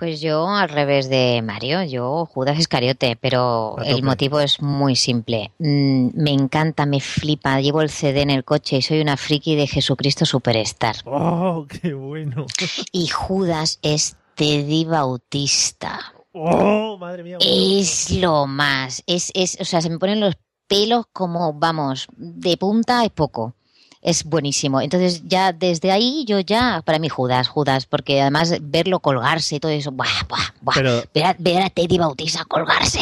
Pues 0.00 0.22
yo 0.22 0.48
al 0.48 0.70
revés 0.70 1.10
de 1.10 1.42
Mario, 1.44 1.82
yo 1.82 2.24
Judas 2.24 2.58
Iscariote, 2.58 3.18
pero 3.20 3.76
el 3.84 4.02
motivo 4.02 4.40
es 4.40 4.62
muy 4.62 4.96
simple. 4.96 5.52
Mm, 5.58 6.08
me 6.14 6.30
encanta, 6.30 6.86
me 6.86 7.00
flipa, 7.00 7.60
llevo 7.60 7.82
el 7.82 7.90
CD 7.90 8.22
en 8.22 8.30
el 8.30 8.42
coche 8.42 8.78
y 8.78 8.82
soy 8.82 9.02
una 9.02 9.18
friki 9.18 9.56
de 9.56 9.66
Jesucristo 9.66 10.24
Superstar. 10.24 10.96
¡Oh, 11.04 11.66
qué 11.68 11.92
bueno! 11.92 12.46
Y 12.92 13.08
Judas 13.08 13.78
es 13.82 14.16
Teddy 14.36 14.86
Bautista. 14.86 16.00
¡Oh, 16.32 16.96
madre 16.96 17.22
mía! 17.22 17.36
Es 17.38 18.10
lo 18.10 18.46
más. 18.46 19.02
Es, 19.06 19.30
es, 19.34 19.58
o 19.60 19.66
sea, 19.66 19.82
se 19.82 19.90
me 19.90 19.98
ponen 19.98 20.20
los 20.20 20.34
pelos 20.66 21.04
como, 21.12 21.52
vamos, 21.52 22.08
de 22.16 22.56
punta 22.56 23.04
es 23.04 23.10
poco. 23.10 23.54
Es 24.02 24.24
buenísimo. 24.24 24.80
Entonces, 24.80 25.22
ya 25.26 25.52
desde 25.52 25.92
ahí, 25.92 26.24
yo 26.26 26.40
ya, 26.40 26.80
para 26.86 26.98
mí, 26.98 27.08
Judas, 27.10 27.48
Judas, 27.48 27.84
porque 27.84 28.22
además 28.22 28.54
verlo 28.62 29.00
colgarse 29.00 29.56
y 29.56 29.60
todo 29.60 29.72
eso, 29.72 29.90
buah, 29.92 30.06
buah, 30.28 30.38
buah. 30.62 30.74
Pero- 30.74 31.02
Ver, 31.14 31.24
a, 31.24 31.36
ver 31.38 31.62
a 31.62 31.68
Teddy 31.70 31.98
Bautista 31.98 32.44
colgarse. 32.46 33.00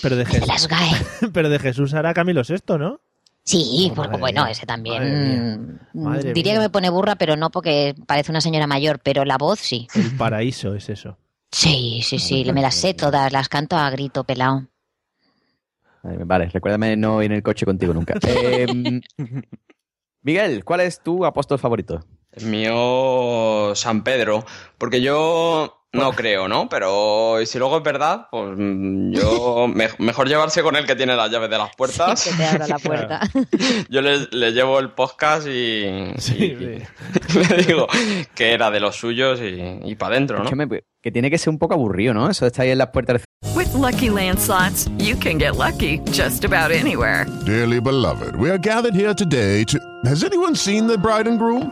Pero 0.00 0.16
de, 0.16 0.24
Jesús, 0.24 0.46
las 0.48 0.68
pero 1.34 1.48
de 1.50 1.58
Jesús 1.58 1.92
hará 1.94 2.14
Camilo 2.14 2.42
VI, 2.48 2.78
¿no? 2.78 3.00
Sí, 3.44 3.88
Oh, 3.90 3.94
porque 3.94 4.16
bueno, 4.18 4.44
mía. 4.44 4.52
ese 4.52 4.64
también. 4.66 5.02
Madre 5.02 5.10
mía. 5.16 5.58
mm, 5.92 6.02
Madre 6.02 6.32
diría 6.32 6.52
mía. 6.52 6.60
que 6.60 6.66
me 6.66 6.70
pone 6.70 6.88
burra, 6.90 7.16
pero 7.16 7.36
no 7.36 7.50
porque 7.50 7.94
parece 8.06 8.30
una 8.30 8.40
señora 8.40 8.66
mayor, 8.66 9.00
pero 9.00 9.24
la 9.24 9.36
voz 9.36 9.58
sí. 9.60 9.88
El 9.94 10.16
paraíso 10.16 10.74
es 10.74 10.88
eso. 10.88 11.18
Sí, 11.50 12.00
sí, 12.02 12.18
sí, 12.18 12.50
me 12.52 12.62
las 12.62 12.76
sé 12.76 12.94
todas, 12.94 13.30
las 13.32 13.48
canto 13.50 13.76
a 13.76 13.90
grito 13.90 14.24
pelado. 14.24 14.66
Vale, 16.02 16.24
Vale, 16.24 16.48
recuérdame 16.48 16.96
no 16.96 17.20
ir 17.22 17.30
en 17.32 17.36
el 17.36 17.42
coche 17.42 17.66
contigo 17.66 17.92
nunca. 17.92 18.14
Eh, 18.26 19.00
Miguel, 20.22 20.64
¿cuál 20.64 20.80
es 20.80 21.00
tu 21.00 21.24
apóstol 21.24 21.58
favorito? 21.58 22.04
El 22.30 22.46
mío 22.46 23.74
San 23.74 24.04
Pedro, 24.04 24.44
porque 24.78 25.00
yo 25.02 25.81
no 25.92 26.12
creo, 26.12 26.48
¿no? 26.48 26.68
Pero 26.68 27.36
si 27.44 27.58
luego 27.58 27.76
es 27.78 27.82
verdad, 27.82 28.28
pues 28.30 28.54
mm, 28.56 29.12
yo 29.12 29.66
me- 29.74 29.88
mejor 29.98 30.28
llevarse 30.28 30.62
con 30.62 30.76
el 30.76 30.86
que 30.86 30.96
tiene 30.96 31.14
las 31.16 31.30
llaves 31.30 31.50
de 31.50 31.58
las 31.58 31.74
puertas. 31.76 32.24
Que 32.30 32.36
te 32.36 32.44
abra 32.46 32.66
la 32.66 32.78
puerta. 32.78 33.20
Yo 33.90 34.00
le, 34.00 34.26
le 34.30 34.52
llevo 34.52 34.78
el 34.78 34.90
podcast 34.90 35.46
y, 35.46 36.12
Sí, 36.18 36.36
y- 36.36 36.56
le 36.56 37.56
digo 37.66 37.86
que 38.34 38.52
era 38.52 38.70
de 38.70 38.80
los 38.80 38.96
suyos 38.96 39.40
y, 39.42 39.94
para 39.96 40.14
adentro, 40.16 40.36
¿no? 40.38 40.44
Escúchame, 40.44 40.66
pues, 40.68 40.82
que 41.02 41.10
tiene 41.10 41.30
que 41.30 41.38
ser 41.38 41.50
un 41.50 41.58
poco 41.58 41.74
aburrido, 41.74 42.14
¿no? 42.14 42.30
Eso 42.30 42.46
está 42.46 42.62
ahí 42.62 42.70
en 42.70 42.78
las 42.78 42.88
puertas 42.88 43.22
With 43.54 43.74
Lucky 43.74 44.08
Land 44.08 44.38
slots, 44.38 44.88
you 44.98 45.16
can 45.18 45.38
get 45.38 45.56
lucky 45.56 46.00
just 46.12 46.44
about 46.44 46.70
anywhere. 46.72 47.26
Dearly 47.44 47.80
beloved, 47.80 48.36
we 48.36 48.48
are 48.50 48.58
gathered 48.58 48.94
here 48.94 49.12
today 49.14 49.64
to. 49.66 49.78
Has 50.06 50.24
anyone 50.24 50.54
seen 50.56 50.86
the 50.86 50.96
bride 50.96 51.28
and 51.28 51.38
groom? 51.38 51.70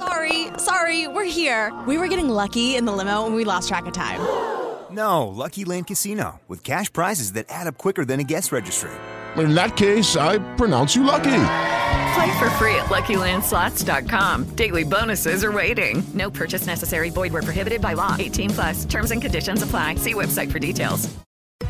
Sorry, 0.00 0.46
sorry, 0.56 1.08
we're 1.08 1.28
here. 1.28 1.78
We 1.86 1.98
were 1.98 2.08
getting 2.08 2.30
lucky 2.30 2.74
in 2.74 2.86
the 2.86 2.92
limo 2.92 3.26
and 3.26 3.34
we 3.34 3.44
lost 3.44 3.68
track 3.68 3.84
of 3.86 3.92
time. 3.92 4.20
No, 4.90 5.28
Lucky 5.28 5.64
Land 5.64 5.86
Casino, 5.86 6.40
with 6.48 6.64
cash 6.64 6.92
prizes 6.92 7.34
that 7.34 7.46
add 7.48 7.68
up 7.68 7.78
quicker 7.78 8.04
than 8.04 8.18
a 8.18 8.24
guest 8.24 8.50
registry. 8.50 8.90
In 9.36 9.54
that 9.54 9.76
case, 9.76 10.16
I 10.16 10.38
pronounce 10.56 10.96
you 10.96 11.04
lucky. 11.04 11.42
Play 12.14 12.38
for 12.40 12.50
free 12.58 12.74
at 12.74 12.86
LuckyLandSlots.com. 12.86 14.56
Daily 14.56 14.82
bonuses 14.82 15.44
are 15.44 15.52
waiting. 15.52 16.02
No 16.12 16.28
purchase 16.28 16.66
necessary. 16.66 17.08
Void 17.10 17.32
where 17.32 17.42
prohibited 17.42 17.80
by 17.80 17.92
law. 17.92 18.16
18 18.18 18.50
plus. 18.50 18.84
Terms 18.84 19.12
and 19.12 19.22
conditions 19.22 19.62
apply. 19.62 19.94
See 19.94 20.14
website 20.14 20.50
for 20.50 20.58
details. 20.58 21.08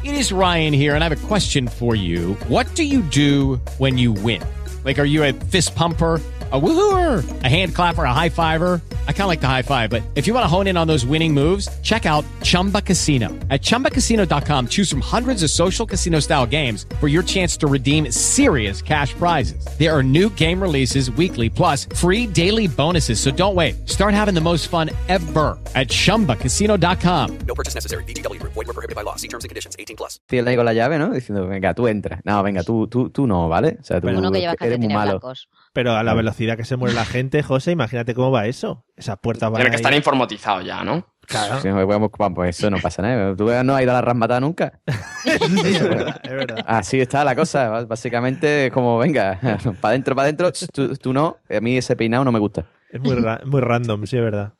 It 0.03 0.15
is 0.15 0.33
Ryan 0.33 0.73
here, 0.73 0.95
and 0.95 1.05
I 1.05 1.09
have 1.09 1.25
a 1.25 1.27
question 1.27 1.69
for 1.69 1.95
you. 1.95 2.33
What 2.49 2.75
do 2.75 2.85
you 2.85 3.03
do 3.03 3.57
when 3.77 3.99
you 3.99 4.13
win? 4.13 4.43
Like, 4.85 4.99
are 4.99 5.05
you 5.05 5.25
a 5.25 5.33
fist 5.33 5.75
pumper? 5.75 6.21
A 6.53 6.61
woohooer, 6.61 7.45
a 7.45 7.47
hand 7.47 7.77
clapper, 7.77 8.03
a 8.03 8.13
high 8.13 8.29
fiver. 8.29 8.81
I 9.07 9.13
kind 9.13 9.21
of 9.23 9.29
like 9.29 9.41
the 9.41 9.47
high 9.47 9.63
five, 9.63 9.89
but 9.89 10.03
if 10.17 10.27
you 10.27 10.35
want 10.35 10.43
to 10.43 10.49
hone 10.49 10.67
in 10.67 10.77
on 10.77 10.89
those 10.89 11.07
winning 11.07 11.33
moves, 11.33 11.69
check 11.83 12.07
out 12.07 12.25
Chumba 12.43 12.83
Casino. 12.83 13.29
At 13.51 13.63
chumbacasino.com, 13.63 14.67
choose 14.67 14.91
from 14.91 15.01
hundreds 15.01 15.45
of 15.45 15.51
social 15.51 15.87
casino 15.87 16.19
style 16.19 16.47
games 16.47 16.87
for 16.99 17.07
your 17.07 17.23
chance 17.23 17.57
to 17.59 17.69
redeem 17.69 18.11
serious 18.11 18.83
cash 18.83 19.15
prizes. 19.15 19.65
There 19.79 19.97
are 19.97 20.03
new 20.03 20.29
game 20.31 20.61
releases 20.61 21.09
weekly, 21.13 21.49
plus 21.49 21.85
free 21.95 22.27
daily 22.27 22.67
bonuses. 22.67 23.21
So 23.21 23.31
don't 23.31 23.55
wait. 23.55 23.89
Start 23.89 24.13
having 24.13 24.35
the 24.35 24.41
most 24.41 24.67
fun 24.67 24.91
ever 25.09 25.57
at 25.77 25.87
chumbacasino.com. 25.87 27.39
No 27.47 27.55
purchase 27.55 27.77
necessary. 27.77 28.03
VGW 28.03 28.41
Group. 28.41 28.55
Void 28.55 28.67
were 28.67 28.73
prohibited 28.75 28.97
by 28.97 29.03
law. 29.03 29.15
See 29.15 29.29
terms 29.29 29.45
and 29.45 29.51
conditions. 29.51 29.77
18 29.79 29.97
plus. 29.97 30.19
Tiene 30.27 30.51
ahí 30.51 30.57
con 30.57 30.65
la 30.65 30.73
llave, 30.73 30.99
¿no? 30.99 31.11
Diciendo, 31.11 31.47
venga, 31.47 31.75
tú 31.75 31.87
entra. 31.87 32.21
No, 32.25 32.43
venga, 32.43 32.65
tú, 32.65 32.89
tú, 32.89 33.11
tú 33.11 33.29
no, 33.29 33.49
¿vale? 33.49 33.79
O 33.81 33.85
sea, 33.85 34.01
tú 34.01 34.09
Uno 34.09 34.33
que 34.33 34.41
lleva 34.41 34.57
eres 34.75 34.85
muy 34.87 34.93
malo. 34.95 35.13
blancos. 35.21 35.49
Pero 35.73 35.93
a 35.97 36.03
la 36.03 36.15
velocidad 36.15 36.57
que 36.57 36.65
se 36.65 36.77
muere 36.77 36.95
la 36.95 37.05
gente, 37.05 37.43
José, 37.43 37.71
imagínate 37.73 38.15
cómo 38.15 38.31
va 38.31 38.47
eso. 38.47 38.85
Esas 38.97 39.19
puertas 39.19 39.51
van 39.51 39.57
Tiene 39.61 39.71
que 39.71 39.77
estar 39.77 39.95
informatizado 39.95 40.61
ya, 40.63 40.83
¿no? 40.85 41.07
Claro. 41.27 41.61
Vamos, 41.87 42.11
vamos, 42.19 42.35
pues 42.35 42.59
eso 42.59 42.71
no 42.71 42.79
pasa 42.79 43.03
nada. 43.03 43.37
¿Tú 43.37 43.45
no 43.65 43.75
has 43.77 43.83
ido 43.83 43.91
a 43.93 43.95
la 43.95 44.01
rasmatada 44.03 44.41
nunca? 44.41 44.81
Sí, 45.23 45.75
es 45.75 45.83
verdad, 45.89 46.21
es 46.25 46.31
verdad. 46.31 46.65
Así 46.67 47.01
está 47.01 47.23
la 47.25 47.37
cosa. 47.37 47.85
Básicamente 47.85 48.67
es 48.67 48.73
como, 48.73 48.99
venga, 48.99 49.39
para 49.81 49.91
adentro, 49.91 50.17
para 50.17 50.25
adentro. 50.25 50.51
Tú, 50.73 50.97
tú 50.97 51.13
no. 51.13 51.37
A 51.49 51.61
mí 51.61 51.77
ese 51.77 51.95
peinado 51.95 52.25
no 52.25 52.33
me 52.33 52.39
gusta. 52.41 52.65
Es 52.91 53.01
muy, 53.01 53.15
ra- 53.15 53.41
muy 53.45 53.61
random, 53.61 54.07
sí, 54.07 54.17
es 54.17 54.23
verdad. 54.25 54.55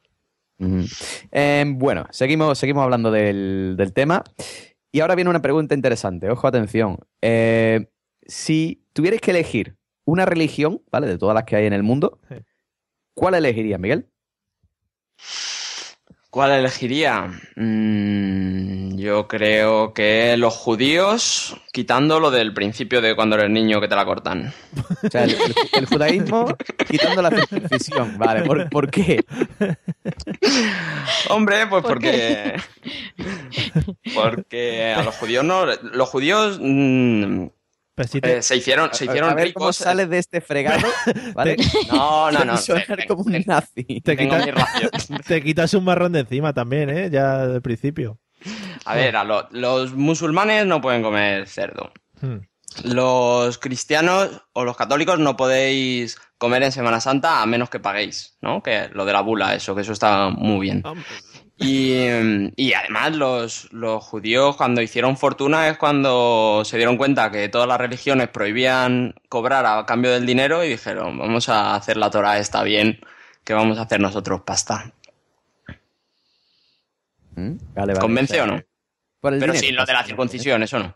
Eh, 1.33 1.65
bueno, 1.67 2.07
seguimos, 2.11 2.59
seguimos 2.59 2.85
hablando 2.85 3.11
del, 3.11 3.75
del 3.77 3.93
tema. 3.93 4.23
Y 4.93 5.01
ahora 5.01 5.15
viene 5.15 5.31
una 5.31 5.43
pregunta 5.43 5.75
interesante. 5.75 6.31
Ojo, 6.31 6.47
atención. 6.47 6.99
Eh, 7.23 7.89
si 8.27 8.85
tuvierais 8.93 9.21
que 9.21 9.31
elegir 9.31 9.77
una 10.11 10.27
religión, 10.27 10.83
¿vale? 10.91 11.07
De 11.07 11.19
todas 11.19 11.35
las 11.35 11.45
que 11.45 11.57
hay 11.57 11.67
en 11.67 11.73
el 11.73 11.83
mundo, 11.83 12.19
Sí. 12.29 12.37
¿cuál 13.15 13.35
elegirías, 13.35 13.79
Miguel? 13.81 14.07
¿Cuál 16.31 16.53
elegiría? 16.53 17.27
Mm, 17.57 18.97
yo 18.97 19.27
creo 19.27 19.93
que 19.93 20.37
los 20.37 20.55
judíos, 20.55 21.57
quitando 21.73 22.21
lo 22.21 22.31
del 22.31 22.55
principio 22.55 23.01
de 23.01 23.17
cuando 23.17 23.35
eres 23.35 23.51
niño 23.51 23.81
que 23.81 23.89
te 23.89 23.97
la 23.97 24.05
cortan. 24.05 24.53
O 25.03 25.09
sea, 25.11 25.25
el, 25.25 25.31
el- 25.33 25.55
el 25.73 25.87
judaísmo 25.87 26.57
quitando 26.89 27.21
la 27.23 27.31
circuncisión, 27.31 28.17
¿vale? 28.17 28.43
¿Por, 28.43 28.71
por 28.71 28.89
qué? 28.93 29.25
Hombre, 31.31 31.67
pues 31.67 31.83
¿Por 31.83 31.95
porque. 31.95 32.55
Porque 34.15 34.93
a 34.97 35.03
los 35.03 35.17
judíos 35.17 35.45
no. 35.45 35.67
Los 35.67 36.09
judíos 36.09 36.59
mm, 36.63 37.47
si 38.09 38.21
te- 38.21 38.39
eh, 38.39 38.43
se 38.43 38.57
hicieron, 38.57 38.91
se 38.93 39.05
hicieron 39.07 39.31
a 39.31 39.35
ver 39.35 39.53
cómo 39.53 39.67
ricos. 39.67 39.77
sales 39.77 40.09
de 40.11 40.19
este 40.19 40.41
fregado, 40.41 40.87
¿vale? 41.35 41.57
No, 41.91 42.31
no, 42.33 42.45
no. 42.45 42.57
Sonar 42.57 43.07
como 43.07 43.23
un 43.23 43.43
nazi. 43.47 43.85
te, 44.01 44.17
Tengo 44.17 44.37
quitas, 44.37 44.47
mi 44.47 44.53
ración. 44.53 44.91
te 45.27 45.43
quitas 45.43 45.75
un 45.75 45.85
marrón 45.85 46.13
de 46.13 46.21
encima 46.21 46.53
también, 46.53 46.91
¿eh? 46.91 47.11
Ya 47.11 47.47
del 47.47 47.63
principio. 47.63 48.19
A 48.85 48.95
ver, 48.95 49.17
a 49.17 49.25
lo- 49.25 49.49
los 49.51 49.93
musulmanes 49.95 50.67
no 50.67 50.81
pueden 50.81 51.03
comer 51.03 51.47
cerdo. 51.49 51.93
Hmm. 52.23 52.39
los 52.85 53.59
cristianos 53.59 54.43
o 54.53 54.65
los 54.65 54.77
católicos 54.77 55.19
no 55.19 55.37
podéis 55.37 56.19
comer 56.39 56.63
en 56.63 56.71
Semana 56.73 57.01
Santa 57.01 57.43
a 57.43 57.47
menos 57.47 57.69
que 57.71 57.81
paguéis, 57.81 58.37
¿no? 58.41 58.63
Que 58.63 58.89
lo 58.93 59.05
de 59.05 59.13
la 59.13 59.23
bula, 59.23 59.55
eso, 59.55 59.75
que 59.75 59.81
eso 59.81 59.93
está 59.93 60.29
muy 60.31 60.61
bien. 60.61 60.83
Y, 61.63 62.07
y 62.57 62.73
además 62.73 63.15
los, 63.17 63.71
los 63.73 64.03
judíos 64.03 64.57
cuando 64.57 64.81
hicieron 64.81 65.19
fortuna 65.19 65.69
es 65.69 65.77
cuando 65.77 66.63
se 66.65 66.79
dieron 66.79 66.97
cuenta 66.97 67.31
que 67.31 67.51
todas 67.51 67.69
las 67.69 67.77
religiones 67.79 68.29
prohibían 68.29 69.15
cobrar 69.29 69.67
a 69.67 69.85
cambio 69.85 70.11
del 70.11 70.25
dinero 70.25 70.65
y 70.65 70.71
dijeron, 70.71 71.19
vamos 71.19 71.51
a 71.51 71.75
hacer 71.75 71.99
la 71.99 72.11
Torah 72.11 72.39
está 72.39 72.63
bien, 72.63 72.99
que 73.45 73.53
vamos 73.53 73.77
a 73.79 73.83
hacer 73.83 74.01
nosotros 74.01 74.41
pasta. 74.41 74.91
¿Mm? 77.37 77.57
Vale, 77.75 77.93
vale, 77.93 77.99
¿Convence 78.01 78.41
o 78.41 78.47
no? 78.47 78.61
por 79.21 79.35
el 79.35 79.41
Pero 79.41 79.53
dinero. 79.53 79.69
sí, 79.69 79.73
lo 79.75 79.85
de 79.85 79.93
la 79.93 80.03
circuncisión, 80.05 80.63
eso 80.63 80.79
no. 80.79 80.95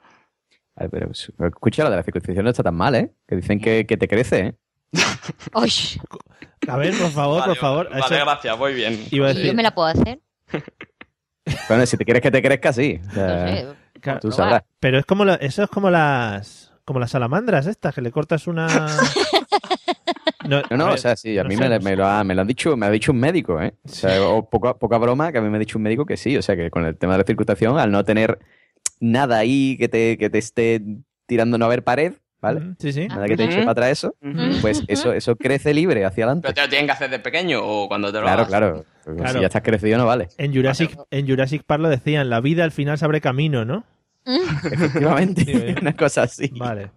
Ay, 0.76 0.88
pero 0.90 1.10
escucha, 1.12 1.84
lo 1.84 1.90
de 1.90 1.96
la 1.96 2.02
circuncisión 2.02 2.42
no 2.42 2.50
está 2.50 2.62
tan 2.62 2.74
mal, 2.74 2.94
¿eh? 2.94 3.12
Que 3.28 3.36
dicen 3.36 3.60
que, 3.60 3.86
que 3.86 3.96
te 3.98 4.08
crece, 4.08 4.40
¿eh? 4.40 4.54
A 6.68 6.76
ver, 6.78 6.94
por 6.96 7.10
favor, 7.10 7.40
Vale, 7.40 7.50
por 7.52 7.56
favor. 7.58 7.90
Vale, 7.90 8.00
Eso- 8.00 8.14
gracias, 8.24 8.58
muy 8.58 8.72
bien. 8.72 9.04
Iba 9.10 9.28
a 9.28 9.30
¿Y 9.32 9.34
decir- 9.34 9.46
yo 9.50 9.54
me 9.54 9.62
la 9.62 9.74
puedo 9.74 9.88
hacer? 9.88 10.20
Bueno, 11.68 11.84
si 11.86 11.96
te 11.96 12.04
quieres 12.04 12.22
que 12.22 12.30
te 12.30 12.42
crezca, 12.42 12.72
sí. 12.72 13.00
O 13.06 13.12
sea, 13.12 13.26
No 13.26 13.48
sé, 13.50 13.66
Claro, 14.00 14.20
tú 14.20 14.32
sabrás. 14.32 14.62
Pero 14.80 14.98
es 14.98 15.04
como 15.06 15.24
la- 15.24 15.34
eso 15.36 15.62
es 15.62 15.68
como 15.70 15.90
las 15.90 16.72
como 16.84 17.00
las 17.00 17.10
salamandras 17.12 17.66
estas 17.66 17.94
que 17.94 18.02
le 18.02 18.10
cortas 18.10 18.46
una 18.46 19.00
No, 20.46 20.60
No, 20.70 20.76
no, 20.76 20.84
a 20.84 20.88
ver, 20.90 20.98
o 20.98 21.00
sea, 21.02 21.16
sí, 21.16 21.38
a 21.38 21.42
no 21.44 21.48
mí 21.48 21.56
sé, 21.56 21.78
me, 21.80 21.96
lo 21.96 22.06
ha, 22.06 22.22
me 22.24 22.34
lo 22.34 22.42
han 22.42 22.46
dicho, 22.46 22.76
me 22.76 22.84
ha 22.86 22.90
dicho 22.90 23.12
un 23.12 23.20
médico, 23.20 23.60
¿eh? 23.62 23.72
O 23.84 23.88
sea, 23.88 24.22
o 24.22 24.48
poca, 24.50 24.74
poca 24.74 24.98
broma 24.98 25.32
que 25.32 25.38
a 25.38 25.40
mí 25.40 25.48
me 25.48 25.56
ha 25.56 25.60
dicho 25.60 25.78
un 25.78 25.84
médico 25.84 26.04
que 26.04 26.18
sí, 26.18 26.36
o 26.36 26.42
sea, 26.42 26.54
que 26.56 26.70
con 26.70 26.84
el 26.84 26.96
tema 26.98 27.14
de 27.14 27.20
la 27.20 27.24
circunstancia, 27.24 27.70
al 27.70 27.90
no 27.90 28.04
tener 28.04 28.38
nada 29.00 29.38
ahí 29.38 29.76
que 29.78 29.88
te, 29.88 30.18
que 30.18 30.28
te 30.28 30.36
esté 30.38 30.82
tirando 31.26 31.56
no 31.56 31.64
haber 31.64 31.82
pared, 31.84 32.12
¿vale? 32.42 32.74
Sí, 32.78 32.92
sí. 32.92 33.08
Nada 33.08 33.26
que 33.26 33.36
te 33.38 33.44
eche 33.44 33.60
para 33.60 33.70
atrás 33.72 33.88
eso, 33.90 34.14
pues 34.60 34.82
eso, 34.88 35.12
eso 35.14 35.36
crece 35.36 35.72
libre 35.72 36.04
hacia 36.04 36.24
adelante. 36.24 36.42
¿Pero 36.48 36.54
te 36.54 36.60
lo 36.62 36.68
tienen 36.68 36.86
que 36.86 36.92
hacer 36.92 37.08
de 37.10 37.18
pequeño 37.20 37.60
o 37.62 37.88
cuando 37.88 38.08
te 38.12 38.18
lo 38.18 38.24
Claro, 38.24 38.42
hagas? 38.42 38.48
claro. 38.48 38.84
Porque 39.04 39.20
Claro. 39.20 39.34
Si 39.34 39.40
ya 39.40 39.46
estás 39.46 39.62
crecido 39.62 39.98
no 39.98 40.06
vale. 40.06 40.28
En 40.38 40.54
Jurassic, 40.54 40.96
en 41.10 41.28
Jurassic 41.28 41.62
Park 41.64 41.82
lo 41.82 41.88
decían, 41.88 42.30
la 42.30 42.40
vida 42.40 42.64
al 42.64 42.72
final 42.72 42.96
se 42.98 43.04
abre 43.04 43.20
camino, 43.20 43.64
¿no? 43.64 43.84
Efectivamente, 44.26 45.74
una 45.80 45.94
cosa 45.94 46.22
así. 46.22 46.50
Vale. 46.56 46.90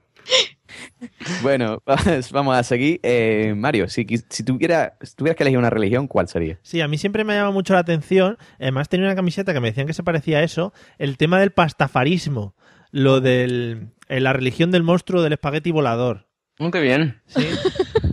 Bueno, 1.42 1.82
vamos, 1.86 2.32
vamos 2.32 2.58
a 2.58 2.64
seguir. 2.64 3.00
Eh, 3.04 3.54
Mario, 3.56 3.88
si, 3.90 4.06
quis- 4.06 4.26
si, 4.30 4.44
tuviera, 4.44 4.98
si 5.02 5.16
tuvieras 5.16 5.36
que 5.38 5.44
elegir 5.44 5.58
una 5.58 5.70
religión, 5.70 6.08
¿cuál 6.08 6.28
sería? 6.28 6.58
Sí, 6.62 6.82
a 6.82 6.88
mí 6.88 6.98
siempre 6.98 7.24
me 7.24 7.34
ha 7.34 7.38
llamado 7.38 7.54
mucho 7.54 7.74
la 7.74 7.80
atención. 7.80 8.38
Además, 8.60 8.90
tenía 8.90 9.06
una 9.08 9.16
camiseta 9.16 9.54
que 9.54 9.60
me 9.60 9.68
decían 9.70 9.88
que 9.88 9.94
se 9.94 10.04
parecía 10.04 10.40
a 10.40 10.44
eso. 10.44 10.74
El 10.98 11.18
tema 11.18 11.40
del 11.40 11.52
pastafarismo. 11.52 12.56
Lo 12.92 13.20
del. 13.22 13.90
eh, 14.08 14.20
la 14.22 14.34
religión 14.34 14.72
del 14.72 14.84
monstruo 14.84 15.22
del 15.22 15.34
espagueti 15.34 15.72
volador. 15.72 16.28
Oh, 16.60 16.72
qué 16.72 16.80
bien. 16.80 17.22
Sí. 17.28 17.48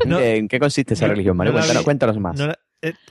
No- 0.06 0.18
¿En 0.20 0.48
qué 0.48 0.58
consiste 0.58 0.94
esa 0.94 1.06
religión, 1.08 1.36
Mario? 1.36 1.52
no 1.52 1.58
cuéntanos, 1.60 1.84
cuéntanos 1.84 2.18
más. 2.18 2.38
no 2.38 2.46
la- 2.48 2.52
eh, 2.52 2.56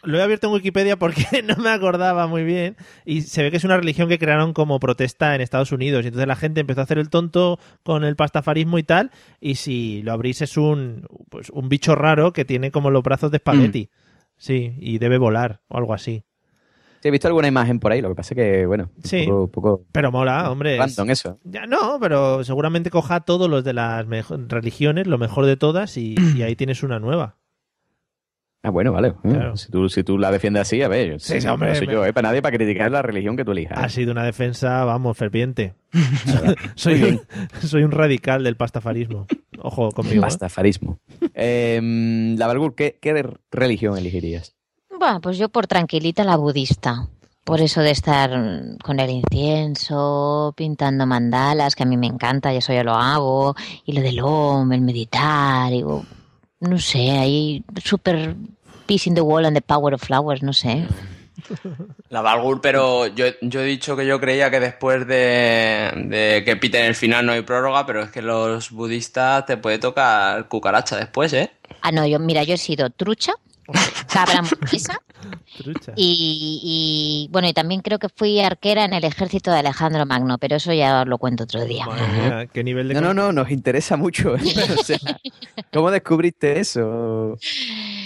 lo 0.03 0.17
he 0.17 0.21
abierto 0.21 0.47
en 0.47 0.53
Wikipedia 0.53 0.97
porque 0.97 1.23
no 1.43 1.55
me 1.57 1.69
acordaba 1.69 2.27
muy 2.27 2.43
bien. 2.43 2.75
Y 3.05 3.21
se 3.21 3.43
ve 3.43 3.51
que 3.51 3.57
es 3.57 3.63
una 3.63 3.77
religión 3.77 4.09
que 4.09 4.19
crearon 4.19 4.53
como 4.53 4.79
protesta 4.79 5.33
en 5.35 5.41
Estados 5.41 5.71
Unidos. 5.71 6.03
Y 6.03 6.07
entonces 6.07 6.27
la 6.27 6.35
gente 6.35 6.61
empezó 6.61 6.81
a 6.81 6.83
hacer 6.83 6.97
el 6.99 7.09
tonto 7.09 7.59
con 7.83 8.03
el 8.03 8.15
pastafarismo 8.15 8.77
y 8.77 8.83
tal. 8.83 9.11
Y 9.39 9.55
si 9.55 10.01
lo 10.03 10.11
abrís 10.13 10.41
es 10.41 10.57
un, 10.57 11.07
pues, 11.29 11.49
un 11.49 11.69
bicho 11.69 11.95
raro 11.95 12.33
que 12.33 12.45
tiene 12.45 12.71
como 12.71 12.91
los 12.91 13.03
brazos 13.03 13.31
de 13.31 13.37
espagueti. 13.37 13.89
Sí, 14.37 14.75
y 14.79 14.97
debe 14.97 15.17
volar 15.17 15.61
o 15.69 15.77
algo 15.77 15.93
así. 15.93 16.23
Sí, 17.01 17.09
he 17.09 17.11
visto 17.11 17.27
alguna 17.27 17.49
imagen 17.49 17.79
por 17.79 17.91
ahí, 17.91 18.01
lo 18.01 18.07
que 18.09 18.15
pasa 18.15 18.33
es 18.33 18.37
que, 18.37 18.65
bueno, 18.65 18.89
Sí. 19.03 19.25
poco, 19.27 19.47
poco 19.51 19.85
Pero 19.91 20.09
mola, 20.11 20.49
hombre. 20.49 20.73
es- 20.75 20.79
random 20.79 21.09
eso. 21.09 21.37
Ya 21.43 21.65
no, 21.65 21.97
pero 21.99 22.43
seguramente 22.45 22.89
coja 22.89 23.19
todos 23.21 23.49
los 23.49 23.65
de 23.65 23.73
las 23.73 24.05
religiones, 24.47 25.05
lo 25.07 25.17
mejor 25.17 25.45
de 25.45 25.57
todas, 25.57 25.97
y, 25.97 26.15
y 26.35 26.43
ahí 26.43 26.55
tienes 26.55 26.81
una 26.81 26.99
nueva. 26.99 27.35
Ah, 28.65 28.69
bueno, 28.69 28.93
vale. 28.93 29.13
Claro. 29.21 29.57
Si, 29.57 29.69
tú, 29.69 29.89
si 29.89 30.03
tú 30.03 30.17
la 30.17 30.31
defiendes 30.31 30.61
así, 30.61 30.81
a 30.81 30.87
ver, 30.87 31.19
Sí, 31.19 31.41
sí, 31.41 31.45
no 31.47 31.53
hombre, 31.55 31.75
soy 31.75 31.85
me- 31.87 31.93
yo, 31.93 32.05
eh, 32.05 32.13
para 32.13 32.29
nadie 32.29 32.41
para 32.41 32.55
criticar 32.55 32.89
la 32.91 33.01
religión 33.01 33.35
que 33.35 33.43
tú 33.43 33.51
elijas. 33.51 33.77
Ha 33.77 33.89
sido 33.89 34.13
una 34.13 34.23
defensa, 34.23 34.85
vamos, 34.85 35.17
ferviente. 35.17 35.73
soy, 36.75 37.03
un, 37.03 37.21
soy 37.61 37.83
un 37.83 37.91
radical 37.91 38.43
del 38.43 38.55
pastafarismo. 38.55 39.27
Ojo 39.59 39.91
conmigo. 39.91 40.19
¿eh? 40.19 40.21
Pastafarismo. 40.21 40.99
Eh, 41.33 41.79
la 42.37 42.47
Valgur, 42.47 42.73
¿qué, 42.75 42.97
¿qué 43.01 43.25
religión 43.51 43.97
elegirías? 43.97 44.55
Bueno, 44.97 45.19
pues 45.19 45.37
yo 45.37 45.49
por 45.49 45.67
tranquilita 45.67 46.23
la 46.23 46.37
budista. 46.37 47.09
Por 47.43 47.59
eso 47.59 47.81
de 47.81 47.91
estar 47.91 48.31
mm, 48.37 48.77
con 48.77 49.01
el 49.01 49.09
incienso, 49.09 50.53
pintando 50.55 51.05
mandalas, 51.05 51.75
que 51.75 51.83
a 51.83 51.85
mí 51.85 51.97
me 51.97 52.07
encanta, 52.07 52.53
y 52.53 52.57
eso 52.57 52.71
ya 52.73 52.83
lo 52.85 52.93
hago, 52.93 53.55
y 53.85 53.91
lo 53.93 54.01
del 54.01 54.19
OM, 54.21 54.71
el 54.71 54.81
meditar, 54.81 55.69
digo, 55.71 56.05
no 56.61 56.77
sé, 56.79 57.11
ahí 57.11 57.63
super 57.83 58.35
peace 58.85 59.07
in 59.07 59.15
the 59.15 59.21
wall 59.21 59.45
and 59.45 59.55
the 59.55 59.61
power 59.61 59.93
of 59.93 60.01
flowers, 60.01 60.41
no 60.43 60.53
sé. 60.53 60.85
La 62.09 62.21
Valgur, 62.21 62.61
pero 62.61 63.07
yo, 63.07 63.25
yo 63.41 63.61
he 63.61 63.65
dicho 63.65 63.95
que 63.97 64.05
yo 64.05 64.19
creía 64.19 64.49
que 64.51 64.59
después 64.59 65.07
de, 65.07 65.91
de 66.05 66.43
que 66.45 66.55
piten 66.55 66.85
el 66.85 66.95
final 66.95 67.25
no 67.25 67.31
hay 67.31 67.41
prórroga, 67.41 67.85
pero 67.85 68.03
es 68.03 68.11
que 68.11 68.21
los 68.21 68.71
budistas 68.71 69.45
te 69.45 69.57
puede 69.57 69.79
tocar 69.79 70.47
cucaracha 70.47 70.95
después, 70.97 71.33
¿eh? 71.33 71.51
Ah, 71.81 71.91
no, 71.91 72.05
yo, 72.05 72.19
mira, 72.19 72.43
yo 72.43 72.53
he 72.53 72.57
sido 72.57 72.89
trucha, 72.91 73.33
cabra 74.11 74.41
Trucha. 75.57 75.93
y, 75.95 76.59
y, 76.63 77.31
bueno, 77.31 77.47
y 77.47 77.53
también 77.53 77.81
creo 77.81 77.97
que 77.97 78.09
fui 78.09 78.39
arquera 78.41 78.85
en 78.85 78.93
el 78.93 79.03
ejército 79.03 79.51
de 79.51 79.59
Alejandro 79.59 80.05
Magno, 80.05 80.37
pero 80.37 80.57
eso 80.57 80.73
ya 80.73 81.01
os 81.01 81.07
lo 81.07 81.17
cuento 81.17 81.43
otro 81.45 81.63
día. 81.63 81.85
Mía, 81.85 82.47
qué 82.51 82.63
nivel 82.63 82.89
de... 82.89 82.95
No, 82.95 83.01
no, 83.01 83.13
no, 83.13 83.31
nos 83.31 83.51
interesa 83.51 83.95
mucho. 83.95 84.35
¿eh? 84.35 84.41
O 84.79 84.83
sea, 84.83 84.97
¿Cómo 85.71 85.91
descubriste 85.91 86.59
eso? 86.59 87.37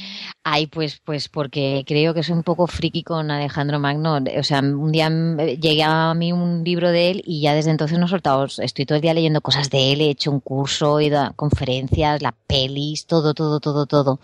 Ay, 0.49 0.67
pues, 0.67 1.01
pues 1.03 1.27
porque 1.27 1.83
creo 1.85 2.13
que 2.13 2.23
soy 2.23 2.33
un 2.35 2.43
poco 2.43 2.67
friki 2.67 3.03
con 3.03 3.31
Alejandro 3.31 3.79
Magno. 3.79 4.17
O 4.39 4.43
sea, 4.43 4.61
un 4.61 4.93
día 4.93 5.09
mm, 5.09 5.37
llegué 5.59 5.83
a 5.83 6.13
mí 6.13 6.31
un 6.31 6.63
libro 6.63 6.89
de 6.89 7.11
él 7.11 7.21
y 7.25 7.41
ya 7.41 7.53
desde 7.53 7.71
entonces 7.71 7.99
no 7.99 8.05
he 8.05 8.09
soltado. 8.09 8.45
Estoy 8.45 8.85
todo 8.85 8.95
el 8.95 9.01
día 9.01 9.13
leyendo 9.13 9.41
cosas 9.41 9.69
de 9.69 9.91
él, 9.91 9.99
he 9.99 10.09
hecho 10.09 10.31
un 10.31 10.39
curso, 10.39 10.99
he 10.99 11.07
ido 11.07 11.19
a 11.19 11.33
conferencias, 11.35 12.21
las 12.21 12.31
pelis, 12.47 13.05
todo, 13.07 13.33
todo, 13.33 13.59
todo, 13.59 13.87
todo. 13.87 14.19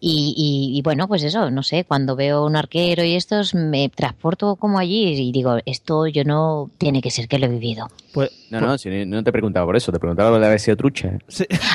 Y, 0.00 0.34
y- 0.36 0.78
y 0.78 0.82
bueno, 0.82 1.08
pues 1.08 1.22
eso, 1.24 1.50
no 1.50 1.62
sé, 1.62 1.84
cuando 1.84 2.14
veo 2.14 2.44
un 2.46 2.54
arquero 2.56 3.02
y 3.02 3.14
estos, 3.16 3.54
me 3.54 3.88
transporto 3.88 4.56
como 4.56 4.78
allí 4.78 5.08
y 5.08 5.32
digo, 5.32 5.58
esto 5.66 6.06
yo 6.06 6.22
no, 6.24 6.70
tiene 6.78 7.02
que 7.02 7.10
ser 7.10 7.26
que 7.28 7.38
lo 7.38 7.46
he 7.46 7.48
vivido. 7.48 7.88
Pues, 8.12 8.30
No, 8.50 8.60
no, 8.60 8.78
si 8.78 8.88
no 9.06 9.24
te 9.24 9.32
preguntaba 9.32 9.66
por 9.66 9.76
eso, 9.76 9.90
te 9.92 9.98
preguntaba 9.98 10.30
lo 10.30 10.38
de 10.38 10.46
haber 10.46 10.60
sido 10.60 10.76
trucha. 10.76 11.08
¿eh? 11.08 11.18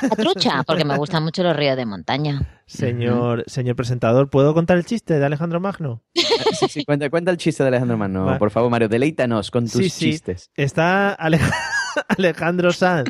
A 0.10 0.16
trucha, 0.16 0.64
porque 0.68 0.86
me 0.86 0.98
gustan 0.98 1.24
mucho 1.24 1.44
los 1.44 1.56
ríos 1.56 1.76
de 1.76 1.86
montaña. 1.86 2.42
señor, 2.66 3.44
señor 3.48 3.76
presentador, 3.76 4.30
¿puedo 4.30 4.54
contar 4.54 4.78
el 4.78 4.86
chiste 4.86 5.20
de 5.20 5.26
Alejandro 5.26 5.60
Magno? 5.60 6.02
Sí, 6.14 6.68
sí, 6.70 6.86
cuenta, 6.86 7.10
cuenta 7.10 7.30
el 7.32 7.38
chiste 7.38 7.64
de 7.64 7.68
Alejandro 7.70 7.98
Magno, 7.98 8.26
Vale. 8.26 8.40
por 8.40 8.52
favor, 8.52 8.70
Mario, 8.72 8.88
deleítanos 8.90 9.52
con 9.52 9.66
tus 9.66 9.82
Sí, 9.84 9.90
sí. 9.90 10.12
chistes. 10.12 10.50
Está 10.56 11.12
Ale- 11.14 11.40
Alejandro 12.18 12.72
Sanz 12.74 13.10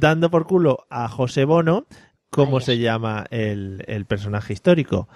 dando 0.00 0.30
por 0.30 0.46
culo 0.46 0.86
a 0.90 1.08
José 1.08 1.44
Bono, 1.44 1.86
¿cómo 2.30 2.60
se 2.60 2.78
llama 2.78 3.26
el, 3.30 3.84
el 3.86 4.06
personaje 4.06 4.52
histórico? 4.52 5.08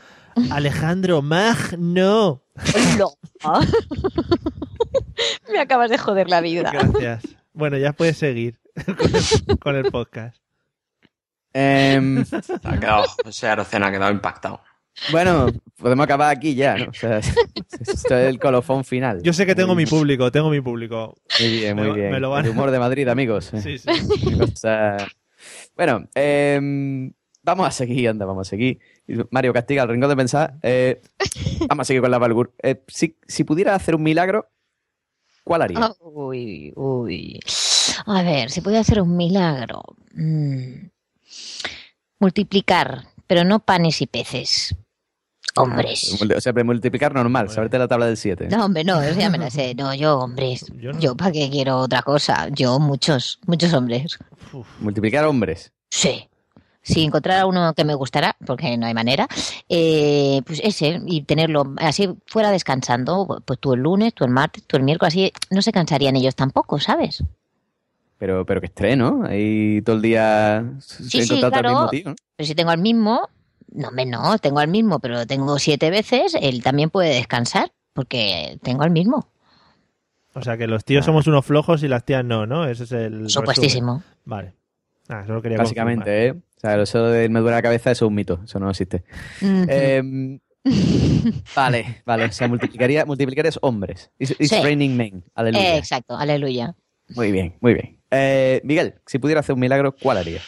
Alejandro 0.51 1.23
Magno. 1.23 2.43
me 5.53 5.61
acabas 5.61 5.91
de 5.91 5.99
joder 5.99 6.29
la 6.29 6.41
vida. 6.41 6.71
Gracias. 6.73 7.23
Bueno, 7.53 7.77
ya 7.79 7.93
puedes 7.93 8.17
seguir 8.19 8.59
con 8.87 9.15
el, 9.15 9.59
con 9.59 9.77
el 9.77 9.85
podcast. 9.91 10.37
Em, 11.53 12.25
Ha 12.65 12.81
quedado, 12.81 13.05
José 13.25 13.47
Arocena 13.49 13.87
ha 13.87 13.93
quedado 13.93 14.11
impactado. 14.11 14.61
bueno, 15.13 15.47
podemos 15.77 16.03
acabar 16.05 16.37
aquí 16.37 16.57
ya, 16.57 16.77
¿no? 16.77 16.91
O 16.91 16.95
sea, 16.95 17.19
esto 17.19 18.17
es 18.17 18.29
el 18.29 18.41
colofón 18.41 18.85
final. 18.85 19.23
Yo 19.23 19.33
sé 19.33 19.47
que 19.47 19.55
tengo 19.55 19.75
Muy 19.75 19.85
mi 19.85 19.91
público, 19.91 20.33
tengo 20.33 20.51
mi 20.51 20.61
público. 20.61 21.17
Muy 21.39 21.49
bien, 21.51 21.77
muy 21.77 21.91
bien. 21.93 22.11
me 22.11 22.19
lo 22.19 22.31
van- 22.31 22.45
El 22.45 22.51
humor 22.51 22.73
de 22.73 22.81
Madrid, 22.81 23.07
amigos. 23.07 23.53
Sí, 23.63 23.79
sí. 23.79 23.89
Una 24.27 24.47
cosa- 24.49 24.97
Bueno, 25.77 26.09
em, 26.15 27.13
vamos 27.43 27.67
a 27.67 27.71
seguir, 27.71 28.09
anda, 28.09 28.25
vamos 28.25 28.49
a 28.49 28.51
seguir. 28.51 28.81
Mario 29.31 29.53
Castiga, 29.53 29.83
el 29.83 29.89
rincón 29.89 30.09
de 30.09 30.17
pensar. 30.17 30.55
eh, 30.63 31.03
vamos 31.69 31.83
a 31.83 31.87
seguir 31.87 32.01
con 32.01 32.11
la 32.11 32.19
Valgur. 32.19 32.55
Eh, 32.63 32.83
si, 32.87 33.45
pudiera 33.45 33.75
hacer 33.75 33.95
un 33.95 34.03
milagro, 34.03 34.49
¿cuál 35.43 35.63
haría? 35.63 35.93
Uy, 36.01 36.73
uy. 36.77 37.41
A 38.07 38.23
ver, 38.23 38.51
si 38.51 38.61
puede 38.61 38.79
hacer 38.79 39.01
un 39.01 39.17
milagro. 39.17 39.83
Mm. 40.15 40.89
Multiplicar, 42.21 43.09
pero 43.27 43.45
no 43.45 43.61
panes 43.61 44.01
y 44.01 44.07
peces. 44.07 44.77
Hombres. 45.57 46.21
O 46.21 46.41
sea, 46.41 46.53
multiplicar 46.65 47.15
normal, 47.15 47.49
saberte 47.49 47.79
la 47.79 47.87
tabla 47.87 48.07
del 48.07 48.17
7. 48.17 48.49
No, 48.51 48.65
hombre, 48.65 48.83
no, 48.85 49.01
eso 49.01 49.19
ya 49.19 49.31
me 49.31 49.39
lo 49.39 49.51
sé. 49.51 49.75
No, 49.85 49.95
yo 49.95 50.19
hombres. 50.19 50.67
Yo, 51.01 51.17
para 51.17 51.33
qué 51.33 51.49
quiero 51.51 51.79
otra 51.79 52.03
cosa. 52.03 52.49
Yo 52.51 52.79
muchos, 52.79 53.39
muchos 53.47 53.73
hombres. 53.73 54.19
Multiplicar 54.81 55.25
hombres. 55.25 55.73
Sí. 55.91 56.29
Si 56.83 57.03
encontrara 57.03 57.47
uno 57.47 57.73
que 57.75 57.85
me 57.85 57.95
gustara, 57.95 58.37
porque 58.45 58.77
no 58.77 58.87
hay 58.87 58.93
manera, 58.95 59.27
eh, 59.69 60.43
pues 60.45 60.61
ese, 60.63 61.01
y 61.07 61.23
tenerlo 61.23 61.73
así 61.79 62.11
fuera 62.27 62.51
descansando, 62.51 63.43
pues 63.45 63.59
tú 63.59 63.73
el 63.73 63.81
lunes, 63.81 64.13
tú 64.13 64.25
el 64.25 64.31
martes, 64.31 64.65
tú 64.65 64.77
el 64.77 64.83
miércoles, 64.83 65.15
así 65.15 65.33
no 65.51 65.63
se 65.63 65.73
cansarían 65.73 66.15
ellos 66.17 66.35
tampoco, 66.35 66.79
¿sabes? 66.79 67.25
Pero, 68.19 68.45
pero 68.45 68.61
que 68.61 68.67
estrés, 68.67 68.99
¿no? 68.99 69.25
Ahí 69.25 69.81
todo 69.83 69.97
el 69.97 70.03
día 70.03 70.65
Sí, 70.81 71.09
sí, 71.09 71.19
encontrarte 71.21 71.57
al 71.57 71.63
claro. 71.63 71.69
mismo 71.71 71.89
tío, 71.89 72.11
¿no? 72.11 72.17
Pero 72.37 72.47
si 72.47 72.55
tengo 72.55 72.71
al 72.71 72.79
mismo, 72.79 73.29
no, 73.75 73.89
hombre, 73.89 74.07
no, 74.07 74.39
tengo 74.39 74.61
al 74.61 74.69
mismo, 74.69 75.01
pero 75.01 75.27
tengo 75.27 75.59
siete 75.59 75.91
veces, 75.91 76.35
él 76.41 76.63
también 76.63 76.91
puede 76.91 77.15
descansar, 77.15 77.73
porque 77.93 78.59
tengo 78.63 78.83
al 78.85 78.91
mismo. 78.91 79.29
O 80.35 80.43
sea, 80.43 80.57
que 80.57 80.67
los 80.67 80.85
tíos 80.85 81.05
somos 81.05 81.27
unos 81.27 81.45
flojos 81.45 81.83
y 81.83 81.89
las 81.89 82.05
tías 82.05 82.25
no, 82.25 82.47
¿no? 82.47 82.67
Ese 82.67 82.85
es 82.85 82.93
el. 82.93 83.29
Supuestísimo. 83.29 83.99
resumen. 83.99 84.19
Vale. 84.25 84.55
Ah, 85.09 85.21
eso 85.23 85.35
lo 85.35 85.43
quería 85.43 85.59
Básicamente, 85.59 86.27
¿eh? 86.27 86.31
O 86.33 86.61
sea, 86.61 86.81
eso 86.81 87.07
de 87.09 87.29
me 87.29 87.41
duele 87.41 87.57
la 87.57 87.63
cabeza 87.63 87.91
eso 87.91 88.07
es 88.07 88.09
un 88.09 88.15
mito. 88.15 88.41
Eso 88.45 88.59
no 88.59 88.71
existe. 88.71 89.05
Ujú. 89.43 89.67
Em, 89.69 90.41
vale, 91.55 92.03
vale. 92.07 92.25
O 92.25 92.33
sea, 92.33 92.49
multiplicaría, 92.49 93.05
multiplicarías 93.05 93.59
hombres. 93.63 94.11
It's, 94.19 94.33
it's 94.39 94.49
Sí. 94.51 94.63
raining 94.63 94.97
men. 94.97 95.25
Aleluya. 95.35 95.75
Eh, 95.75 95.79
exacto, 95.79 96.17
aleluya. 96.17 96.75
Muy 97.15 97.31
bien, 97.31 97.55
muy 97.61 97.75
bien. 97.75 97.99
Eh, 98.11 98.61
Miguel, 98.65 98.95
si 99.07 99.19
pudiera 99.19 99.41
hacer 99.41 99.55
un 99.55 99.61
milagro, 99.61 99.95
¿cuál 99.95 100.19
harías? 100.19 100.43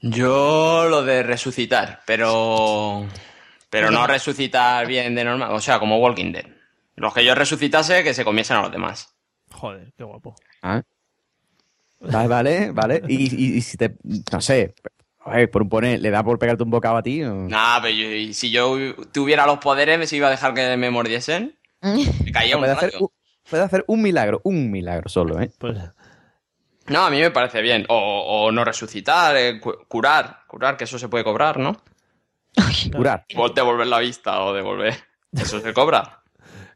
Yo 0.00 0.86
lo 0.88 1.02
de 1.04 1.22
resucitar, 1.22 2.00
pero. 2.06 3.06
Pero 3.68 3.90
no 3.90 4.06
resucitar 4.06 4.86
bien 4.86 5.14
de 5.14 5.24
normal. 5.24 5.52
O 5.52 5.60
sea, 5.60 5.78
como 5.78 5.98
Walking 5.98 6.32
Dead. 6.32 6.46
Los 6.96 7.14
que 7.14 7.24
yo 7.24 7.34
resucitase, 7.34 8.02
que 8.02 8.14
se 8.14 8.24
comiesen 8.24 8.56
a 8.56 8.62
los 8.62 8.72
demás. 8.72 9.14
Joder, 9.52 9.92
qué 9.96 10.04
guapo. 10.04 10.34
Ah. 10.62 10.82
Vale, 12.00 12.28
vale, 12.28 12.70
vale. 12.72 13.02
Y, 13.08 13.34
y- 13.34 13.56
y 13.58 13.60
si 13.60 13.76
te. 13.76 13.94
No 14.32 14.40
sé. 14.40 14.74
a 15.22 15.36
ver, 15.36 15.50
por 15.50 15.62
un 15.62 15.68
poner, 15.68 16.00
¿le 16.00 16.10
da 16.10 16.24
por 16.24 16.38
pegarte 16.38 16.62
un 16.62 16.70
bocado 16.70 16.96
a 16.96 17.02
ti? 17.02 17.22
o- 17.22 17.46
Nah, 17.48 17.80
pero 17.82 17.94
yo- 17.94 18.10
y 18.10 18.32
si 18.32 18.50
yo 18.50 18.76
tuviera 19.12 19.46
los 19.46 19.58
poderes, 19.58 19.98
¿me 19.98 20.06
se 20.06 20.16
iba 20.16 20.28
a 20.28 20.30
dejar 20.30 20.54
que 20.54 20.76
me 20.78 20.90
mordiesen? 20.90 21.56
Me 22.24 22.32
caía 22.32 22.56
un 22.56 22.62
puede, 22.62 22.72
hacer, 22.72 22.92
rayo. 22.92 23.04
un- 23.04 23.10
puede 23.50 23.62
hacer 23.62 23.84
un 23.86 24.00
milagro, 24.02 24.40
un 24.44 24.70
milagro 24.70 25.08
solo, 25.10 25.38
¿eh? 25.40 25.50
Pues 25.58 25.76
No, 26.90 27.06
a 27.06 27.10
mí 27.10 27.18
me 27.20 27.30
parece 27.30 27.62
bien. 27.62 27.86
O, 27.88 27.94
o 28.46 28.52
no 28.52 28.64
resucitar, 28.64 29.36
eh, 29.36 29.60
cu- 29.60 29.78
curar. 29.88 30.40
Curar, 30.46 30.76
que 30.76 30.84
eso 30.84 30.98
se 30.98 31.08
puede 31.08 31.24
cobrar, 31.24 31.58
¿no? 31.58 31.80
Curar. 32.94 33.24
O 33.36 33.48
devolver 33.48 33.86
la 33.86 34.00
vista 34.00 34.42
o 34.42 34.52
devolver. 34.52 34.94
Eso 35.32 35.60
se 35.60 35.72
cobra. 35.72 36.22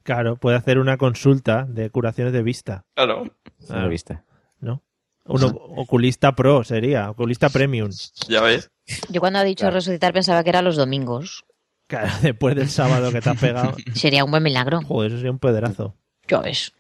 Claro, 0.05 0.37
puede 0.37 0.57
hacer 0.57 0.79
una 0.79 0.97
consulta 0.97 1.65
de 1.69 1.91
curaciones 1.91 2.33
de 2.33 2.43
vista. 2.43 2.85
Claro. 2.95 3.25
Claro. 3.67 3.89
vista. 3.89 4.25
¿No? 4.61 4.83
Un 5.27 5.43
oculista 5.77 6.33
pro 6.37 6.63
sería, 6.65 7.11
oculista 7.11 7.49
premium. 7.49 7.91
Ya 8.29 8.43
ves. 8.43 8.71
Yo 9.09 9.21
cuando 9.21 9.39
ha 9.39 9.43
dicho 9.45 9.71
resucitar 9.71 10.13
pensaba 10.13 10.45
que 10.45 10.51
era 10.51 10.61
los 10.63 10.77
domingos. 10.77 11.45
Claro, 11.87 12.09
después 12.23 12.55
del 12.55 12.69
sábado 12.69 13.11
que 13.11 13.21
te 13.23 13.31
has 13.31 13.41
pegado. 13.41 13.75
Sería 13.95 14.25
un 14.25 14.31
buen 14.31 14.43
milagro. 14.43 14.83
Joder, 14.83 15.11
eso 15.11 15.17
sería 15.19 15.33
un 15.33 15.39
pedrazo. 15.39 15.97
Ya 16.29 16.41
ves. 16.41 16.73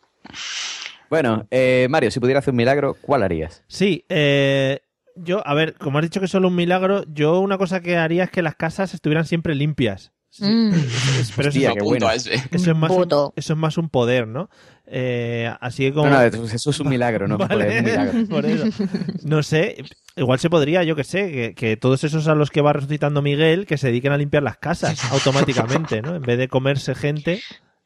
Bueno, 1.11 1.47
eh, 1.51 1.87
Mario, 1.91 2.11
si 2.11 2.21
pudiera 2.21 2.41
hacer 2.41 2.53
un 2.53 2.57
milagro, 2.57 2.97
¿cuál 3.01 3.23
harías? 3.23 3.63
Sí, 3.69 4.05
eh, 4.09 4.81
yo, 5.17 5.47
a 5.47 5.55
ver, 5.55 5.75
como 5.75 5.99
has 5.99 6.05
dicho 6.05 6.21
que 6.21 6.27
es 6.27 6.33
solo 6.33 6.49
un 6.49 6.57
milagro, 6.57 7.05
yo 7.13 7.41
una 7.41 7.59
cosa 7.59 7.81
que 7.81 7.97
haría 7.97 8.25
es 8.25 8.31
que 8.31 8.43
las 8.43 8.57
casas 8.57 8.95
estuvieran 8.95 9.27
siempre 9.27 9.55
limpias. 9.55 10.13
Mm. 10.41 10.71
Pero 11.37 11.49
eso, 11.49 11.59
Hostia, 11.59 11.69
es, 11.71 11.75
qué 11.77 11.83
bueno. 11.83 12.11
eso 12.11 12.31
es 12.51 12.77
más 12.77 12.91
un, 12.91 13.33
eso 13.37 13.53
es 13.53 13.59
más 13.59 13.79
un 13.79 13.89
poder, 13.89 14.27
¿no? 14.27 14.51
Eh, 14.87 15.51
así 15.61 15.85
que 15.85 15.93
como... 15.93 16.11
No, 16.11 16.17
no, 16.17 16.23
eso 16.23 16.45
eso 16.45 16.71
es 16.71 16.81
un 16.81 16.89
milagro, 16.89 17.29
¿no? 17.29 17.39
Vale, 17.39 17.79
un 17.79 17.85
milagro. 17.85 18.27
por 18.29 18.45
eso. 18.45 18.85
No 19.23 19.43
sé, 19.43 19.85
igual 20.17 20.39
se 20.41 20.51
podría, 20.51 20.83
yo 20.83 20.97
que 20.97 21.05
sé, 21.05 21.31
que, 21.31 21.55
que 21.55 21.77
todos 21.77 22.03
esos 22.03 22.27
a 22.27 22.35
los 22.35 22.51
que 22.51 22.61
va 22.61 22.73
resucitando 22.73 23.23
Miguel, 23.23 23.67
que 23.67 23.79
se 23.79 23.89
dediquen 23.89 24.13
a 24.13 24.19
limpiar 24.19 24.43
las 24.43 24.59
casas 24.59 25.13
automáticamente, 25.13 26.03
¿no? 26.03 26.17
En 26.17 26.23
vez 26.23 26.39
de 26.39 26.49
comerse 26.49 26.95
gente. 26.95 27.41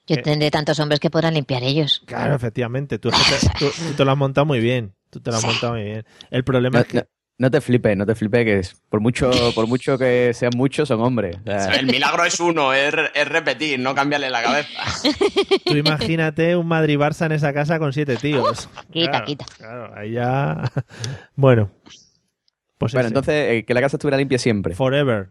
Yo 0.09 0.17
Eh. 0.17 0.23
tendré 0.23 0.51
tantos 0.51 0.81
hombres 0.81 0.99
que 1.01 1.11
podrán 1.11 1.35
limpiar 1.35 1.63
ellos. 1.63 2.03
Claro, 2.07 2.35
efectivamente, 2.35 2.99
tú, 2.99 3.11
te, 3.11 3.17
tú- 3.59 3.71
tú 3.89 3.93
te 3.95 4.05
lo 4.05 4.11
has 4.11 4.17
montado 4.19 4.45
muy 4.47 4.59
bien. 4.61 4.95
Tú 5.11 5.21
te 5.21 5.31
lo 5.31 5.37
has 5.37 5.45
montado 5.45 5.75
muy 5.75 5.85
bien. 5.85 6.05
El 6.31 6.45
problema 6.45 6.79
No, 6.79 6.83
es 6.83 6.87
que... 6.89 6.97
no- 6.99 7.05
no 7.41 7.53
te 7.53 7.61
flipes, 7.61 7.97
no 7.97 8.05
te 8.05 8.17
flipes, 8.17 8.45
que 8.45 8.59
es- 8.59 8.75
por 8.89 9.01
mucho, 9.01 9.31
por 9.55 9.69
mucho 9.69 9.97
que 9.97 10.33
sean 10.35 10.51
muchos, 10.57 10.89
son 10.89 11.01
hombres. 11.01 11.37
O 11.37 11.45
sea, 11.47 11.77
El 11.77 11.87
milagro 11.87 12.25
es 12.25 12.41
uno, 12.41 12.73
es, 12.75 12.93
re- 12.93 13.13
es 13.15 13.29
repetir, 13.29 13.79
no 13.79 13.95
cambiarle 13.95 14.29
la 14.29 14.43
cabeza. 14.43 14.83
Tú 15.65 15.77
imagínate 15.77 16.57
un 16.57 16.67
Madrid-Barça 16.67 17.27
en 17.27 17.33
esa 17.33 17.53
casa 17.53 17.79
con 17.79 17.93
siete 17.93 18.17
tíos. 18.17 18.69
Quita, 18.93 19.11
Claro, 19.11 19.25
quita. 19.27 19.45
Claro, 19.57 19.93
ahí 19.97 20.13
ya... 20.15 20.63
Bueno. 21.37 21.71
Pues 22.77 22.93
bueno, 22.93 23.07
ese. 23.07 23.09
entonces, 23.09 23.35
eh, 23.51 23.65
que 23.65 23.75
la 23.75 23.81
casa 23.83 23.97
estuviera 23.97 24.17
limpia 24.17 24.39
siempre. 24.39 24.75
Forever. 24.75 25.31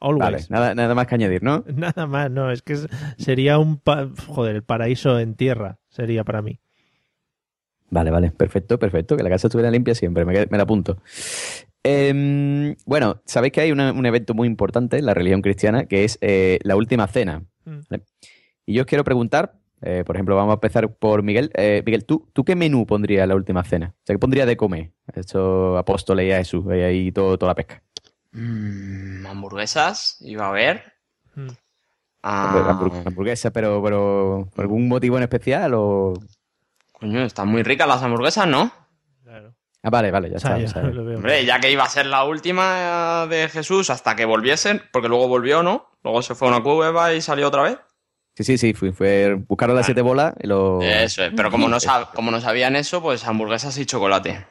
Always. 0.00 0.20
Vale, 0.20 0.38
nada, 0.50 0.74
nada 0.74 0.94
más 0.94 1.06
que 1.06 1.14
añadir, 1.14 1.42
¿no? 1.42 1.64
Nada 1.74 2.06
más, 2.06 2.30
no, 2.30 2.50
es 2.50 2.62
que 2.62 2.76
sería 3.18 3.58
un... 3.58 3.78
pa- 3.78 4.08
Joder, 4.26 4.56
el 4.56 4.62
paraíso 4.62 5.18
en 5.18 5.34
tierra 5.34 5.78
sería 5.88 6.22
para 6.24 6.42
mí. 6.42 6.60
Vale, 7.88 8.10
vale, 8.10 8.30
perfecto, 8.32 8.78
perfecto. 8.78 9.16
Que 9.16 9.22
la 9.22 9.30
casa 9.30 9.46
estuviera 9.46 9.70
limpia 9.70 9.94
siempre, 9.94 10.24
me, 10.24 10.32
me 10.46 10.56
la 10.56 10.62
apunto. 10.64 10.98
Em, 11.82 12.74
bueno, 12.84 13.22
sabéis 13.26 13.52
que 13.52 13.60
hay 13.60 13.72
una- 13.72 13.92
un 13.92 14.04
evento 14.06 14.34
muy 14.34 14.48
importante 14.48 14.98
en 14.98 15.06
la 15.06 15.14
religión 15.14 15.40
cristiana 15.40 15.84
que 15.86 16.04
es 16.04 16.18
eh, 16.20 16.58
la 16.62 16.76
última 16.76 17.06
cena. 17.06 17.44
Mm. 17.64 17.78
¿vale? 17.88 18.02
Y 18.66 18.74
yo 18.74 18.82
os 18.82 18.86
quiero 18.86 19.04
preguntar, 19.04 19.54
eh, 19.82 20.02
por 20.04 20.16
ejemplo, 20.16 20.34
vamos 20.34 20.50
a 20.52 20.54
empezar 20.54 20.92
por 20.96 21.22
Miguel. 21.22 21.50
Eh, 21.54 21.82
Miguel, 21.86 22.04
¿tú, 22.04 22.28
¿tú 22.32 22.44
qué 22.44 22.56
menú 22.56 22.86
pondrías 22.86 23.22
en 23.22 23.28
la 23.28 23.36
última 23.36 23.62
cena? 23.62 23.94
O 23.96 24.02
sea, 24.04 24.14
¿qué 24.14 24.18
pondrías 24.18 24.46
de 24.48 24.56
comer? 24.56 24.90
Estos 25.14 25.78
apóstoles 25.78 26.26
y 26.26 26.32
a 26.32 26.38
Jesús, 26.38 26.64
y 26.70 26.80
ahí 26.80 27.12
todo, 27.12 27.38
toda 27.38 27.50
la 27.52 27.54
pesca. 27.54 27.82
Mm, 28.40 29.26
hamburguesas, 29.26 30.16
iba 30.20 30.48
a 30.48 30.52
ver. 30.52 30.92
Mm. 31.34 31.48
Ah, 32.22 32.52
Hamburg- 32.68 33.06
Hamburguesa, 33.06 33.50
pero, 33.50 33.82
pero 33.82 34.48
¿por 34.54 34.62
algún 34.64 34.88
motivo 34.88 35.16
en 35.16 35.22
especial 35.22 35.72
o...? 35.74 36.12
coño, 36.92 37.22
están 37.24 37.48
muy 37.48 37.62
ricas 37.62 37.86
las 37.88 38.02
hamburguesas, 38.02 38.46
¿no? 38.46 38.70
Ah, 39.82 39.90
vale, 39.90 40.10
vale, 40.10 40.30
ya 40.30 40.36
está. 40.36 40.58
ya 40.58 40.82
lo 40.82 41.04
veo. 41.04 41.16
Hombre, 41.18 41.44
ya 41.44 41.60
que 41.60 41.70
iba 41.70 41.84
a 41.84 41.88
ser 41.88 42.06
la 42.06 42.24
última 42.24 43.26
de 43.28 43.48
Jesús 43.48 43.90
hasta 43.90 44.16
que 44.16 44.24
volviesen, 44.24 44.82
porque 44.92 45.08
luego 45.08 45.28
volvió, 45.28 45.62
¿no? 45.62 45.88
Luego 46.02 46.22
se 46.22 46.34
fue 46.34 46.48
a 46.48 46.50
una 46.52 46.62
cueva 46.62 47.14
y 47.14 47.20
salió 47.22 47.48
otra 47.48 47.62
vez. 47.62 47.78
Sí, 48.34 48.44
sí, 48.44 48.58
sí, 48.58 48.74
fui, 48.74 48.92
fue, 48.92 49.34
buscaron 49.34 49.76
las 49.76 49.86
siete 49.86 50.02
bolas 50.02 50.34
y 50.40 50.46
lo... 50.46 50.82
Eso 50.82 51.24
es, 51.24 51.32
pero 51.34 51.50
como 51.50 51.68
no, 51.68 51.76
sab- 51.80 52.12
como 52.12 52.30
no 52.30 52.40
sabían 52.40 52.76
eso, 52.76 53.00
pues 53.00 53.24
hamburguesas 53.26 53.78
y 53.78 53.86
chocolate. 53.86 54.46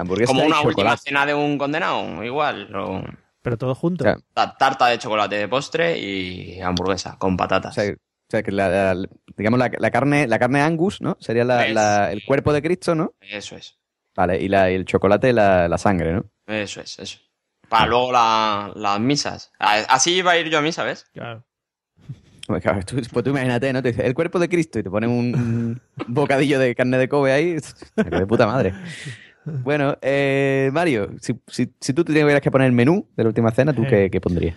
Hamburguesa 0.00 0.32
como 0.32 0.44
y 0.44 0.46
una 0.46 0.56
última 0.60 0.72
chocolate. 0.72 1.02
cena 1.04 1.26
de 1.26 1.34
un 1.34 1.58
condenado, 1.58 2.22
igual. 2.24 2.74
o- 2.74 3.02
Pero 3.42 3.56
todo 3.58 3.74
junto. 3.74 4.04
O 4.04 4.06
sea, 4.06 4.56
tarta 4.56 4.86
de 4.88 4.98
chocolate 4.98 5.36
de 5.36 5.48
postre 5.48 5.98
y 5.98 6.60
hamburguesa 6.60 7.16
con 7.18 7.36
patatas. 7.36 7.76
O 7.76 7.80
sea, 7.80 7.92
o 7.92 8.30
sea, 8.30 8.42
que 8.42 8.52
la, 8.52 8.68
la- 8.94 9.08
digamos 9.36 9.58
la, 9.58 9.70
la 9.78 9.90
carne, 9.90 10.26
la 10.26 10.38
carne 10.38 10.60
Angus, 10.60 11.00
¿no? 11.00 11.16
Sería 11.20 11.44
la- 11.44 11.66
Es- 11.66 11.74
la- 11.74 12.12
el 12.12 12.24
cuerpo 12.24 12.52
de 12.52 12.62
Cristo, 12.62 12.94
¿no? 12.94 13.14
Eso 13.20 13.56
es, 13.56 13.76
Vale, 14.14 14.40
y, 14.40 14.48
la, 14.48 14.70
y 14.70 14.74
el 14.74 14.84
chocolate, 14.84 15.32
la, 15.32 15.68
la 15.68 15.78
sangre, 15.78 16.12
¿no? 16.12 16.24
eso 16.46 16.80
es, 16.80 16.98
eso. 16.98 17.18
Para 17.68 17.86
luego 17.86 18.10
la- 18.12 18.72
las 18.74 18.98
misas. 19.00 19.52
Así 19.58 20.14
iba 20.16 20.32
a 20.32 20.38
ir 20.38 20.48
yo 20.48 20.58
a 20.58 20.62
misa, 20.62 20.82
¿ves? 20.84 21.06
Claro. 21.12 21.44
Pues, 22.46 22.62
claro, 22.62 22.80
tú, 22.84 22.96
pues 23.12 23.24
tú 23.24 23.30
imagínate, 23.30 23.70
¿no? 23.74 23.82
Te 23.82 23.90
dice, 23.90 24.06
el 24.06 24.14
cuerpo 24.14 24.38
de 24.38 24.48
Cristo 24.48 24.78
y 24.78 24.82
te 24.82 24.88
ponen 24.90 25.10
un, 25.10 25.34
un 25.36 25.80
bocadillo 26.06 26.58
de 26.58 26.74
carne 26.74 26.96
de 26.96 27.06
Kobe 27.08 27.30
ahí. 27.32 27.56
De 27.96 28.26
puta 28.26 28.46
madre. 28.46 28.72
Bueno, 29.64 29.96
eh, 30.02 30.70
Mario, 30.72 31.10
si, 31.20 31.34
si, 31.46 31.70
si 31.80 31.92
tú 31.92 32.04
tuvieras 32.04 32.40
que 32.40 32.50
poner 32.50 32.66
el 32.66 32.72
menú 32.72 33.06
de 33.16 33.24
la 33.24 33.28
última 33.28 33.50
cena, 33.50 33.72
¿tú 33.72 33.82
qué, 33.90 34.10
qué 34.10 34.20
pondrías? 34.20 34.56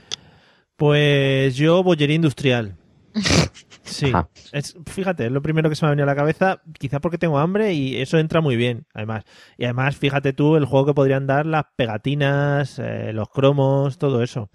Pues 0.75 1.55
yo, 1.55 1.83
bollería 1.83 2.15
industrial. 2.15 2.75
Sí. 3.83 4.05
Es, 4.53 4.77
fíjate, 4.85 5.25
es 5.25 5.31
lo 5.33 5.41
primero 5.41 5.69
que 5.69 5.75
se 5.75 5.83
me 5.83 5.87
ha 5.87 5.89
venido 5.89 6.03
a 6.03 6.13
la 6.13 6.15
cabeza, 6.15 6.61
quizá 6.79 7.01
porque 7.01 7.17
tengo 7.17 7.39
hambre 7.39 7.73
y 7.73 7.97
eso 7.97 8.19
entra 8.19 8.39
muy 8.39 8.55
bien, 8.55 8.85
además. 8.93 9.25
Y 9.57 9.65
además, 9.65 9.97
fíjate 9.97 10.31
tú 10.31 10.55
el 10.55 10.63
juego 10.65 10.85
que 10.85 10.93
podrían 10.93 11.27
dar 11.27 11.45
las 11.45 11.65
pegatinas, 11.75 12.79
eh, 12.79 13.11
los 13.11 13.27
cromos, 13.29 13.97
todo 13.97 14.23
eso. 14.23 14.49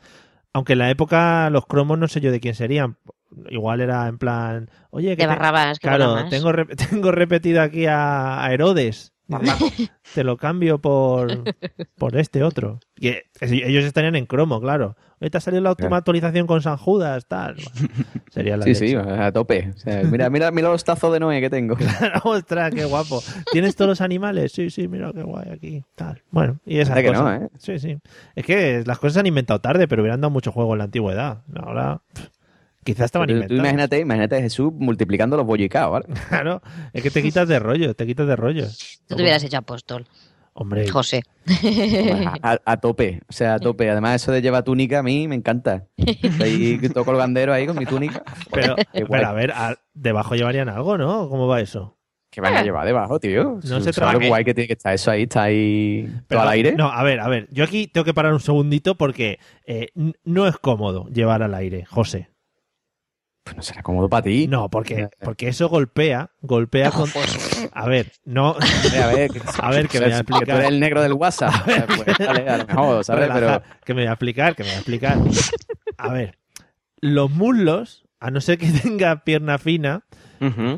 Aunque 0.54 0.72
en 0.72 0.78
la 0.78 0.90
época 0.90 1.50
los 1.50 1.66
cromos 1.66 1.98
no 1.98 2.08
sé 2.08 2.20
yo 2.22 2.30
de 2.32 2.40
quién 2.40 2.54
serían. 2.54 2.96
Igual 3.50 3.80
era 3.82 4.06
en 4.08 4.16
plan, 4.16 4.70
oye, 4.90 5.16
que 5.16 5.22
te- 5.34 5.40
mola 5.82 5.98
claro, 5.98 6.14
tengo, 6.30 6.52
re- 6.52 6.66
tengo 6.90 7.12
repetido 7.12 7.60
aquí 7.60 7.84
a, 7.86 8.42
a 8.42 8.52
Herodes. 8.54 9.12
Te 10.14 10.24
lo 10.24 10.36
cambio 10.36 10.78
por, 10.80 11.42
por 11.96 12.16
este 12.16 12.42
otro. 12.42 12.80
Y 12.98 13.08
eh, 13.08 13.24
ellos 13.40 13.84
estarían 13.84 14.16
en 14.16 14.26
cromo, 14.26 14.60
claro. 14.60 14.96
Oye, 15.20 15.30
te 15.30 15.38
ha 15.38 15.40
salido 15.40 15.62
la 15.62 15.70
última 15.70 15.96
actualización 15.96 16.46
con 16.46 16.62
San 16.62 16.76
Judas, 16.76 17.26
tal. 17.26 17.56
Bueno, 17.56 17.88
sería 18.30 18.56
la 18.56 18.64
Sí, 18.64 18.70
leche. 18.70 18.88
sí, 18.88 18.94
a 18.94 19.32
tope. 19.32 19.72
O 19.74 19.78
sea, 19.78 20.02
mira, 20.04 20.30
mira, 20.30 20.50
mira 20.50 20.68
los 20.68 20.84
tazos 20.84 21.12
de 21.12 21.20
Noé 21.20 21.40
que 21.40 21.50
tengo. 21.50 21.76
Ostras, 22.24 22.72
qué 22.74 22.84
guapo. 22.84 23.22
¿Tienes 23.52 23.74
todos 23.76 23.88
los 23.88 24.00
animales? 24.00 24.52
Sí, 24.52 24.70
sí, 24.70 24.88
mira 24.88 25.12
qué 25.12 25.22
guay 25.22 25.48
aquí. 25.50 25.84
Tal. 25.94 26.22
Bueno, 26.30 26.58
y 26.66 26.76
no, 26.78 26.84
cosas. 26.84 27.42
¿eh? 27.42 27.48
Sí, 27.58 27.78
sí. 27.78 27.98
Es 28.34 28.44
que 28.44 28.84
las 28.86 28.98
cosas 28.98 29.14
se 29.14 29.20
han 29.20 29.26
inventado 29.26 29.60
tarde, 29.60 29.88
pero 29.88 30.02
hubieran 30.02 30.20
dado 30.20 30.30
mucho 30.30 30.52
juego 30.52 30.72
en 30.74 30.78
la 30.78 30.84
antigüedad. 30.84 31.42
Ahora, 31.56 32.00
pff, 32.12 32.28
quizás 32.86 33.04
estaban 33.06 33.28
Tú, 33.28 33.46
tú 33.48 33.54
imagínate, 33.54 33.98
imagínate 34.00 34.36
a 34.36 34.40
Jesús 34.40 34.72
multiplicando 34.74 35.36
los 35.36 35.44
bollicaos, 35.44 35.92
¿vale? 35.92 36.06
Claro, 36.30 36.62
es 36.94 37.02
que 37.02 37.10
te 37.10 37.22
quitas 37.22 37.46
de 37.48 37.58
rollo, 37.58 37.94
te 37.94 38.06
quitas 38.06 38.26
de 38.26 38.36
rollo. 38.36 38.66
Tú 39.06 39.16
te 39.16 39.22
hubieras 39.22 39.42
hecho 39.44 39.58
apóstol. 39.58 40.06
Hombre, 40.58 40.88
José. 40.88 41.22
A, 42.42 42.76
tope, 42.78 43.20
o 43.28 43.32
sea, 43.32 43.54
a 43.54 43.58
tope. 43.58 43.90
Además, 43.90 44.22
eso 44.22 44.32
de 44.32 44.40
llevar 44.40 44.62
túnica 44.64 45.00
a 45.00 45.02
mí 45.02 45.28
me 45.28 45.34
encanta. 45.34 45.84
Ahí 46.40 46.78
toco 46.94 47.10
el 47.10 47.18
bandero 47.18 47.52
ahí 47.52 47.66
con 47.66 47.76
mi 47.78 47.84
túnica. 47.86 48.22
pero, 48.50 48.74
Qué 48.94 49.04
pero 49.04 49.26
a 49.28 49.32
ver, 49.32 49.50
a- 49.52 49.76
debajo 49.92 50.34
llevarían 50.34 50.70
algo, 50.70 50.96
¿no? 50.96 51.28
¿Cómo 51.28 51.46
va 51.46 51.60
eso? 51.60 51.98
Que 52.30 52.40
van 52.40 52.54
a 52.54 52.62
llevar 52.62 52.86
debajo, 52.86 53.18
tío. 53.20 53.44
No 53.56 53.60
se 53.62 53.68
¿Sabes 53.68 53.96
traba 53.96 54.12
lo 54.14 54.18
que- 54.18 54.28
guay 54.28 54.44
que 54.44 54.54
tiene 54.54 54.66
que 54.66 54.74
estar 54.74 54.92
eso 54.94 55.10
ahí? 55.10 55.22
Está 55.24 55.42
ahí 55.44 56.04
Pero, 56.26 56.40
todo 56.40 56.48
al 56.48 56.48
aire. 56.54 56.72
No, 56.72 56.88
a 56.90 57.02
ver, 57.02 57.20
a 57.20 57.28
ver. 57.28 57.48
Yo 57.50 57.64
aquí 57.64 57.86
tengo 57.86 58.04
que 58.04 58.14
parar 58.14 58.32
un 58.32 58.40
segundito 58.40 58.94
porque 58.96 59.38
eh, 59.66 59.88
no 60.24 60.46
es 60.46 60.56
cómodo 60.58 61.06
llevar 61.08 61.42
al 61.42 61.54
aire, 61.54 61.84
José. 61.84 62.28
Pues 63.46 63.56
no 63.56 63.62
será 63.62 63.80
cómodo 63.84 64.08
para 64.08 64.24
ti. 64.24 64.48
No, 64.48 64.68
porque, 64.68 65.08
porque 65.20 65.46
eso 65.46 65.68
golpea, 65.68 66.30
golpea 66.40 66.90
con... 66.90 67.08
A 67.70 67.86
ver, 67.86 68.10
no... 68.24 68.56
A 68.56 69.06
ver, 69.14 69.30
que- 69.30 69.40
A 69.62 69.70
ver, 69.70 69.86
que 69.88 70.00
me 70.00 70.06
voy 70.06 70.14
a 70.14 70.18
que 70.18 70.24
tú 70.24 70.32
explicar. 70.34 70.56
eres 70.58 70.68
el 70.72 70.80
negro 70.80 71.00
del 71.00 71.12
WhatsApp. 71.12 71.54
Pues, 71.64 72.18
vale, 72.18 72.48
a 72.48 72.56
lo 72.58 72.66
mejor, 72.66 73.04
Pero 73.06 73.62
Que 73.84 73.94
me 73.94 74.00
voy 74.02 74.08
a 74.08 74.12
explicar, 74.14 74.56
que 74.56 74.64
me 74.64 74.70
voy 74.70 74.74
a 74.74 74.78
explicar. 74.78 75.18
A 75.96 76.12
ver, 76.12 76.38
los 77.00 77.30
muslos, 77.30 78.04
a 78.18 78.32
no 78.32 78.40
ser 78.40 78.58
que 78.58 78.66
tenga 78.82 79.22
pierna 79.22 79.58
fina, 79.58 80.04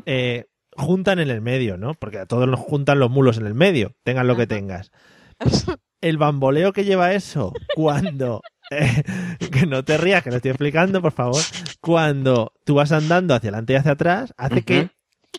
eh, 0.05 0.45
juntan 0.77 1.21
en 1.21 1.31
el 1.31 1.41
medio, 1.41 1.79
¿no? 1.79 1.95
Porque 1.95 2.19
a 2.19 2.27
todos 2.27 2.47
nos 2.47 2.61
juntan 2.61 2.99
los 2.99 3.11
mulos 3.11 3.39
en 3.39 3.47
el 3.47 3.55
medio, 3.55 3.95
tengas 4.05 4.27
lo 4.27 4.37
que 4.37 4.47
tengas. 4.47 4.93
El 6.01 6.17
bamboleo 6.19 6.73
que 6.73 6.85
lleva 6.85 7.13
eso 7.13 7.53
cuando... 7.75 8.41
eh, 8.71 9.03
que 9.51 9.67
no 9.67 9.85
te 9.85 9.97
rías, 9.99 10.23
que 10.23 10.31
lo 10.31 10.37
estoy 10.37 10.51
explicando, 10.51 11.01
por 11.03 11.13
favor. 11.13 11.43
Cuando 11.81 12.53
tú 12.65 12.75
vas 12.75 12.93
andando 12.93 13.35
hacia 13.35 13.49
adelante 13.49 13.73
y 13.73 13.77
hacia 13.77 13.93
atrás, 13.93 14.35
hace 14.37 14.63
que 14.63 14.91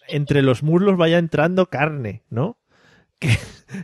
entre 0.07 0.41
los 0.41 0.63
muslos 0.63 0.97
vaya 0.97 1.17
entrando 1.17 1.67
carne, 1.67 2.23
¿no? 2.29 2.57
Que, 3.19 3.37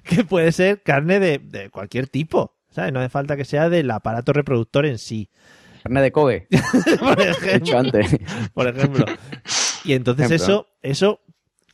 que 0.03 0.23
puede 0.23 0.53
ser 0.53 0.81
carne 0.81 1.19
de, 1.19 1.39
de 1.39 1.69
cualquier 1.69 2.07
tipo, 2.07 2.55
¿sabes? 2.71 2.93
No 2.93 3.01
hace 3.01 3.09
falta 3.09 3.35
que 3.35 3.43
sea 3.43 3.67
del 3.69 3.91
aparato 3.91 4.31
reproductor 4.31 4.85
en 4.85 4.97
sí. 4.97 5.29
carne 5.83 6.01
de 6.01 6.11
Kobe. 6.13 6.47
por 6.99 7.21
He 7.21 7.29
ejemplo. 7.31 7.77
antes. 7.77 8.15
Por 8.53 8.67
ejemplo. 8.67 9.05
Y 9.83 9.91
entonces 9.93 10.27
Ejemplo. 10.31 10.45
eso, 10.45 10.67
eso 10.81 11.19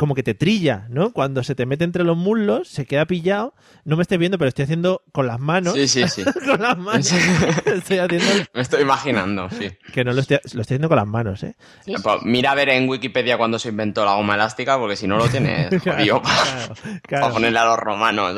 como 0.02 0.16
que 0.16 0.24
te 0.24 0.34
trilla, 0.34 0.88
¿no? 0.90 1.14
Cuando 1.14 1.44
se 1.44 1.54
te 1.54 1.68
mete 1.68 1.84
entre 1.84 2.04
los 2.04 2.18
muslos, 2.18 2.68
se 2.68 2.88
queda 2.88 3.06
pillado. 3.06 3.54
No 3.86 3.98
me 3.98 4.02
estés 4.02 4.18
viendo, 4.18 4.40
pero 4.40 4.50
estoy 4.50 4.64
haciendo 4.64 5.04
con 5.12 5.28
las 5.28 5.40
manos. 5.40 5.76
Sí, 5.76 5.88
sí, 5.88 6.08
sí. 6.08 6.24
con 6.50 6.60
las 6.60 6.76
manos. 6.76 7.12
estoy 7.68 8.00
haciendo 8.00 8.26
Me 8.52 8.62
estoy 8.64 8.82
imaginando, 8.82 9.48
sí. 9.52 9.70
que 9.94 10.04
no 10.04 10.14
lo 10.14 10.22
estoy, 10.22 10.38
lo 10.38 10.62
estoy 10.62 10.62
haciendo 10.62 10.88
con 10.88 10.98
las 10.98 11.06
manos, 11.06 11.44
¿eh? 11.44 11.56
Pues 11.86 12.24
mira 12.24 12.54
a 12.54 12.56
ver 12.56 12.70
en 12.70 12.90
Wikipedia 12.90 13.38
cuándo 13.38 13.60
se 13.60 13.70
inventó 13.70 14.04
la 14.04 14.16
goma 14.16 14.34
elástica, 14.34 14.80
porque 14.80 14.96
si 14.96 15.06
no 15.06 15.18
lo 15.18 15.28
tienes 15.28 15.70
jodido 15.84 16.20
para, 16.20 16.74
claro. 17.04 17.34
ponerle 17.34 17.60
a 17.60 17.66
los 17.66 17.78
romanos. 17.78 18.36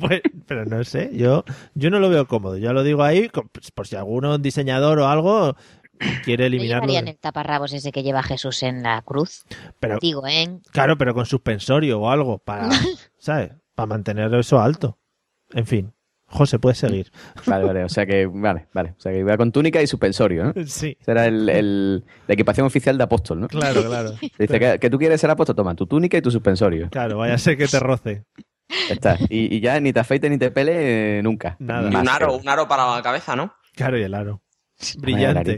Pues, 0.00 0.20
pero 0.46 0.64
no 0.64 0.84
sé, 0.84 1.10
yo, 1.14 1.44
yo 1.74 1.90
no 1.90 1.98
lo 1.98 2.08
veo 2.08 2.28
cómodo. 2.28 2.56
Yo 2.56 2.72
lo 2.72 2.84
digo 2.84 3.02
ahí 3.02 3.28
pues, 3.30 3.72
por 3.72 3.88
si 3.88 3.96
algún 3.96 4.40
diseñador 4.42 5.00
o 5.00 5.08
algo 5.08 5.56
quiere 6.24 6.44
¿No 6.44 6.46
eliminarlo. 6.48 6.86
llevarían 6.86 7.08
el 7.08 7.18
taparrabos 7.18 7.72
ese 7.72 7.92
que 7.92 8.02
lleva 8.02 8.22
Jesús 8.22 8.62
en 8.62 8.82
la 8.82 9.02
cruz? 9.02 9.44
Pero, 9.80 9.98
Digo, 10.00 10.26
¿eh? 10.26 10.58
claro, 10.72 10.96
pero 10.98 11.14
con 11.14 11.26
suspensorio 11.26 12.00
o 12.00 12.10
algo 12.10 12.38
para, 12.38 12.68
¿sabes? 13.18 13.52
Para 13.74 13.86
mantener 13.86 14.32
eso 14.34 14.60
alto. 14.60 14.98
En 15.52 15.66
fin, 15.66 15.94
José, 16.26 16.58
puedes 16.58 16.78
seguir. 16.78 17.10
Vale, 17.46 17.64
vale. 17.64 17.84
O 17.84 17.88
sea 17.88 18.04
que, 18.04 18.26
vale, 18.26 18.68
vale. 18.74 18.90
O 18.98 19.00
sea 19.00 19.12
que 19.12 19.18
iba 19.20 19.36
con 19.38 19.50
túnica 19.50 19.80
y 19.80 19.86
suspensorio, 19.86 20.44
¿no? 20.44 20.52
Sí. 20.66 20.96
Será 21.00 21.26
el, 21.26 21.48
el- 21.48 22.04
la 22.26 22.34
equipación 22.34 22.66
oficial 22.66 22.98
de 22.98 23.04
apóstol, 23.04 23.40
¿no? 23.40 23.48
Claro, 23.48 23.82
claro. 23.84 24.10
Dice 24.38 24.58
que, 24.60 24.78
que 24.78 24.90
tú 24.90 24.98
quieres 24.98 25.20
ser 25.20 25.30
apóstol, 25.30 25.56
toma 25.56 25.74
tu 25.74 25.86
túnica 25.86 26.18
y 26.18 26.22
tu 26.22 26.30
suspensorio. 26.30 26.90
Claro, 26.90 27.18
vaya 27.18 27.34
a 27.34 27.38
ser 27.38 27.56
que 27.56 27.66
te 27.66 27.80
roce. 27.80 28.24
Está. 28.90 29.16
Y, 29.30 29.56
y 29.56 29.60
ya 29.60 29.80
ni 29.80 29.94
te 29.94 30.00
afeites 30.00 30.30
ni 30.30 30.36
te 30.36 30.50
pele 30.50 31.18
eh, 31.18 31.22
nunca. 31.22 31.56
Nada. 31.60 31.88
Y 31.88 31.92
Más 31.92 32.02
un 32.02 32.08
aro, 32.10 32.36
un 32.36 32.46
aro 32.48 32.68
para 32.68 32.94
la 32.94 33.02
cabeza, 33.02 33.34
¿no? 33.34 33.54
Claro, 33.74 33.96
y 33.98 34.02
el 34.02 34.12
aro. 34.12 34.42
Brillante. 34.98 35.56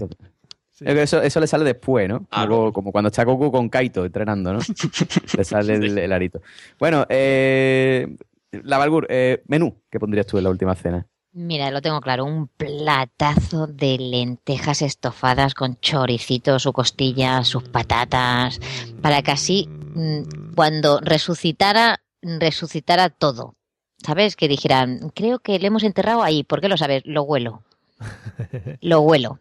Eso, 0.81 1.21
eso 1.23 1.41
le 1.41 1.47
sale 1.47 1.65
después, 1.65 2.09
¿no? 2.09 2.27
Ah, 2.31 2.47
Como, 2.49 2.73
como 2.73 2.93
cuando 2.93 3.09
está 3.09 3.25
Goku 3.25 3.53
con 3.53 3.69
Kaito 3.69 4.05
entrenando, 4.05 4.53
¿no? 4.55 4.61
le 5.37 5.45
sale 5.45 5.75
el, 5.75 5.99
el 5.99 6.13
arito. 6.13 6.41
Bueno, 6.79 7.07
eh, 7.09 8.07
la 8.51 8.79
Valgur, 8.79 9.07
eh, 9.11 9.43
menú, 9.47 9.77
¿qué 9.91 10.01
pondrías 10.01 10.27
tú 10.27 10.39
en 10.39 10.45
la 10.45 10.51
última 10.51 10.75
cena? 10.75 11.07
Mira, 11.33 11.71
lo 11.71 11.81
tengo 11.81 12.01
claro, 12.01 12.25
un 12.25 12.49
platazo 12.49 13.69
de 13.69 13.99
lentejas 13.99 14.83
estofadas 14.83 15.55
con 15.55 15.79
choricito, 15.81 16.59
su 16.59 16.73
costilla, 16.73 17.45
sus 17.45 17.63
patatas, 17.69 18.59
para 19.01 19.23
que 19.23 19.31
así 19.31 19.69
mm, 19.95 20.55
cuando 20.57 20.99
resucitara, 21.01 22.01
resucitara 22.23 23.11
todo. 23.11 23.55
¿Sabes? 23.99 24.35
Que 24.35 24.49
dijeran, 24.49 25.11
creo 25.15 25.41
que 25.41 25.59
le 25.59 25.67
hemos 25.67 25.85
enterrado 25.85 26.23
ahí, 26.23 26.43
¿por 26.43 26.63
qué 26.63 26.69
lo 26.71 26.79
sabes? 26.79 27.03
Lo 27.05 27.23
huelo. 27.23 27.63
Lo 28.81 29.03
huelo. 29.03 29.41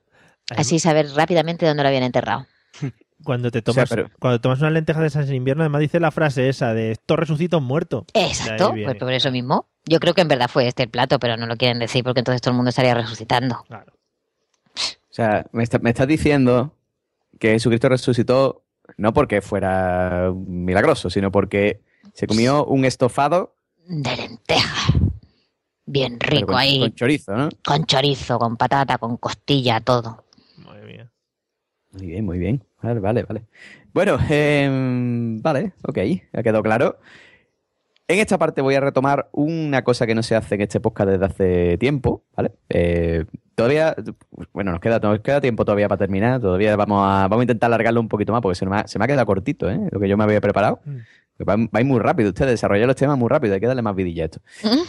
Así 0.58 0.80
saber 0.80 1.08
rápidamente 1.16 1.66
dónde 1.66 1.84
lo 1.84 1.90
habían 1.90 2.04
enterrado. 2.04 2.46
Cuando 3.24 3.52
te 3.52 3.60
O 3.60 3.62
sea, 3.74 3.74
tomas, 3.86 3.90
pero- 3.90 4.10
cuando 4.20 4.40
tomas 4.40 4.60
una 4.62 4.70
lenteja 4.70 5.02
de 5.02 5.08
esas 5.08 5.28
en 5.28 5.36
invierno, 5.36 5.64
además 5.64 5.82
dice 5.82 6.00
la 6.00 6.10
frase 6.12 6.48
esa 6.48 6.74
de 6.74 6.92
esto 6.92 7.18
resucita 7.18 7.58
un 7.58 7.66
muerto. 7.66 8.06
Exacto, 8.14 8.72
pues 8.72 8.96
por 8.96 9.12
eso 9.12 9.30
mismo. 9.30 9.68
Yo 9.86 10.00
creo 10.00 10.14
que 10.14 10.22
en 10.22 10.30
verdad 10.30 10.48
fue 10.50 10.68
este 10.68 10.84
el 10.84 10.90
plato, 10.90 11.20
pero 11.20 11.36
no 11.36 11.46
lo 11.46 11.58
quieren 11.58 11.80
decir 11.80 12.02
porque 12.04 12.20
entonces 12.22 12.42
todo 12.42 12.52
el 12.52 12.56
mundo 12.56 12.70
estaría 12.70 12.94
resucitando. 12.94 13.66
O 13.70 15.12
sea, 15.12 15.46
me, 15.52 15.64
está- 15.64 15.80
me 15.80 15.90
estás 15.90 16.08
diciendo 16.08 16.74
que 17.40 17.50
Jesucristo 17.52 17.90
resucitó 17.90 18.64
no 18.98 19.14
porque 19.14 19.42
fuera 19.42 20.32
milagroso, 20.34 21.10
sino 21.10 21.30
porque 21.32 21.82
se 22.14 22.26
comió 22.26 22.66
un 22.66 22.86
estofado 22.86 23.54
De 23.86 24.16
lenteja. 24.16 24.94
Bien 25.86 26.20
rico 26.20 26.48
con, 26.48 26.56
ahí. 26.58 26.80
con 26.80 26.94
chorizo, 26.96 27.36
¿no? 27.36 27.50
Con 27.66 27.86
chorizo, 27.86 28.40
con 28.40 28.56
patata, 28.58 28.98
con 28.98 29.18
costilla, 29.18 29.82
todo. 29.82 30.24
Muy 31.94 32.08
bien, 32.08 32.26
muy 32.26 32.38
bien. 32.38 32.64
Vale, 32.82 33.00
vale, 33.00 33.24
vale. 33.24 33.44
Bueno, 33.94 34.18
em, 34.30 35.42
vale, 35.42 35.74
ok, 35.84 35.98
ha 36.34 36.44
quedado 36.44 36.64
claro. 36.64 36.98
En 38.08 38.18
esta 38.20 38.38
parte 38.40 38.62
voy 38.62 38.74
a 38.76 38.80
retomar 38.80 39.30
una 39.34 39.84
cosa 39.84 40.08
que 40.08 40.16
no 40.16 40.24
se 40.24 40.36
hace 40.36 40.56
en 40.56 40.62
este 40.62 40.80
podcast 40.80 41.12
desde 41.12 41.26
hace 41.26 41.78
tiempo, 41.78 42.24
¿vale? 42.36 42.52
Eh, 42.70 43.26
todavía, 43.54 43.96
bueno, 44.52 44.72
nos 44.72 44.80
queda, 44.80 44.98
nos 45.00 45.20
queda 45.20 45.42
tiempo 45.42 45.64
todavía 45.64 45.88
para 45.88 46.00
terminar, 46.00 46.42
todavía 46.42 46.76
vamos 46.76 47.04
a, 47.06 47.28
vamos 47.28 47.42
a 47.42 47.44
intentar 47.44 47.68
alargarlo 47.68 48.00
un 48.02 48.08
poquito 48.08 48.32
más 48.32 48.42
porque 48.42 48.56
se 48.56 48.66
me 48.66 48.78
ha, 48.78 48.88
se 48.88 48.98
me 48.98 49.06
ha 49.06 49.08
quedado 49.08 49.28
cortito, 49.28 49.70
¿eh? 49.70 49.80
Lo 49.92 50.00
que 50.00 50.08
yo 50.10 50.18
me 50.18 50.24
había 50.24 50.42
preparado. 50.42 50.80
Va, 51.48 51.56
va 51.56 51.70
a 51.72 51.80
ir 51.82 51.86
muy 51.86 52.00
rápido, 52.00 52.30
ustedes 52.30 52.52
desarrollar 52.52 52.88
los 52.88 52.96
temas 52.96 53.18
muy 53.18 53.30
rápido, 53.30 53.54
hay 53.54 53.60
que 53.60 53.68
darle 53.68 53.82
más 53.84 53.96
vidilla 53.96 54.24
a 54.24 54.26
esto. 54.26 54.42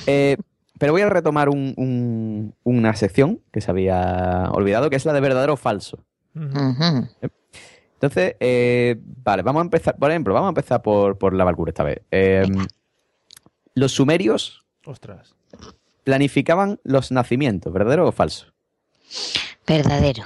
Eh, 0.07 0.37
pero 0.79 0.93
voy 0.93 1.03
a 1.03 1.11
retomar 1.11 1.51
un- 1.51 1.75
un- 1.77 2.55
una 2.65 2.95
sección 2.97 3.41
que 3.53 3.61
se 3.61 3.71
había 3.71 4.49
olvidado, 4.51 4.89
que 4.89 4.97
es 4.97 5.05
la 5.05 5.13
de 5.13 5.21
verdadero 5.21 5.53
o 5.53 5.57
falso. 5.59 6.05
Entonces, 6.35 8.35
eh, 8.41 8.97
vale, 9.23 9.43
vamos 9.43 9.61
a 9.61 9.65
empezar, 9.65 9.97
por 9.97 10.11
ejemplo, 10.11 10.33
vamos 10.33 10.49
a 10.49 10.51
empezar 10.51 10.83
por, 10.83 11.19
por 11.19 11.35
la 11.35 11.45
Valkyrie 11.45 11.71
esta 11.71 11.85
vez. 11.85 12.01
Eh, 12.11 12.47
los 13.75 13.93
sumerios 13.93 14.65
Ostras. 14.87 15.35
planificaban 16.05 16.81
los 16.83 17.13
nacimientos, 17.13 17.73
¿verdadero 17.73 18.09
o 18.09 18.13
falso? 18.13 18.47
Verdadero. 19.67 20.25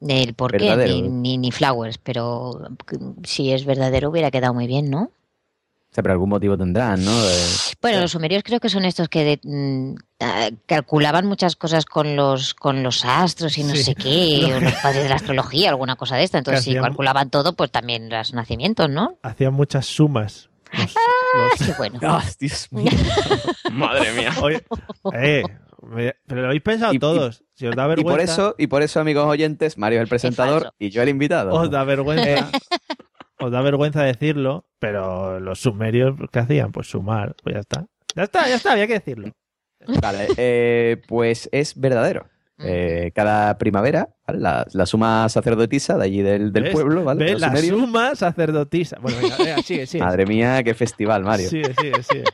El 0.00 0.34
por 0.34 0.52
qué, 0.52 0.58
Verdadero. 0.58 0.94
ni, 0.94 1.02
ni, 1.08 1.38
ni 1.38 1.52
flowers, 1.52 1.98
pero 1.98 2.60
si 3.24 3.52
es 3.52 3.64
verdadero 3.64 4.10
hubiera 4.10 4.30
quedado 4.30 4.54
muy 4.54 4.66
bien, 4.66 4.90
¿no? 4.90 5.10
Sea, 5.96 6.02
pero 6.02 6.12
algún 6.12 6.28
motivo 6.28 6.58
tendrán, 6.58 7.02
¿no? 7.02 7.10
Bueno, 7.80 8.00
los 8.02 8.10
sumerios 8.10 8.42
creo 8.44 8.60
que 8.60 8.68
son 8.68 8.84
estos 8.84 9.08
que 9.08 9.24
de- 9.24 9.40
mm, 9.42 9.94
ah, 10.20 10.50
calculaban 10.66 11.24
muchas 11.26 11.56
cosas 11.56 11.86
con 11.86 12.16
los 12.16 12.52
con 12.52 12.82
los 12.82 13.02
astros 13.06 13.56
y 13.56 13.64
no 13.64 13.74
Sí. 13.74 13.82
sé 13.82 13.94
qué, 13.94 14.44
o 14.54 14.60
los 14.60 14.74
padres 14.74 15.04
de 15.04 15.08
la 15.08 15.14
astrología, 15.14 15.70
alguna 15.70 15.96
cosa 15.96 16.16
de 16.16 16.24
esta. 16.24 16.36
Entonces, 16.36 16.64
si 16.64 16.74
calculaban 16.74 17.30
todo, 17.30 17.54
pues 17.56 17.70
también 17.70 18.10
los 18.10 18.34
nacimientos, 18.34 18.90
¿no? 18.90 19.16
Hacían 19.22 19.54
muchas 19.54 19.86
sumas. 19.86 20.50
Los- 20.70 20.94
los- 21.58 21.66
Qué 21.66 21.72
bueno. 21.78 21.98
¡Ah, 22.02 22.22
Dios 22.38 22.68
mío! 22.72 22.90
Madre 23.72 24.12
mía. 24.12 24.34
Oye, 24.42 24.62
eh, 25.14 25.42
me- 25.82 26.14
pero 26.26 26.42
lo 26.42 26.48
habéis 26.48 26.62
pensado 26.62 26.92
Y- 26.92 26.96
y- 26.96 26.98
todos. 26.98 27.42
Si 27.54 27.66
os 27.66 27.74
da 27.74 27.86
Y 27.86 27.88
vergüenza. 27.88 28.10
por 28.12 28.20
eso, 28.20 28.54
y 28.58 28.66
por 28.66 28.82
eso, 28.82 29.00
amigos 29.00 29.24
oyentes, 29.24 29.78
Mario 29.78 30.00
es 30.00 30.02
el 30.02 30.08
presentador 30.08 30.74
y 30.78 30.90
yo 30.90 31.00
el 31.00 31.08
invitado. 31.08 31.54
Os 31.54 31.70
da 31.70 31.84
vergüenza. 31.84 32.28
Eh. 32.28 32.44
Os 33.38 33.50
da 33.52 33.60
vergüenza 33.62 34.02
decirlo, 34.02 34.66
pero 34.78 35.40
los 35.40 35.60
sumerios, 35.60 36.14
¿qué 36.32 36.38
hacían? 36.38 36.72
Pues 36.72 36.88
sumar, 36.88 37.34
pues 37.42 37.54
ya 37.54 37.60
está. 37.60 37.86
Ya 38.14 38.22
está, 38.24 38.48
ya 38.48 38.54
está, 38.56 38.72
había 38.72 38.86
que 38.86 38.94
decirlo. 38.94 39.30
Vale, 40.00 40.28
eh, 40.36 41.02
pues 41.06 41.48
es 41.52 41.78
verdadero. 41.78 42.26
Eh, 42.58 43.12
cada 43.14 43.58
primavera, 43.58 44.08
¿vale? 44.26 44.40
la, 44.40 44.66
la 44.72 44.86
suma 44.86 45.28
sacerdotisa 45.28 45.98
de 45.98 46.04
allí 46.04 46.22
del, 46.22 46.54
del 46.54 46.62
¿Ves? 46.64 46.72
pueblo, 46.72 47.04
¿vale? 47.04 47.38
La 47.38 47.48
sumerios. 47.48 47.78
suma 47.78 48.14
sacerdotisa. 48.14 48.96
Bueno, 49.02 49.18
venga, 49.20 49.36
venga, 49.36 49.56
sigue, 49.62 49.86
sigue. 49.86 50.02
Madre 50.02 50.24
mía, 50.24 50.62
qué 50.64 50.72
festival, 50.72 51.22
Mario. 51.22 51.50
Sigue, 51.50 51.74
sigue, 51.78 52.02
sigue. 52.02 52.24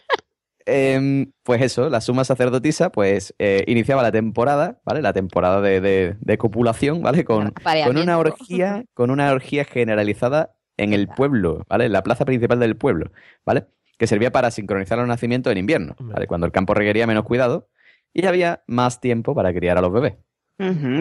Em, 0.65 1.33
pues 1.43 1.61
eso, 1.61 1.89
la 1.91 2.01
suma 2.01 2.23
sacerdotisa, 2.23 2.93
pues 2.93 3.35
eh, 3.41 3.65
iniciaba 3.67 4.01
la 4.05 4.13
temporada, 4.13 4.81
¿vale? 4.85 5.03
La 5.03 5.13
temporada 5.13 5.61
de, 5.61 5.81
de- 5.81 6.17
de 6.21 6.39
copulación, 6.39 7.03
¿vale? 7.03 7.25
Con, 7.25 7.53
con 7.85 7.97
una 7.97 8.17
orgía, 8.19 8.85
con 8.95 9.11
una 9.11 9.33
orgía 9.33 9.65
generalizada 9.65 10.55
en 10.77 10.93
el 10.93 11.09
pueblo, 11.09 11.65
¿vale? 11.69 11.87
En 11.87 11.93
la 11.93 12.03
plaza 12.03 12.25
principal 12.25 12.59
del 12.61 12.77
pueblo, 12.77 13.13
¿vale? 13.45 13.67
Que 13.99 14.07
servía 14.07 14.33
para 14.33 14.51
sincronizar 14.51 14.99
los 14.99 15.07
nacimientos 15.07 15.51
en 15.53 15.59
invierno, 15.59 15.95
¿vale? 15.99 16.27
Cuando 16.27 16.47
el 16.47 16.53
campo 16.53 16.75
requería 16.75 17.07
menos 17.07 17.25
cuidado 17.25 17.69
y 18.13 18.27
había 18.27 18.63
más 18.67 19.01
tiempo 19.01 19.35
para 19.35 19.53
criar 19.53 19.79
a 19.79 19.81
los 19.81 19.93
bebés. 19.93 20.15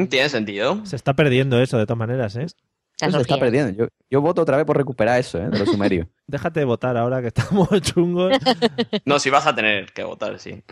Tiene 0.09 0.29
sentido. 0.29 0.85
Se 0.85 0.95
está 0.95 1.13
perdiendo 1.13 1.61
eso, 1.61 1.77
de 1.77 1.85
todas 1.85 1.99
maneras, 1.99 2.35
¿eh? 2.35 2.47
Eso 3.07 3.17
se 3.17 3.21
está 3.23 3.37
perdiendo. 3.39 3.71
Yo, 3.83 3.87
yo 4.09 4.21
voto 4.21 4.41
otra 4.41 4.57
vez 4.57 4.65
por 4.65 4.77
recuperar 4.77 5.19
eso, 5.19 5.37
¿eh? 5.39 5.49
De 5.49 5.59
los 5.59 5.69
sumerios. 5.69 6.07
Déjate 6.27 6.59
de 6.61 6.65
votar 6.65 6.95
ahora 6.97 7.21
que 7.21 7.27
estamos 7.27 7.69
chungos. 7.81 8.33
No, 9.05 9.19
si 9.19 9.29
vas 9.29 9.45
a 9.47 9.55
tener 9.55 9.91
que 9.93 10.03
votar, 10.03 10.37
sí. 10.39 10.63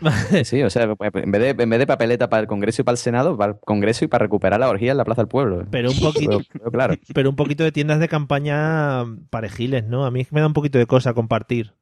Sí, 0.44 0.62
o 0.62 0.70
sea, 0.70 0.84
en 0.84 1.30
vez, 1.32 1.56
de, 1.56 1.62
en 1.62 1.70
vez 1.70 1.78
de 1.78 1.86
papeleta 1.86 2.28
para 2.30 2.40
el 2.42 2.46
Congreso 2.46 2.82
y 2.82 2.84
para 2.84 2.94
el 2.94 2.98
Senado, 2.98 3.36
para 3.36 3.52
el 3.52 3.58
Congreso 3.60 4.04
y 4.04 4.08
para 4.08 4.22
recuperar 4.24 4.60
la 4.60 4.68
orgía 4.68 4.92
en 4.92 4.96
la 4.96 5.04
Plaza 5.04 5.22
del 5.22 5.28
Pueblo. 5.28 5.64
Pero 5.70 5.90
un 5.90 6.00
poquito, 6.00 6.38
Pero- 6.38 6.48
pero 6.52 6.70
claro. 6.70 6.94
pero 7.14 7.30
un 7.30 7.36
poquito 7.36 7.64
de 7.64 7.72
tiendas 7.72 7.98
de 8.00 8.08
campaña 8.08 9.04
parejiles, 9.30 9.84
¿no? 9.84 10.06
A 10.06 10.10
mí 10.10 10.26
me 10.30 10.40
da 10.40 10.46
un 10.46 10.52
poquito 10.52 10.78
de 10.78 10.86
cosa 10.86 11.12
compartir. 11.14 11.72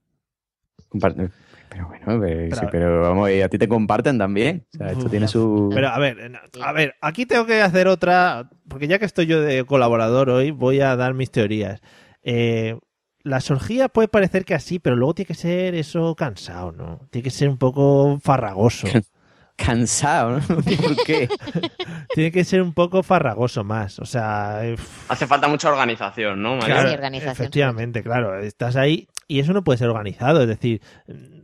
Comparte- 0.88 1.30
Pero 1.70 1.86
bueno, 1.86 2.24
eh, 2.24 2.48
Pero- 2.50 2.56
sí, 2.56 2.66
pero 2.70 3.00
vamos, 3.02 3.30
y 3.30 3.42
a 3.42 3.48
ti 3.48 3.58
te 3.58 3.68
comparten 3.68 4.18
también. 4.18 4.66
O 4.74 4.78
sea, 4.78 4.92
esto 4.92 5.08
tiene 5.08 5.28
su... 5.28 5.70
Pero 5.74 5.88
a 5.88 5.98
ver, 5.98 6.32
a 6.62 6.72
ver, 6.72 6.94
aquí 7.00 7.26
tengo 7.26 7.46
que 7.46 7.60
hacer 7.62 7.88
otra, 7.88 8.48
porque 8.68 8.88
ya 8.88 8.98
que 8.98 9.04
estoy 9.04 9.26
yo 9.26 9.40
de 9.40 9.64
colaborador 9.64 10.30
hoy, 10.30 10.50
voy 10.50 10.80
a 10.80 10.96
dar 10.96 11.14
mis 11.14 11.30
teorías. 11.30 11.80
Eh, 12.22 12.78
las 13.22 13.50
orgías 13.50 13.90
puede 13.92 14.08
parecer 14.08 14.44
que 14.44 14.54
así, 14.54 14.78
pero 14.78 14.96
luego 14.96 15.14
tiene 15.14 15.26
que 15.26 15.34
ser 15.34 15.74
eso 15.74 16.14
cansado, 16.14 16.72
¿no? 16.72 17.00
Tiene 17.10 17.24
que 17.24 17.30
ser 17.30 17.48
un 17.48 17.58
poco 17.58 18.18
farragoso. 18.22 18.86
Cansado, 19.56 20.38
¿no? 20.38 20.46
¿Por 20.46 21.04
qué? 21.04 21.28
tiene 22.14 22.30
que 22.30 22.44
ser 22.44 22.62
un 22.62 22.72
poco 22.72 23.02
farragoso 23.02 23.64
más. 23.64 23.98
O 23.98 24.04
sea, 24.04 24.60
Hace 25.08 25.26
falta 25.26 25.48
mucha 25.48 25.68
organización, 25.68 26.40
¿no, 26.40 26.56
Mario? 26.56 26.96
Claro, 26.96 27.16
Efectivamente, 27.16 28.04
claro. 28.04 28.38
Estás 28.38 28.76
ahí 28.76 29.08
y 29.28 29.40
eso 29.40 29.52
no 29.52 29.62
puede 29.62 29.78
ser 29.78 29.88
organizado. 29.88 30.42
Es 30.42 30.48
decir, 30.48 30.80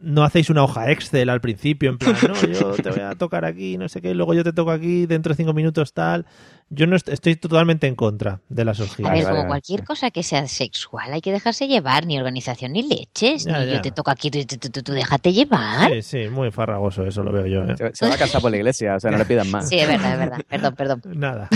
no 0.02 0.24
hacéis 0.24 0.50
una 0.50 0.64
hoja 0.64 0.90
Excel 0.90 1.28
al 1.28 1.40
principio, 1.40 1.90
en 1.90 1.98
plan, 1.98 2.16
no, 2.26 2.34
yo 2.46 2.72
te 2.72 2.90
voy 2.90 3.00
a 3.00 3.14
tocar 3.14 3.44
aquí, 3.44 3.76
no 3.76 3.88
sé 3.88 4.00
qué, 4.00 4.14
luego 4.14 4.34
yo 4.34 4.42
te 4.42 4.52
toco 4.52 4.70
aquí, 4.70 5.06
dentro 5.06 5.32
de 5.32 5.36
cinco 5.36 5.52
minutos 5.52 5.92
tal. 5.92 6.26
Yo 6.74 6.86
no 6.86 6.96
est- 6.96 7.08
estoy 7.08 7.36
totalmente 7.36 7.86
en 7.86 7.94
contra 7.94 8.40
de 8.48 8.64
las 8.64 8.80
orgías. 8.80 9.08
A 9.10 9.14
ver, 9.14 9.24
como 9.28 9.46
cualquier 9.46 9.84
cosa 9.84 10.10
que 10.10 10.22
sea 10.22 10.46
sexual, 10.48 11.12
hay 11.12 11.20
que 11.20 11.32
dejarse 11.32 11.68
llevar, 11.68 12.06
ni 12.06 12.18
organización 12.18 12.72
ni 12.72 12.82
leches, 12.82 13.44
Ya, 13.44 13.60
ni 13.60 13.66
ya. 13.66 13.72
yo 13.74 13.80
te 13.82 13.90
toco 13.92 14.10
aquí, 14.10 14.30
tú, 14.30 14.38
tú, 14.44 14.82
tú, 14.82 14.92
déjate 14.92 15.32
llevar. 15.32 15.90
Sí, 15.92 16.02
sí, 16.02 16.28
muy 16.28 16.50
farragoso, 16.50 17.06
eso 17.06 17.22
lo 17.22 17.32
veo 17.32 17.46
yo. 17.46 17.62
¿eh? 17.64 17.76
Se, 17.76 17.90
se 17.94 18.08
va 18.08 18.14
a 18.14 18.18
casar 18.18 18.40
por 18.42 18.50
la 18.50 18.56
iglesia, 18.56 18.96
o 18.96 19.00
sea, 19.00 19.10
no 19.10 19.18
le 19.18 19.24
pidan 19.24 19.50
más. 19.50 19.68
Sí, 19.68 19.78
es 19.78 19.86
verdad, 19.88 20.12
es 20.12 20.18
verdad. 20.18 20.38
Perdón, 20.48 20.74
perdón. 20.74 21.02
Nada. 21.20 21.48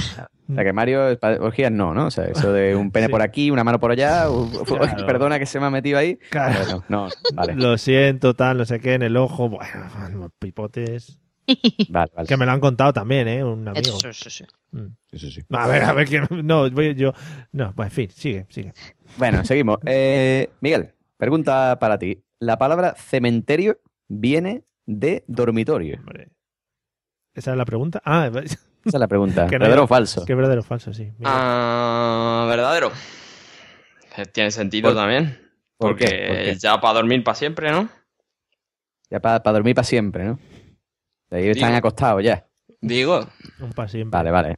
O 0.50 0.54
sea, 0.54 0.64
que 0.64 0.72
Mario, 0.72 1.18
orgías 1.40 1.70
no, 1.72 1.92
¿no? 1.92 2.06
O 2.06 2.10
sea, 2.10 2.24
eso 2.24 2.52
de 2.52 2.74
un 2.74 2.90
pene 2.90 3.08
por 3.08 3.20
aquí, 3.20 3.50
una 3.50 3.64
mano 3.64 3.78
por 3.80 3.90
allá, 3.90 4.26
Claro. 4.66 5.06
perdona 5.06 5.38
que 5.38 5.46
se 5.46 5.60
me 5.60 5.66
ha 5.66 5.70
metido 5.70 5.98
ahí. 5.98 6.16
Claro. 6.30 6.58
Bueno, 6.64 6.84
no, 6.88 7.08
vale. 7.34 7.54
Lo 7.54 7.76
siento, 7.76 8.34
tal, 8.34 8.58
no 8.58 8.64
sé 8.64 8.80
qué, 8.80 8.94
en 8.94 9.02
el 9.02 9.16
ojo, 9.16 9.48
bueno, 9.48 10.30
pipotes. 10.38 11.18
Vale, 11.88 12.10
vale. 12.14 12.28
Que 12.28 12.36
me 12.36 12.44
lo 12.46 12.52
han 12.52 12.60
contado 12.60 12.92
también, 12.92 13.26
¿eh? 13.28 13.42
Un 13.42 13.66
amigo. 13.66 13.96
Eso, 13.98 14.08
eso, 14.08 14.28
eso. 14.28 14.44
Mm. 14.72 14.86
Sí, 15.12 15.30
sí. 15.30 15.40
A 15.50 15.66
ver, 15.66 15.82
a 15.82 15.92
ver, 15.94 16.06
que 16.08 16.20
no, 16.30 16.70
voy 16.70 16.94
yo. 16.94 17.12
No, 17.52 17.72
pues 17.74 17.86
en 17.88 17.92
fin, 17.92 18.10
sigue, 18.10 18.46
sigue. 18.50 18.72
Bueno, 19.16 19.44
seguimos. 19.44 19.78
Eh, 19.86 20.50
Miguel, 20.60 20.92
pregunta 21.16 21.78
para 21.80 21.98
ti. 21.98 22.22
La 22.38 22.58
palabra 22.58 22.94
cementerio 22.96 23.80
viene 24.08 24.64
de 24.86 25.24
dormitorio. 25.26 25.98
¿Esa 27.34 27.52
es 27.52 27.56
la 27.56 27.64
pregunta? 27.64 28.02
Ah, 28.04 28.30
Esa 28.84 28.96
es 28.96 29.00
la 29.00 29.08
pregunta. 29.08 29.46
que 29.46 29.58
no- 29.58 29.64
¿Verdadero 29.64 29.84
o 29.84 29.86
falso? 29.86 30.24
Que 30.24 30.34
verdadero 30.34 30.60
o 30.60 30.64
falso, 30.64 30.92
sí. 30.92 31.10
Ah, 31.24 32.46
verdadero. 32.48 32.92
Tiene 34.32 34.50
sentido 34.50 34.88
¿Por- 34.90 34.96
también. 34.96 35.38
por 35.76 35.96
qué? 35.96 36.24
Porque 36.28 36.56
ya 36.58 36.80
para 36.80 36.94
dormir 36.94 37.22
para 37.24 37.34
siempre, 37.36 37.70
¿no? 37.70 37.88
Ya 39.10 39.20
para 39.20 39.38
dormir 39.52 39.74
para 39.74 39.84
siempre, 39.84 40.24
¿no? 40.24 40.38
De 41.30 41.38
ahí 41.38 41.48
están 41.48 41.70
Digo. 41.70 41.78
acostados 41.78 42.22
ya. 42.22 42.46
Digo. 42.80 43.26
Un 43.60 43.72
pa' 43.72 43.88
siempre. 43.88 44.16
Vale, 44.16 44.30
vale. 44.30 44.56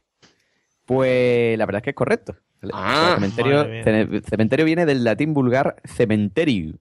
Pues 0.85 1.57
la 1.57 1.65
verdad 1.65 1.79
es 1.79 1.83
que 1.83 1.89
es 1.91 1.95
correcto. 1.95 2.35
Ah, 2.73 3.17
cementerio, 3.19 4.65
viene 4.65 4.85
del 4.85 5.03
latín 5.03 5.33
vulgar 5.33 5.77
cementerium. 5.83 6.77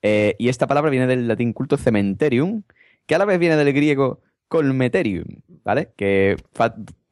Eh, 0.00 0.36
y 0.38 0.48
esta 0.48 0.66
palabra 0.66 0.90
viene 0.90 1.06
del 1.06 1.26
latín 1.26 1.52
culto 1.52 1.76
cementerium, 1.76 2.62
que 3.06 3.14
a 3.14 3.18
la 3.18 3.24
vez 3.24 3.38
viene 3.38 3.56
del 3.56 3.72
griego 3.72 4.22
colmeterium, 4.46 5.26
¿vale? 5.64 5.90
Que 5.96 6.36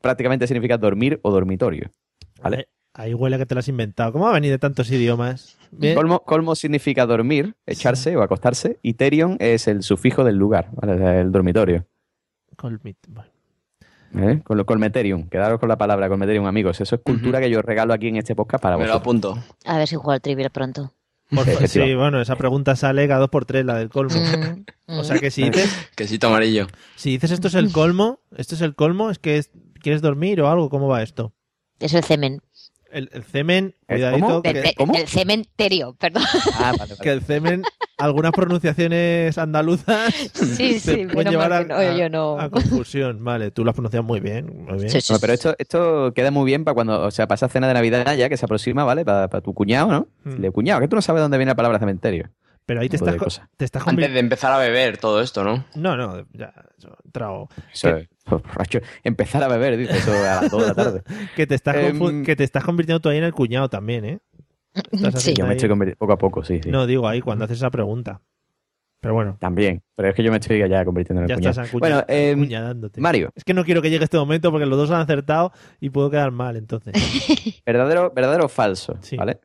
prácticamente 0.00 0.46
significa 0.46 0.78
dormir 0.78 1.18
o 1.22 1.30
dormitorio. 1.30 1.90
¿vale? 2.40 2.68
Ahí 2.98 3.12
huele 3.12 3.36
a 3.36 3.38
que 3.38 3.44
te 3.46 3.54
lo 3.54 3.58
has 3.58 3.68
inventado. 3.68 4.10
¿Cómo 4.12 4.24
va 4.24 4.30
a 4.30 4.34
venir 4.34 4.50
de 4.50 4.58
tantos 4.58 4.90
idiomas? 4.90 5.58
Colmo, 5.94 6.20
colmo 6.24 6.54
significa 6.54 7.04
dormir, 7.04 7.54
echarse 7.66 8.16
o 8.16 8.22
acostarse, 8.22 8.78
y 8.82 8.94
terion 8.94 9.36
es 9.38 9.68
el 9.68 9.82
sufijo 9.82 10.24
del 10.24 10.36
lugar, 10.36 10.68
¿vale? 10.72 11.20
El 11.20 11.30
dormitorio. 11.30 11.84
Colmit- 12.56 12.96
bueno. 13.08 13.28
¿eh? 14.16 14.40
Con 14.44 14.56
lo 14.56 14.64
colmeterium, 14.64 15.28
quedaros 15.28 15.60
con 15.60 15.68
la 15.68 15.76
palabra 15.76 16.08
colmeterium, 16.08 16.46
amigos. 16.46 16.80
Eso 16.80 16.94
es 16.94 17.02
cultura 17.02 17.38
que 17.40 17.50
yo 17.50 17.60
regalo 17.60 17.92
aquí 17.92 18.08
en 18.08 18.16
este 18.16 18.34
podcast 18.34 18.62
para 18.62 18.78
Me 18.78 18.86
lo 18.86 18.98
vosotros. 18.98 19.02
apunto. 19.34 19.54
A 19.66 19.76
ver 19.76 19.86
si 19.88 19.96
juego 19.96 20.12
al 20.12 20.22
trivial 20.22 20.50
pronto. 20.50 20.94
Por 21.28 21.44
sí, 21.68 21.94
bueno, 21.94 22.20
esa 22.22 22.36
pregunta 22.36 22.76
sale 22.76 23.06
cada 23.08 23.20
dos 23.20 23.28
por 23.30 23.44
tres, 23.44 23.66
la 23.66 23.74
del 23.74 23.90
colmo. 23.90 24.14
Mm, 24.86 24.98
O 25.00 25.04
sea 25.04 25.18
que 25.18 25.30
si 25.30 25.42
dices, 25.42 25.90
Quesito 25.96 26.28
amarillo. 26.28 26.66
si 26.94 27.10
dices 27.10 27.32
esto 27.32 27.48
es 27.48 27.54
el 27.56 27.72
colmo, 27.72 28.20
esto 28.38 28.54
es 28.54 28.62
el 28.62 28.74
colmo, 28.74 29.10
es 29.10 29.18
que 29.18 29.36
es- 29.36 29.50
quieres 29.82 30.00
dormir 30.00 30.40
o 30.40 30.48
algo, 30.48 30.70
¿cómo 30.70 30.88
va 30.88 31.02
esto? 31.02 31.34
Es 31.80 31.92
el 31.92 32.04
cemen. 32.04 32.40
El, 32.96 33.10
el 33.12 33.24
cemen, 33.24 33.74
¿El 33.88 33.96
cuidadito, 33.96 34.26
cómo? 34.26 34.42
que, 34.42 34.50
El, 34.50 34.62
ce- 34.62 34.74
el 35.02 35.06
cementerio, 35.08 35.94
perdón. 35.98 36.22
Ah, 36.54 36.72
vale, 36.78 36.94
vale. 36.94 36.96
que 37.02 37.10
el 37.10 37.20
cemen, 37.22 37.62
algunas 37.98 38.32
pronunciaciones 38.32 39.36
andaluzas 39.38 40.14
Sí, 40.34 40.80
sí, 40.80 41.06
pueden 41.12 41.30
llevar 41.32 41.52
a, 41.52 41.56
mal 41.56 41.66
que 41.68 41.72
no, 41.90 41.96
yo 41.98 42.08
no. 42.08 42.38
a- 42.38 42.44
a 42.44 42.50
confusión. 42.50 43.22
Vale, 43.22 43.50
tú 43.50 43.64
lo 43.64 43.70
has 43.70 43.74
pronunciado 43.74 44.02
muy 44.02 44.20
bien, 44.20 44.64
muy 44.66 44.78
bien. 44.78 44.90
Sí, 44.90 45.00
sí, 45.00 45.12
No, 45.12 45.18
pero 45.18 45.32
esto, 45.32 45.54
esto 45.58 46.12
queda 46.14 46.30
muy 46.30 46.46
bien 46.46 46.64
para 46.64 46.74
cuando, 46.74 47.02
o 47.02 47.10
sea, 47.10 47.26
pasa 47.28 47.48
cena 47.48 47.68
de 47.68 47.74
Navidad 47.74 48.14
ya 48.16 48.28
que 48.28 48.36
se 48.36 48.44
aproxima, 48.46 48.84
¿vale? 48.84 49.04
Para, 49.04 49.28
tu 49.40 49.52
cuñado, 49.54 49.88
¿no? 49.88 50.08
Hmm. 50.24 50.40
Le 50.40 50.50
cuñado, 50.50 50.80
que 50.80 50.88
tú 50.88 50.96
no 50.96 51.02
sabes 51.02 51.20
dónde 51.22 51.36
viene 51.38 51.50
la 51.50 51.56
palabra 51.56 51.78
cementerio. 51.78 52.30
Pero 52.66 52.80
ahí 52.80 52.88
te 52.88 52.96
estás, 52.96 53.14
co- 53.14 53.24
cosa. 53.24 53.48
te 53.56 53.64
estás 53.64 53.86
Antes 53.86 54.12
de 54.12 54.18
empezar 54.18 54.52
a 54.52 54.58
beber 54.58 54.98
todo 54.98 55.20
esto, 55.22 55.44
¿no? 55.44 55.64
No, 55.76 55.96
no, 55.96 56.26
ya, 56.32 56.52
trago. 57.12 57.48
Eso 57.72 57.96
es, 57.96 58.08
borracho. 58.28 58.80
Empezar 59.04 59.42
a 59.44 59.48
beber, 59.48 59.76
dice 59.76 59.96
eso 59.96 60.12
a 60.12 60.42
las 60.42 60.50
2 60.50 60.60
de 60.62 60.66
la 60.68 60.74
tarde. 60.74 61.02
Que 61.36 61.46
te, 61.46 61.54
estás 61.54 61.76
confu- 61.76 62.24
que 62.24 62.34
te 62.34 62.42
estás 62.44 62.64
convirtiendo 62.64 63.00
tú 63.00 63.08
ahí 63.08 63.18
en 63.18 63.24
el 63.24 63.32
cuñado 63.32 63.68
también, 63.70 64.04
¿eh? 64.04 64.18
Sí. 65.16 65.32
Yo 65.34 65.44
me 65.44 65.50
ahí- 65.50 65.56
estoy 65.56 65.68
convirtiendo 65.68 65.96
poco 65.98 66.12
a 66.12 66.18
poco, 66.18 66.44
sí, 66.44 66.60
sí. 66.62 66.70
No, 66.70 66.86
digo 66.86 67.06
ahí 67.08 67.20
cuando 67.20 67.44
haces 67.44 67.58
esa 67.58 67.70
pregunta. 67.70 68.20
Pero 69.00 69.14
bueno, 69.14 69.36
También. 69.38 69.82
Pero 69.94 70.08
es 70.08 70.14
que 70.16 70.22
yo 70.24 70.30
me 70.32 70.38
estoy 70.38 70.58
ya 70.68 70.84
convirtiendo 70.84 71.20
en 71.20 71.24
el 71.24 71.28
ya 71.28 71.34
cuñado. 71.36 71.50
estás 71.62 71.72
Bueno, 71.78 72.02
eh, 72.08 72.32
acuñadándote. 72.32 73.00
Mario, 73.00 73.30
Es 73.36 73.44
que 73.44 73.54
no 73.54 73.64
quiero 73.64 73.80
que 73.80 73.90
llegue 73.90 74.02
este 74.02 74.16
momento 74.16 74.50
porque 74.50 74.66
los 74.66 74.76
dos 74.76 74.90
han 74.90 75.00
acertado 75.02 75.52
y 75.80 75.90
puedo 75.90 76.10
quedar 76.10 76.32
mal, 76.32 76.56
entonces. 76.56 76.92
verdadero, 77.64 78.10
verdadero 78.12 78.46
o 78.46 78.48
falso, 78.48 78.98
Sí. 79.02 79.16
¿vale? 79.16 79.38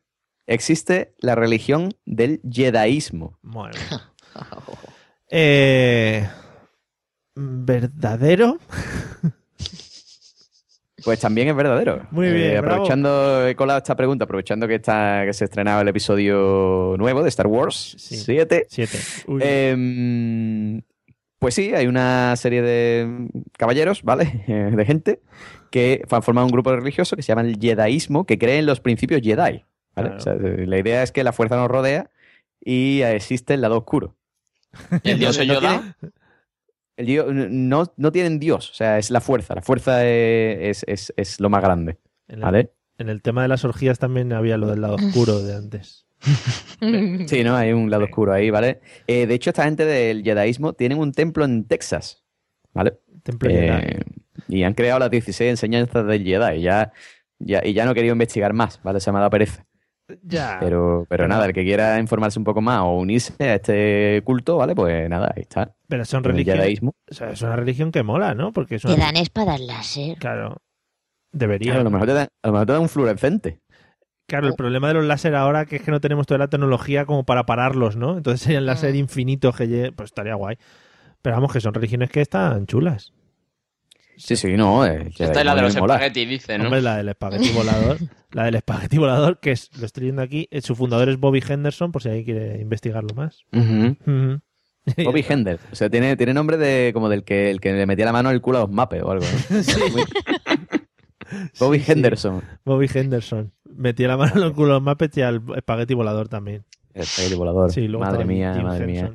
Existe 0.52 1.14
la 1.20 1.36
religión 1.36 1.94
del 2.06 2.42
jedaísmo. 2.50 3.38
Mía. 3.42 3.72
Eh, 5.34 6.28
¿Verdadero? 7.36 8.58
Pues 11.04 11.20
también 11.20 11.48
es 11.48 11.56
verdadero. 11.56 12.06
Muy 12.12 12.30
bien, 12.32 12.52
bravo. 12.62 12.74
aprovechando, 12.84 13.48
he 13.48 13.56
colado 13.56 13.80
esta 13.80 13.96
pregunta, 13.96 14.26
aprovechando 14.26 14.68
que 14.68 14.76
está 14.76 15.24
que 15.26 15.34
se 15.34 15.46
estrenaba 15.46 15.82
el 15.82 15.88
episodio 15.88 16.94
nuevo 17.00 17.24
de 17.24 17.30
Star 17.30 17.48
Wars 17.48 17.96
Sí. 17.98 18.18
7. 18.18 18.68
Siete. 18.70 19.00
Uy. 19.26 19.42
Em, 19.44 20.82
pues 21.40 21.56
sí, 21.56 21.74
hay 21.74 21.88
una 21.88 22.36
serie 22.36 22.62
de 22.62 23.30
caballeros, 23.58 24.04
¿vale? 24.04 24.44
Eh, 24.48 24.72
De 24.76 24.86
gente 24.86 25.22
que 25.72 26.04
han 26.12 26.22
formado 26.22 26.46
un 26.46 26.52
grupo 26.54 26.72
religioso 26.76 27.16
que 27.16 27.24
se 27.24 27.30
llama 27.30 27.42
el 27.42 27.58
Jedaísmo, 27.60 28.26
que 28.28 28.38
cree 28.38 28.60
en 28.60 28.68
los 28.68 28.80
principios 28.80 29.22
Jedi. 29.24 29.66
¿Vale? 29.96 30.10
Claro. 30.10 30.18
O 30.18 30.20
sea, 30.20 30.36
la 30.36 30.78
idea 30.80 31.04
es 31.04 31.12
que 31.12 31.24
la 31.24 31.34
fuerza 31.34 31.56
nos 31.56 31.68
rodea 31.70 32.10
y 32.64 33.02
existe 33.02 33.54
el 33.54 33.62
lado 33.62 33.78
oscuro. 33.78 34.16
¿Y 35.04 35.12
el 35.12 35.20
dios 35.20 35.38
No 35.38 35.44
Yoda? 35.44 35.96
tiene- 36.00 36.14
El 36.98 37.06
dio- 37.08 37.26
no, 37.32 37.92
no 37.98 38.12
tienen 38.12 38.40
Dios, 38.40 38.70
o 38.70 38.74
sea, 38.74 38.98
es 39.00 39.10
la 39.10 39.22
fuerza. 39.22 39.56
La 39.56 39.62
fuerza 39.62 40.06
es, 40.06 40.84
es- 40.84 40.86
es- 40.88 41.14
es 41.18 41.40
lo 41.40 41.50
más 41.50 41.62
grande. 41.64 41.98
en, 42.28 42.36
el, 42.40 42.42
¿Vale? 42.44 42.72
en 43.00 43.10
el 43.10 43.22
tema 43.22 43.42
de 43.42 43.48
las 43.48 43.66
orgías 43.66 43.98
también 44.00 44.32
había 44.34 44.58
lo 44.58 44.68
del 44.68 44.82
lado 44.82 44.96
oscuro 44.96 45.42
de 45.42 45.56
antes. 45.56 46.06
Sí, 47.28 47.44
¿no? 47.44 47.56
Hay 47.56 47.74
un 47.74 47.90
lado 47.90 48.06
oscuro 48.06 48.34
ahí, 48.34 48.50
¿vale? 48.50 48.80
Eh, 49.08 49.26
de 49.28 49.34
hecho, 49.34 49.50
esta 49.50 49.64
gente 49.64 49.86
del 49.86 50.24
jedaísmo 50.24 50.74
tienen 50.74 51.00
un 51.00 51.12
templo 51.12 51.46
en 51.46 51.66
Texas, 51.66 52.24
¿vale? 52.74 52.94
Templo 53.24 53.50
Eh, 53.50 54.00
Jedi. 54.48 54.58
y 54.60 54.64
han 54.64 54.74
creado 54.74 55.00
las 55.00 55.12
16 55.12 55.50
enseñanzas 55.50 56.06
del 56.06 56.24
Jedi 56.24 56.60
y 56.60 56.62
ya, 56.62 56.92
ya, 57.40 57.62
y 57.66 57.74
ya 57.74 57.86
no 57.86 57.92
he 57.92 57.96
querido 57.96 58.14
investigar 58.14 58.54
más, 58.54 58.80
¿vale? 58.84 59.00
Se 59.00 59.12
me 59.12 59.18
ha 59.18 59.22
dado 59.22 59.30
pereza. 59.32 59.66
Ya. 60.24 60.58
Pero, 60.60 61.06
pero 61.10 61.28
nada, 61.28 61.46
el 61.46 61.54
que 61.54 61.64
quiera 61.64 62.00
informarse 62.00 62.40
un 62.40 62.46
poco 62.46 62.62
más 62.62 62.82
o 62.82 62.96
unirse 62.98 63.34
a 63.40 63.56
este 63.56 64.22
culto, 64.24 64.58
¿vale? 64.58 64.76
Pues 64.76 65.10
nada, 65.10 65.32
ahí 65.36 65.42
está. 65.44 65.74
Pero 65.88 66.06
son 66.06 66.20
El 66.26 66.32
religiones. 66.32 66.62
jedaísmo. 66.62 66.96
O 67.10 67.14
sea, 67.14 67.30
es 67.32 67.42
una 67.42 67.56
religión 67.56 67.92
que 67.92 68.04
mola, 68.04 68.34
¿no? 68.34 68.52
Porque 68.54 68.76
es 68.76 68.82
Te 68.84 68.94
una. 68.94 69.06
dan 69.06 69.18
espadas 69.18 69.60
láser. 69.62 70.18
Claro. 70.18 70.58
Debería. 71.32 71.72
Claro, 71.74 71.82
a 71.82 71.84
lo 71.86 71.90
mejor 71.92 72.08
te 72.08 72.14
dan, 72.14 72.28
a 72.44 72.48
lo 72.48 72.54
mejor 72.54 72.68
te 72.68 72.74
dan 72.74 72.82
un 72.82 72.90
fluorescente. 72.90 73.60
Claro, 74.28 74.48
el 74.48 74.54
problema 74.56 74.88
de 74.88 74.94
los 74.96 75.06
láser 75.06 75.36
ahora 75.36 75.66
que 75.66 75.78
es 75.78 75.82
que 75.82 75.92
no 75.92 76.00
tenemos 76.00 76.26
toda 76.26 76.38
la 76.38 76.48
tecnología 76.48 77.06
como 77.06 77.26
para 77.26 77.46
pararlos, 77.46 77.98
¿no? 77.98 78.16
Entonces 78.18 78.42
serían 78.42 78.66
láser 78.66 78.94
Mm. 78.94 78.98
infinitos 78.98 79.56
que 79.56 79.92
pues 79.96 80.08
estaría 80.10 80.36
guay. 80.36 80.58
Pero 81.22 81.36
vamos, 81.36 81.52
que 81.54 81.60
son 81.62 81.74
religiones 81.74 82.10
que 82.10 82.22
están 82.22 82.66
chulas. 82.66 83.14
Sí, 84.18 84.36
sí, 84.36 84.56
no. 84.56 84.86
eh, 84.86 85.10
Esta 85.18 85.40
es 85.40 85.46
la 85.46 85.56
de 85.56 85.62
los 85.62 85.76
espaguetis, 85.76 86.30
dice, 86.30 86.58
¿no? 86.58 86.66
Hombre, 86.66 86.82
la 86.82 86.98
del 86.98 87.10
espagueti 87.10 87.50
volador. 87.50 87.98
la 88.32 88.44
del 88.46 88.56
espagueti 88.56 88.98
volador, 88.98 89.40
que 89.40 89.52
es, 89.52 89.70
lo 89.80 89.86
estoy 89.86 90.04
viendo 90.04 90.22
aquí, 90.22 90.48
eh, 90.52 90.62
su 90.62 90.76
fundador 90.76 91.10
es 91.10 91.18
Bobby 91.20 91.44
Henderson, 91.48 91.92
por 91.92 92.02
si 92.04 92.10
alguien 92.10 92.26
quiere 92.26 92.62
investigarlo 92.62 93.14
más. 93.16 93.46
Bobby 93.52 95.26
Hender. 95.28 95.60
O 95.72 95.76
sea, 95.76 95.90
tiene, 95.90 96.16
tiene 96.18 96.34
nombre 96.34 96.58
de 96.58 96.92
como 96.94 97.08
del 97.10 97.24
que, 97.24 97.52
el 97.52 97.60
que 97.62 97.72
le 97.74 97.86
metía 97.86 98.06
la 98.06 98.12
mano 98.14 98.30
al 98.30 98.42
culo 98.42 98.58
a 98.58 98.62
los 98.62 98.72
mapes 98.72 99.02
o 99.04 99.12
algo. 99.12 99.26
¿no? 99.50 99.58
Bobby 101.60 101.80
Sí, 101.80 101.86
sí. 101.86 101.92
Henderson. 101.92 102.42
Bobby 102.66 102.90
Henderson. 102.94 103.54
Metía 103.74 104.08
la 104.10 104.18
mano 104.18 104.34
en 104.38 104.44
el 104.44 104.54
culo 104.54 104.72
a 104.72 104.74
los 104.76 104.84
Muppets 104.84 105.18
y 105.18 105.22
al 105.22 105.42
espagueti 105.56 105.94
volador 105.94 106.28
también. 106.28 106.66
El 106.94 107.04
espagueti 107.04 107.36
volador. 107.36 107.72
Sí, 107.72 107.88
luego 107.88 108.06
madre 108.06 108.26
mía, 108.26 108.54
Jim 108.54 108.64
madre 108.64 108.86
mía. 108.86 109.14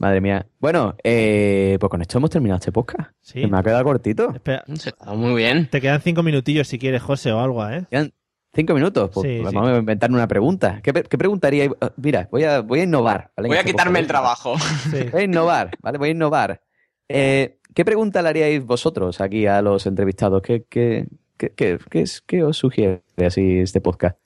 Madre 0.00 0.20
mía. 0.22 0.46
Bueno, 0.58 0.96
eh, 1.04 1.76
pues 1.78 1.90
con 1.90 2.00
esto 2.00 2.16
hemos 2.18 2.30
terminado 2.30 2.58
este 2.58 2.72
podcast. 2.72 3.10
Sí. 3.20 3.42
Que 3.42 3.46
me 3.48 3.58
ha 3.58 3.62
quedado 3.62 3.84
cortito. 3.84 4.32
Espera, 4.34 4.64
Está 4.66 5.12
muy 5.12 5.34
bien. 5.34 5.68
te 5.70 5.78
quedan 5.80 6.00
cinco 6.00 6.22
minutillos 6.22 6.66
si 6.68 6.78
quieres, 6.78 7.02
José, 7.02 7.30
o 7.32 7.38
algo, 7.40 7.68
¿eh? 7.68 7.84
Quedan 7.90 8.10
cinco 8.54 8.72
minutos. 8.72 9.10
Pues 9.12 9.26
Sí, 9.28 9.42
vamos 9.44 9.68
a 9.68 9.76
inventarme 9.76 10.16
una 10.16 10.26
pregunta. 10.26 10.80
¿Qué, 10.82 10.92
qué 10.94 11.18
preguntaría? 11.18 11.70
Mira, 11.96 12.28
voy 12.32 12.44
a, 12.44 12.60
voy 12.62 12.80
a 12.80 12.84
innovar. 12.84 13.30
¿vale? 13.36 13.48
Voy 13.48 13.58
a 13.58 13.60
este 13.60 13.72
quitarme 13.72 13.98
el 13.98 14.06
trabajo. 14.06 14.58
Sí. 14.90 15.04
Voy 15.12 15.20
a 15.20 15.24
innovar, 15.24 15.70
¿vale? 15.82 15.98
Voy 15.98 16.08
a 16.08 16.12
innovar. 16.12 16.62
Eh, 17.08 17.58
¿Qué 17.74 17.84
pregunta 17.84 18.22
le 18.22 18.30
haríais 18.30 18.64
vosotros 18.64 19.20
aquí 19.20 19.46
a 19.46 19.60
los 19.60 19.84
entrevistados? 19.86 20.40
¿Qué, 20.40 20.64
qué, 20.68 21.08
qué, 21.36 21.50
qué, 21.54 21.78
qué 21.90 22.00
es- 22.00 22.22
qué 22.22 22.42
os 22.42 22.56
sugiere 22.56 23.02
así 23.18 23.58
este 23.58 23.82
podcast? 23.82 24.16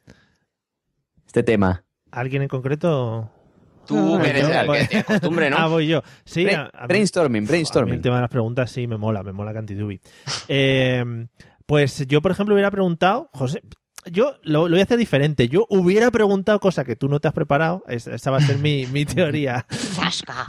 Este 1.26 1.42
tema. 1.42 1.84
¿Alguien 2.12 2.42
en 2.42 2.48
concreto? 2.48 3.28
Tú 3.86 4.16
Ah, 4.20 4.26
eres 4.26 4.42
yo, 4.48 4.54
el 4.72 4.78
que 4.80 4.84
tienes 4.86 5.04
costumbre, 5.06 5.50
¿no? 5.50 5.56
Ah, 5.60 5.66
voy 5.68 5.86
yo. 5.88 6.02
Sí, 6.24 6.48
a- 6.48 6.70
a 6.72 6.86
brainstorming, 6.86 7.42
mí 7.42 7.48
brainstorming. 7.48 7.94
el 7.94 8.00
tema 8.00 8.16
de 8.16 8.22
las 8.22 8.30
preguntas 8.30 8.70
sí 8.70 8.86
me 8.86 8.96
mola, 8.96 9.22
me 9.22 9.32
mola 9.32 9.52
Cantidubi. 9.52 10.00
Eh, 10.48 11.04
pues 11.66 12.06
yo, 12.06 12.20
por 12.22 12.30
ejemplo, 12.32 12.54
hubiera 12.54 12.70
preguntado, 12.70 13.30
José, 13.32 13.62
yo 14.10 14.34
lo, 14.42 14.68
lo 14.68 14.70
voy 14.74 14.80
a 14.80 14.84
hacer 14.84 14.98
diferente. 14.98 15.48
Yo 15.48 15.66
hubiera 15.70 16.10
preguntado 16.10 16.60
cosa 16.60 16.84
que 16.84 16.96
tú 16.96 17.08
no 17.08 17.20
te 17.20 17.28
has 17.28 17.34
preparado. 17.34 17.82
Es- 17.88 18.06
Esa 18.06 18.30
va 18.30 18.38
a 18.38 18.40
ser 18.40 18.58
mi, 18.58 18.86
mi 18.86 19.04
teoría. 19.04 19.66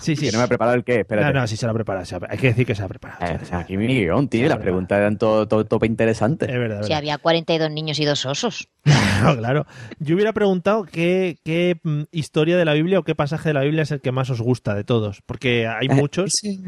Sí, 0.02 0.16
sí. 0.16 0.26
Que 0.26 0.32
no 0.32 0.38
me 0.40 0.44
ha 0.44 0.48
preparado 0.48 0.76
el 0.78 0.84
qué, 0.84 1.02
espérate. 1.02 1.34
No, 1.34 1.42
no, 1.42 1.48
sí 1.48 1.58
se 1.58 1.66
la 1.66 1.72
ha 1.72 1.76
preparado. 1.76 2.06
se 2.06 2.16
Hay 2.30 2.38
que 2.38 2.48
decir 2.48 2.66
que 2.66 2.76
se 2.76 2.82
la 2.82 2.86
ha 2.86 2.90
preparado. 2.90 3.26
Eh, 3.26 3.40
o 3.42 3.46
sea, 3.46 3.60
aquí 3.60 3.78
mi 3.78 3.88
guion, 3.88 4.28
tío. 4.30 4.48
Las 4.48 4.60
preguntas 4.60 4.98
eran 4.98 5.18
todo, 5.18 5.48
todo, 5.48 5.66
tope 5.66 5.88
interesantes. 5.88 6.50
Es 6.50 6.56
verdad, 6.58 6.78
Si 6.84 6.90
verdad. 6.90 6.98
había 6.98 7.18
42 7.18 7.72
niños 7.72 8.00
y 8.00 8.06
dos 8.06 8.26
osos. 8.26 8.68
Claro, 9.16 9.38
claro. 9.40 9.66
Yo 10.00 10.16
hubiera 10.16 10.34
preguntado 10.34 10.84
qué, 10.84 11.38
qué 11.46 11.80
mm, 11.84 12.02
historia 12.12 12.58
de 12.58 12.66
la 12.66 12.74
Biblia 12.74 13.00
o 13.00 13.04
qué 13.04 13.16
pasaje 13.16 13.50
de 13.50 13.54
la 13.54 13.62
Biblia 13.62 13.84
es 13.84 13.92
el 13.92 14.02
que 14.02 14.12
más 14.12 14.30
os 14.30 14.42
gusta 14.42 14.76
de 14.76 14.84
todos. 14.84 15.22
Porque 15.26 15.68
hay 15.68 15.88
Eh, 15.90 15.94
muchos. 15.96 16.32
sí. 16.34 16.62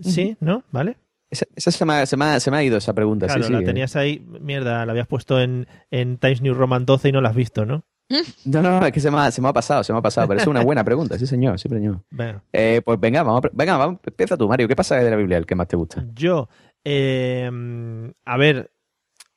Sí, 0.00 0.36
¿no? 0.40 0.64
¿Vale? 0.70 0.96
Esa, 1.34 1.46
esa 1.56 1.70
se, 1.72 1.84
me 1.84 1.94
ha, 1.94 2.06
se, 2.06 2.16
me 2.16 2.24
ha, 2.26 2.40
se 2.40 2.50
me 2.50 2.56
ha 2.58 2.62
ido 2.62 2.76
esa 2.76 2.92
pregunta. 2.92 3.26
Claro, 3.26 3.42
sí, 3.42 3.48
sí, 3.48 3.52
la 3.52 3.60
eh. 3.60 3.64
tenías 3.64 3.96
ahí, 3.96 4.24
mierda, 4.40 4.86
la 4.86 4.92
habías 4.92 5.08
puesto 5.08 5.40
en, 5.40 5.66
en 5.90 6.18
Times 6.18 6.42
New 6.42 6.54
Roman 6.54 6.86
12 6.86 7.08
y 7.08 7.12
no 7.12 7.20
la 7.20 7.30
has 7.30 7.34
visto, 7.34 7.66
¿no? 7.66 7.84
No, 8.44 8.62
no, 8.62 8.86
es 8.86 8.92
que 8.92 9.00
se 9.00 9.10
me, 9.10 9.18
ha, 9.18 9.30
se 9.30 9.40
me 9.40 9.48
ha 9.48 9.52
pasado, 9.52 9.82
se 9.82 9.92
me 9.92 9.98
ha 9.98 10.02
pasado. 10.02 10.28
Pero 10.28 10.40
es 10.40 10.46
una 10.46 10.62
buena 10.62 10.84
pregunta, 10.84 11.18
sí, 11.18 11.26
señor, 11.26 11.58
sí, 11.58 11.68
señor. 11.68 12.02
Venga. 12.10 12.44
Eh, 12.52 12.82
pues 12.84 13.00
venga, 13.00 13.22
vamos, 13.22 13.42
venga, 13.52 13.76
vamos, 13.76 14.00
empieza 14.04 14.36
tú, 14.36 14.48
Mario. 14.48 14.68
¿Qué 14.68 14.76
pasaje 14.76 15.02
de 15.04 15.10
la 15.10 15.16
Biblia 15.16 15.38
el 15.38 15.46
que 15.46 15.56
más 15.56 15.66
te 15.66 15.76
gusta? 15.76 16.04
Yo, 16.14 16.48
eh, 16.84 17.50
a 18.24 18.36
ver, 18.36 18.70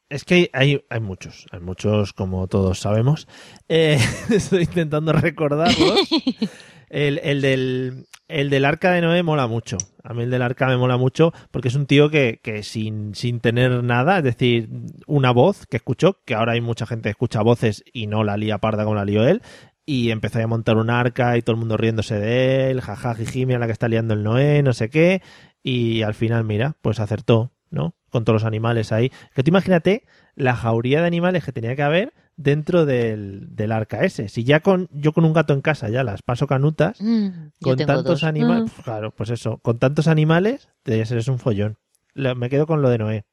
es 0.10 0.24
que 0.24 0.50
hay, 0.54 0.86
hay 0.90 1.00
muchos, 1.00 1.48
hay 1.52 1.60
muchos 1.60 2.14
como 2.14 2.48
todos 2.48 2.80
sabemos. 2.80 3.28
Eh, 3.68 3.98
estoy 4.30 4.64
intentando 4.64 5.14
recordarlos. 5.14 6.00
El, 6.90 7.20
el 7.24 7.42
del, 7.42 8.06
el 8.28 8.50
del 8.50 8.66
arca 8.66 8.92
de 8.92 9.02
Noé 9.02 9.24
mola 9.24 9.48
mucho. 9.48 9.78
A 10.04 10.14
mí 10.14 10.24
el 10.24 10.30
del 10.30 10.42
arca 10.42 10.68
me 10.68 10.78
mola 10.78 10.98
mucho 10.98 11.34
porque 11.52 11.68
es 11.68 11.76
un 11.76 11.86
tío 11.86 12.10
que, 12.10 12.40
que 12.42 12.64
sin, 12.64 13.14
sin 13.14 13.40
tener 13.40 13.84
nada, 13.84 14.20
es 14.20 14.24
decir, 14.24 14.70
una 15.06 15.32
voz 15.32 15.66
que 15.66 15.78
escuchó, 15.78 16.20
que 16.26 16.34
ahora 16.34 16.54
hay 16.54 16.62
mucha 16.62 16.86
gente 16.86 17.04
que 17.04 17.12
escucha 17.12 17.42
voces 17.42 17.84
y 17.92 18.08
no 18.08 18.24
la 18.24 18.38
lía 18.38 18.60
parda 18.60 18.84
como 18.84 18.96
la 18.96 19.06
lió 19.06 19.28
él, 19.28 19.42
y 19.86 20.12
empezó 20.12 20.40
a 20.40 20.48
montar 20.48 20.78
un 20.78 20.90
arca 20.90 21.38
y 21.38 21.42
todo 21.42 21.56
el 21.56 21.60
mundo 21.60 21.78
riéndose 21.78 22.20
de 22.20 22.72
él, 22.72 22.82
jaja, 22.82 23.16
la 23.18 23.66
que 23.66 23.72
está 23.72 23.88
liando 23.88 24.14
el 24.14 24.24
Noé, 24.24 24.62
no 24.64 24.74
sé 24.74 24.90
qué, 24.90 25.22
y 25.64 26.02
al 26.04 26.14
final, 26.14 26.44
mira, 26.44 26.78
pues 26.82 27.00
acertó, 27.00 27.52
¿no? 27.70 27.96
Con 28.10 28.24
todos 28.24 28.42
los 28.42 28.46
animales 28.46 28.92
ahí. 28.92 29.12
Que 29.36 29.44
tú 29.44 29.50
imagínate 29.50 30.06
la 30.36 30.56
jauría 30.56 31.02
de 31.02 31.08
animales 31.08 31.44
que 31.44 31.52
tenía 31.52 31.76
que 31.76 31.84
haber 31.84 32.14
dentro 32.38 32.86
del, 32.86 33.56
del 33.56 33.72
arca 33.72 34.04
ese. 34.06 34.30
Si 34.30 34.44
ya 34.44 34.60
con 34.62 34.88
yo 34.94 35.12
con 35.12 35.26
un 35.26 35.34
gato 35.34 35.54
en 35.54 35.62
casa 35.62 35.90
ya 35.90 36.04
las 36.04 36.22
paso 36.22 36.48
canutas, 36.48 37.02
Mm, 37.02 37.28
con 37.62 37.76
tantos 37.78 38.24
animales, 38.24 38.72
Mm. 38.78 38.82
claro, 38.84 39.12
pues 39.12 39.30
eso, 39.32 39.58
con 39.58 39.80
tantos 39.80 40.08
animales, 40.08 40.70
debería 40.86 41.06
ser 41.06 41.30
un 41.30 41.40
follón. 41.40 41.78
Me 42.16 42.50
quedo 42.50 42.66
con 42.68 42.82
lo 42.82 42.90
de 42.90 42.98
Noé. 43.00 43.26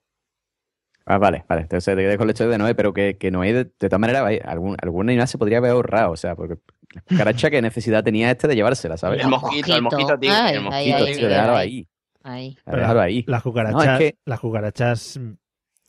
Ah, 1.06 1.18
vale, 1.18 1.44
vale. 1.48 1.62
Entonces 1.62 1.94
te 1.94 2.00
quedas 2.02 2.16
con 2.16 2.26
el 2.26 2.30
hecho 2.30 2.48
de 2.48 2.56
Noé, 2.56 2.74
pero 2.74 2.94
que, 2.94 3.18
que 3.18 3.30
Noé, 3.30 3.52
de, 3.52 3.64
de 3.64 3.70
todas 3.88 4.00
maneras, 4.00 4.24
algún, 4.46 4.74
algún 4.80 5.08
animal 5.10 5.28
se 5.28 5.36
podría 5.36 5.58
haber 5.58 5.72
ahorrado, 5.72 6.12
o 6.12 6.16
sea, 6.16 6.34
porque 6.34 6.56
la 6.94 7.02
caracha 7.18 7.50
que 7.50 7.60
necesidad 7.60 8.02
tenía 8.02 8.30
este 8.30 8.48
de 8.48 8.54
llevársela, 8.56 8.96
¿sabes? 8.96 9.22
El 9.22 9.28
mosquito, 9.28 9.74
el 9.76 9.82
mosquito, 9.82 10.18
tío. 10.18 10.30
Ay, 10.34 10.54
el 10.56 10.62
mosquito, 10.62 10.96
ahí. 11.56 11.86
Ahí. 12.22 12.56
Déjalo 12.64 13.00
ahí. 13.02 13.22
Las 13.26 13.42
cucarachas, 13.42 13.84
No, 13.84 13.92
es 13.92 13.98
que- 13.98 14.18
las 14.24 14.40
cucarachas 14.40 15.20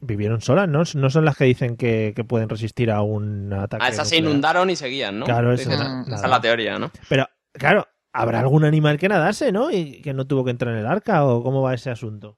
vivieron 0.06 0.42
solas, 0.42 0.68
¿no? 0.70 0.84
No 0.96 1.10
son 1.10 1.26
las 1.26 1.36
que 1.38 1.46
dicen 1.46 1.76
que, 1.78 2.14
que 2.16 2.24
pueden 2.24 2.50
resistir 2.50 2.92
a 2.92 3.02
un 3.02 3.52
ataque. 3.54 3.84
Ah, 3.86 3.90
esas 3.90 4.08
se 4.10 4.18
inundaron 4.18 4.70
y 4.70 4.76
seguían, 4.76 5.20
¿no? 5.20 5.26
Claro, 5.26 5.52
eso 5.54 5.70
Esa, 5.72 6.04
es 6.08 6.30
la 6.30 6.42
teoría, 6.42 6.80
¿no? 6.80 6.92
Pero, 7.10 7.28
claro, 7.54 7.88
¿habrá 8.14 8.40
algún 8.40 8.64
animal 8.66 8.98
que 8.98 9.10
nadase, 9.10 9.52
no? 9.52 9.72
Y 9.72 10.02
que 10.02 10.14
no 10.14 10.26
tuvo 10.26 10.46
que 10.46 10.52
entrar 10.52 10.74
en 10.74 10.80
el 10.80 10.86
arca, 10.88 11.26
¿o 11.26 11.44
cómo 11.44 11.62
va 11.62 11.74
ese 11.74 11.90
asunto? 11.92 12.38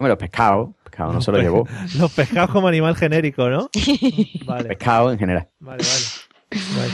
Hombre, 0.00 0.10
los 0.10 0.18
pescados, 0.18 0.70
pescado 0.84 1.12
no 1.12 1.20
se 1.20 1.32
lo 1.32 1.38
llevó. 1.38 1.66
Los 1.98 2.12
pescados 2.12 2.50
como 2.50 2.68
animal 2.68 2.94
genérico, 2.94 3.48
¿no? 3.48 3.68
Vale, 4.46 4.68
Pescado 4.68 5.10
en 5.12 5.18
general. 5.18 5.48
vale, 5.58 5.82
vale. 5.82 6.60
Vale. 6.76 6.92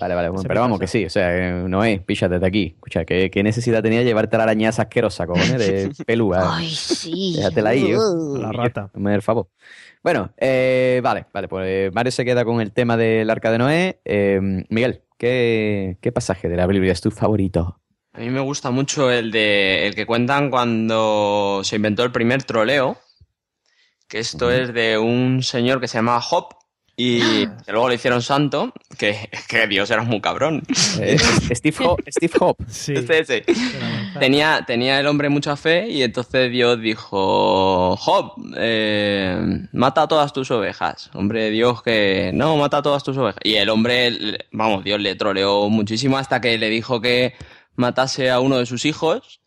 Vale, 0.00 0.14
vale, 0.14 0.28
bueno, 0.28 0.44
pero 0.48 0.60
vamos, 0.60 0.78
que 0.80 0.86
sí, 0.86 1.04
o 1.04 1.10
sea, 1.10 1.36
eh, 1.36 1.68
Noé, 1.68 2.00
píchate 2.04 2.38
de 2.38 2.46
aquí. 2.46 2.72
Escucha, 2.74 3.04
¿qué, 3.04 3.30
qué 3.30 3.42
necesidad 3.42 3.82
tenía 3.82 4.00
de 4.00 4.04
llevarte 4.04 4.36
la 4.36 4.42
arañaza 4.44 4.82
asquerosa, 4.82 5.26
cojones, 5.26 5.58
de 5.58 5.92
pelúa? 6.06 6.56
Ay, 6.58 6.70
sí. 6.70 7.34
Déjatela 7.36 7.70
ahí, 7.70 7.92
¿eh? 7.92 7.98
La 8.38 8.52
rata. 8.52 8.90
Me 8.94 9.10
da 9.10 9.16
el 9.16 9.22
favor. 9.22 9.48
Bueno, 10.02 10.30
eh, 10.36 11.00
vale, 11.02 11.26
vale, 11.32 11.48
pues 11.48 11.92
Mario 11.94 12.12
se 12.12 12.24
queda 12.24 12.44
con 12.44 12.60
el 12.60 12.72
tema 12.72 12.96
del 12.96 13.30
arca 13.30 13.50
de 13.50 13.58
Noé. 13.58 14.00
Eh, 14.04 14.40
Miguel, 14.68 15.02
¿qué, 15.16 15.96
¿qué 16.00 16.12
pasaje 16.12 16.48
de 16.48 16.56
la 16.56 16.66
Biblia 16.66 16.92
es 16.92 17.00
tu 17.00 17.10
favorito? 17.10 17.80
A 18.12 18.20
mí 18.20 18.30
me 18.30 18.40
gusta 18.40 18.70
mucho 18.70 19.10
el 19.10 19.30
de 19.30 19.86
el 19.86 19.94
que 19.94 20.06
cuentan 20.06 20.50
cuando 20.50 21.62
se 21.64 21.76
inventó 21.76 22.04
el 22.04 22.12
primer 22.12 22.44
troleo, 22.44 22.98
que 24.06 24.18
esto 24.18 24.50
es 24.50 24.72
de 24.72 24.98
un 24.98 25.42
señor 25.42 25.80
que 25.80 25.88
se 25.88 25.98
llamaba 25.98 26.20
Job 26.20 26.54
y 26.96 27.46
luego 27.68 27.88
le 27.88 27.96
hicieron 27.96 28.22
santo, 28.22 28.72
que, 28.98 29.28
que 29.48 29.66
Dios 29.66 29.90
era 29.90 30.02
muy 30.02 30.20
cabrón. 30.20 30.62
Eh, 31.00 31.16
Steve, 31.54 31.76
Ho- 31.84 31.96
Steve 32.08 32.32
Hope. 32.40 32.64
Sí. 32.68 32.94
Este, 32.94 33.18
ese. 33.20 33.44
Tenía, 34.18 34.62
tenía 34.66 35.00
el 35.00 35.06
hombre 35.06 35.28
mucha 35.28 35.56
fe 35.56 35.88
y 35.88 36.02
entonces 36.02 36.50
Dios 36.52 36.80
dijo, 36.80 37.96
Job, 37.96 38.32
eh, 38.56 39.66
mata 39.72 40.02
a 40.02 40.08
todas 40.08 40.32
tus 40.32 40.50
ovejas. 40.50 41.10
Hombre, 41.14 41.50
Dios 41.50 41.82
que... 41.82 42.30
No, 42.34 42.56
mata 42.56 42.78
a 42.78 42.82
todas 42.82 43.02
tus 43.02 43.16
ovejas. 43.16 43.40
Y 43.42 43.54
el 43.54 43.68
hombre, 43.70 44.38
vamos, 44.52 44.84
Dios 44.84 45.00
le 45.00 45.14
troleó 45.16 45.68
muchísimo 45.68 46.16
hasta 46.18 46.40
que 46.40 46.58
le 46.58 46.68
dijo 46.70 47.00
que 47.00 47.34
matase 47.76 48.30
a 48.30 48.38
uno 48.40 48.58
de 48.58 48.66
sus 48.66 48.84
hijos 48.84 49.40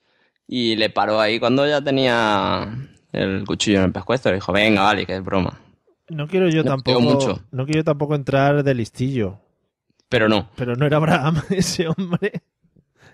y 0.47 0.75
le 0.75 0.89
paró 0.89 1.19
ahí 1.21 1.39
cuando 1.39 1.65
ya 1.67 1.81
tenía 1.81 2.67
el 3.13 3.45
cuchillo 3.45 3.79
en 3.79 3.85
el 3.85 3.91
pescuezo. 3.93 4.29
Le 4.29 4.35
dijo, 4.35 4.51
venga, 4.51 4.81
vale, 4.83 5.05
que 5.05 5.15
es 5.15 5.23
broma. 5.23 5.59
No 6.09 6.27
quiero 6.27 6.47
yo 6.49 6.63
No, 6.63 6.71
tampoco. 6.71 7.01
mucho. 7.01 7.39
No 7.51 7.65
quiero 7.65 7.83
tampoco 7.83 8.15
entrar 8.15 8.63
de 8.63 8.73
listillo. 8.73 9.39
Pero 10.09 10.29
no. 10.29 10.49
Pero 10.55 10.75
no 10.75 10.85
era 10.85 10.97
Abraham 10.97 11.41
ese 11.49 11.87
hombre. 11.87 12.41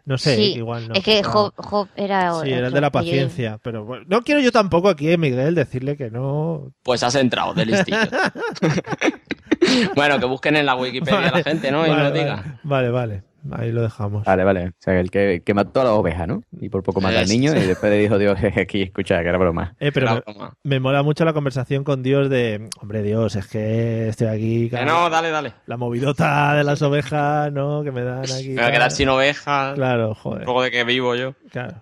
No 0.05 0.17
sé, 0.17 0.35
Sí, 0.35 0.53
igual 0.55 0.89
no. 0.89 0.95
es 0.95 1.03
que 1.03 1.21
No. 1.21 1.29
Job, 1.29 1.53
Job 1.55 1.87
era. 1.95 2.33
Sí, 2.41 2.51
era 2.51 2.67
el 2.67 2.73
de 2.73 2.81
la 2.81 2.91
paciencia. 2.91 3.57
Pero 3.63 3.85
bueno, 3.85 4.03
no 4.09 4.21
quiero 4.21 4.41
yo 4.41 4.51
tampoco 4.51 4.89
aquí, 4.89 5.09
eh, 5.09 5.17
Miguel, 5.17 5.55
decirle 5.55 5.95
que 5.95 6.11
no. 6.11 6.73
Pues 6.83 7.01
has 7.03 7.15
entrado 7.15 7.53
de 7.53 7.65
listillo. 7.65 7.97
bueno, 9.95 10.19
que 10.19 10.25
busquen 10.25 10.57
en 10.57 10.65
la 10.65 10.75
Wikipedia 10.75 11.31
la 11.31 11.43
gente, 11.43 11.71
¿no? 11.71 11.85
y 11.85 11.89
vale, 11.89 12.03
nos 12.03 12.11
vale. 12.11 12.19
diga. 12.19 12.59
Vale, 12.63 12.89
vale. 12.89 13.23
Ahí 13.51 13.71
lo 13.71 13.81
dejamos. 13.81 14.23
Vale, 14.23 14.43
vale. 14.43 14.67
O 14.69 14.71
sea, 14.79 14.99
el 14.99 15.11
que, 15.11 15.41
que 15.45 15.53
mató 15.53 15.81
a 15.81 15.83
la 15.83 15.93
oveja, 15.93 16.25
¿no? 16.25 16.43
Y 16.61 16.69
por 16.69 16.81
poco 16.83 17.01
mata 17.01 17.19
al 17.19 17.27
niño 17.27 17.51
sí. 17.51 17.57
y 17.57 17.67
después 17.67 17.91
le 17.91 17.97
dijo 17.99 18.17
Dios, 18.17 18.37
aquí, 18.57 18.83
escucha, 18.83 19.21
que 19.21 19.27
era 19.29 19.37
broma. 19.37 19.75
Eh, 19.79 19.91
pero 19.91 20.05
Era 20.07 20.15
me, 20.15 20.21
broma. 20.21 20.53
me 20.63 20.79
mola 20.79 21.03
mucho 21.03 21.25
la 21.25 21.33
conversación 21.33 21.83
con 21.83 22.03
Dios 22.03 22.29
de, 22.29 22.69
hombre 22.81 23.01
Dios, 23.03 23.35
es 23.35 23.47
que 23.47 24.07
estoy 24.07 24.27
aquí, 24.27 24.71
no, 24.85 25.09
dale, 25.09 25.29
dale. 25.29 25.53
la 25.65 25.75
movidota 25.77 26.55
de 26.55 26.63
las 26.63 26.81
ovejas, 26.81 27.51
¿no? 27.51 27.83
Que 27.83 27.91
me 27.91 28.03
dan 28.03 28.23
aquí. 28.23 28.49
Me 28.49 28.55
voy 28.61 28.63
a 28.63 28.71
quedar 28.71 28.91
sin 28.91 29.09
ovejas. 29.09 29.75
Claro, 29.75 30.09
Un 30.09 30.13
joder, 30.15 30.45
poco 30.45 30.63
de 30.63 30.71
que 30.71 30.83
vivo 30.85 31.15
yo. 31.15 31.33
claro. 31.51 31.81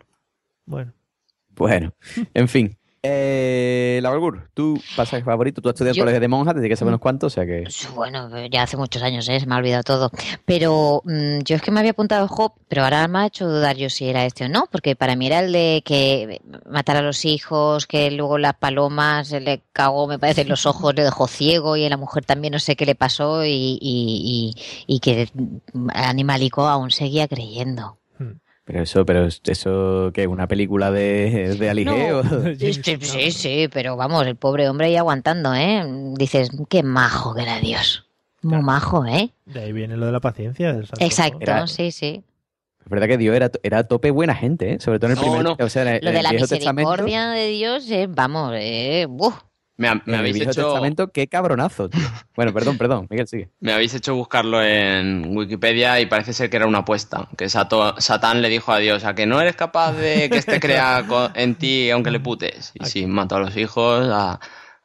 Bueno, 0.66 0.94
Bueno, 1.50 1.94
en 2.34 2.48
fin. 2.48 2.78
Eh, 3.04 4.00
la 4.04 4.12
Valgur, 4.12 4.50
tu 4.54 4.80
pasaje 4.96 5.24
favorito, 5.24 5.60
tú 5.60 5.70
has 5.70 5.74
estudiado 5.74 5.96
en 5.96 6.02
colegio 6.02 6.20
de 6.20 6.28
monjas, 6.28 6.54
desde 6.54 6.70
que 6.70 6.76
sabes 6.76 6.90
unos 6.90 7.00
cuantos, 7.02 7.34
o 7.34 7.36
sea 7.36 7.46
que... 7.48 7.64
Bueno, 7.96 8.30
ya 8.48 8.62
hace 8.62 8.78
muchos 8.78 9.02
años, 9.02 9.28
¿eh? 9.28 9.40
se 9.40 9.48
me 9.48 9.56
ha 9.56 9.58
olvidado 9.58 9.82
todo. 9.82 10.12
Pero 10.46 11.02
mm, 11.06 11.40
yo 11.44 11.56
es 11.56 11.64
que 11.64 11.72
me 11.72 11.80
había 11.80 11.92
apuntado 11.94 12.28
Job, 12.28 12.54
pero 12.68 12.84
ahora 12.84 13.08
me 13.08 13.18
ha 13.20 13.26
hecho 13.26 13.48
dudar 13.50 13.76
yo 13.76 13.90
si 13.90 14.08
era 14.08 14.26
este 14.26 14.46
o 14.46 14.50
no, 14.50 14.66
porque 14.72 14.96
para 14.96 15.16
mí 15.16 15.26
era 15.26 15.40
el 15.40 15.52
de 15.52 15.82
que 15.84 16.42
matar 16.70 16.96
a 16.98 17.02
los 17.02 17.26
hijos, 17.26 17.88
que 17.88 18.12
luego 18.12 18.38
las 18.38 18.54
palomas 18.54 19.30
se 19.30 19.40
le 19.40 19.64
cagó, 19.74 20.06
me 20.06 20.20
parece, 20.20 20.42
en 20.42 20.50
los 20.50 20.68
ojos, 20.68 20.94
le 20.94 21.04
dejó 21.04 21.26
ciego 21.28 21.76
y 21.78 21.86
a 21.86 21.90
la 21.90 21.98
mujer 21.98 22.24
también 22.26 22.52
no 22.54 22.60
sé 22.60 22.76
qué 22.76 22.86
le 22.86 22.94
pasó 22.94 23.44
y, 23.46 23.80
y, 23.82 24.54
y- 24.86 24.96
y 24.96 25.00
que 25.00 25.28
Animalico 25.96 26.68
aún 26.68 26.92
seguía 26.92 27.28
creyendo. 27.28 27.98
Pero 28.64 28.84
eso, 28.84 29.06
pero 29.06 29.28
eso, 29.28 30.12
¿qué? 30.14 30.28
¿Una 30.28 30.48
película 30.48 30.92
de, 30.92 31.56
de 31.58 31.70
Alige? 31.70 32.14
o- 32.14 32.24
Sí, 32.58 33.32
sí, 33.32 33.68
pero 33.74 33.96
vamos, 33.98 34.26
el 34.28 34.36
pobre 34.36 34.70
hombre 34.70 34.88
ahí 34.88 34.96
aguantando, 34.98 35.54
¿eh? 35.56 35.84
Dices, 36.16 36.52
qué 36.70 36.84
majo 36.84 37.34
que 37.34 37.42
era 37.42 37.60
Dios. 37.60 38.08
Muy 38.44 38.62
majo, 38.62 39.06
¿eh? 39.06 39.32
De 39.46 39.62
ahí 39.62 39.72
viene 39.72 39.98
lo 39.98 40.06
de 40.06 40.12
la 40.12 40.20
paciencia. 40.20 40.74
Del 40.74 40.86
santo 40.88 41.04
Exacto, 41.06 41.38
Era- 41.42 41.68
sí, 41.68 41.92
sí. 41.92 42.24
Es 42.84 42.90
verdad 42.90 43.08
que 43.08 43.18
Dios 43.18 43.36
era, 43.36 43.52
era 43.62 43.80
a 43.80 43.84
tope 43.84 44.10
buena 44.10 44.34
gente, 44.34 44.74
¿eh? 44.74 44.80
Sobre 44.80 44.98
todo 45.00 45.12
en 45.12 45.18
el 45.18 45.24
No, 45.24 45.24
primer... 45.24 45.44
no. 45.44 45.66
O 45.66 45.70
sea, 45.70 45.84
en 45.84 45.88
el, 45.90 46.00
Lo 46.06 46.12
de 46.12 46.18
el 46.18 46.24
la 46.24 46.32
misericordia 46.32 47.30
de 47.30 47.48
Dios, 47.50 47.90
eh, 47.92 48.08
vamos, 48.10 48.54
eh, 48.56 49.06
¡buf! 49.10 49.36
Me, 49.82 49.88
ha- 49.88 50.20
habéis 50.20 50.36
hecho... 50.40 50.66
Testamento, 50.66 51.12
qué 51.12 51.28
cabronazo, 51.28 51.90
tío. 51.90 52.02
Bueno, 52.36 52.54
perdón, 52.54 52.78
perdón, 52.78 53.08
Miguel, 53.10 53.28
sigue. 53.28 53.50
Me 53.60 53.74
habéis 53.74 53.94
hecho 53.96 54.14
buscarlo 54.16 54.62
en 54.64 55.36
Wikipedia 55.36 56.00
y 56.00 56.06
parece 56.06 56.34
ser 56.34 56.50
que 56.50 56.58
era 56.58 56.68
una 56.68 56.80
apuesta. 56.80 57.28
Que 57.38 57.50
Sato- 57.50 57.96
Satán 58.00 58.42
le 58.42 58.50
dijo 58.50 58.72
a 58.72 58.78
Dios 58.78 59.04
a 59.06 59.16
que 59.16 59.26
no 59.26 59.42
eres 59.42 59.56
capaz 59.56 59.94
de 59.94 60.30
que 60.30 60.38
este 60.38 60.60
crea 60.62 61.04
en 61.36 61.56
ti 61.56 61.90
aunque 61.90 62.12
le 62.12 62.20
putes. 62.20 62.72
Y 62.76 62.86
sí, 62.86 63.08
mató 63.08 63.38
a 63.38 63.40
los 63.40 63.58
hijos. 63.58 64.08
A, 64.12 64.40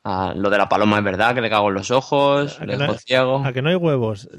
a- 0.05 0.35
lo 0.35 0.51
de 0.51 0.59
la 0.59 0.69
paloma 0.69 0.99
es 0.99 1.05
verdad, 1.05 1.35
que 1.35 1.41
le 1.41 1.51
cago 1.51 1.69
en 1.69 1.75
los 1.75 1.91
ojos, 1.91 2.59
¿A 2.61 2.65
le 2.65 2.77
no, 2.77 2.95
ciego. 2.95 3.45
a 3.45 3.53
que 3.53 3.61
no 3.61 3.69
hay 3.71 3.75
huevos? 3.75 4.29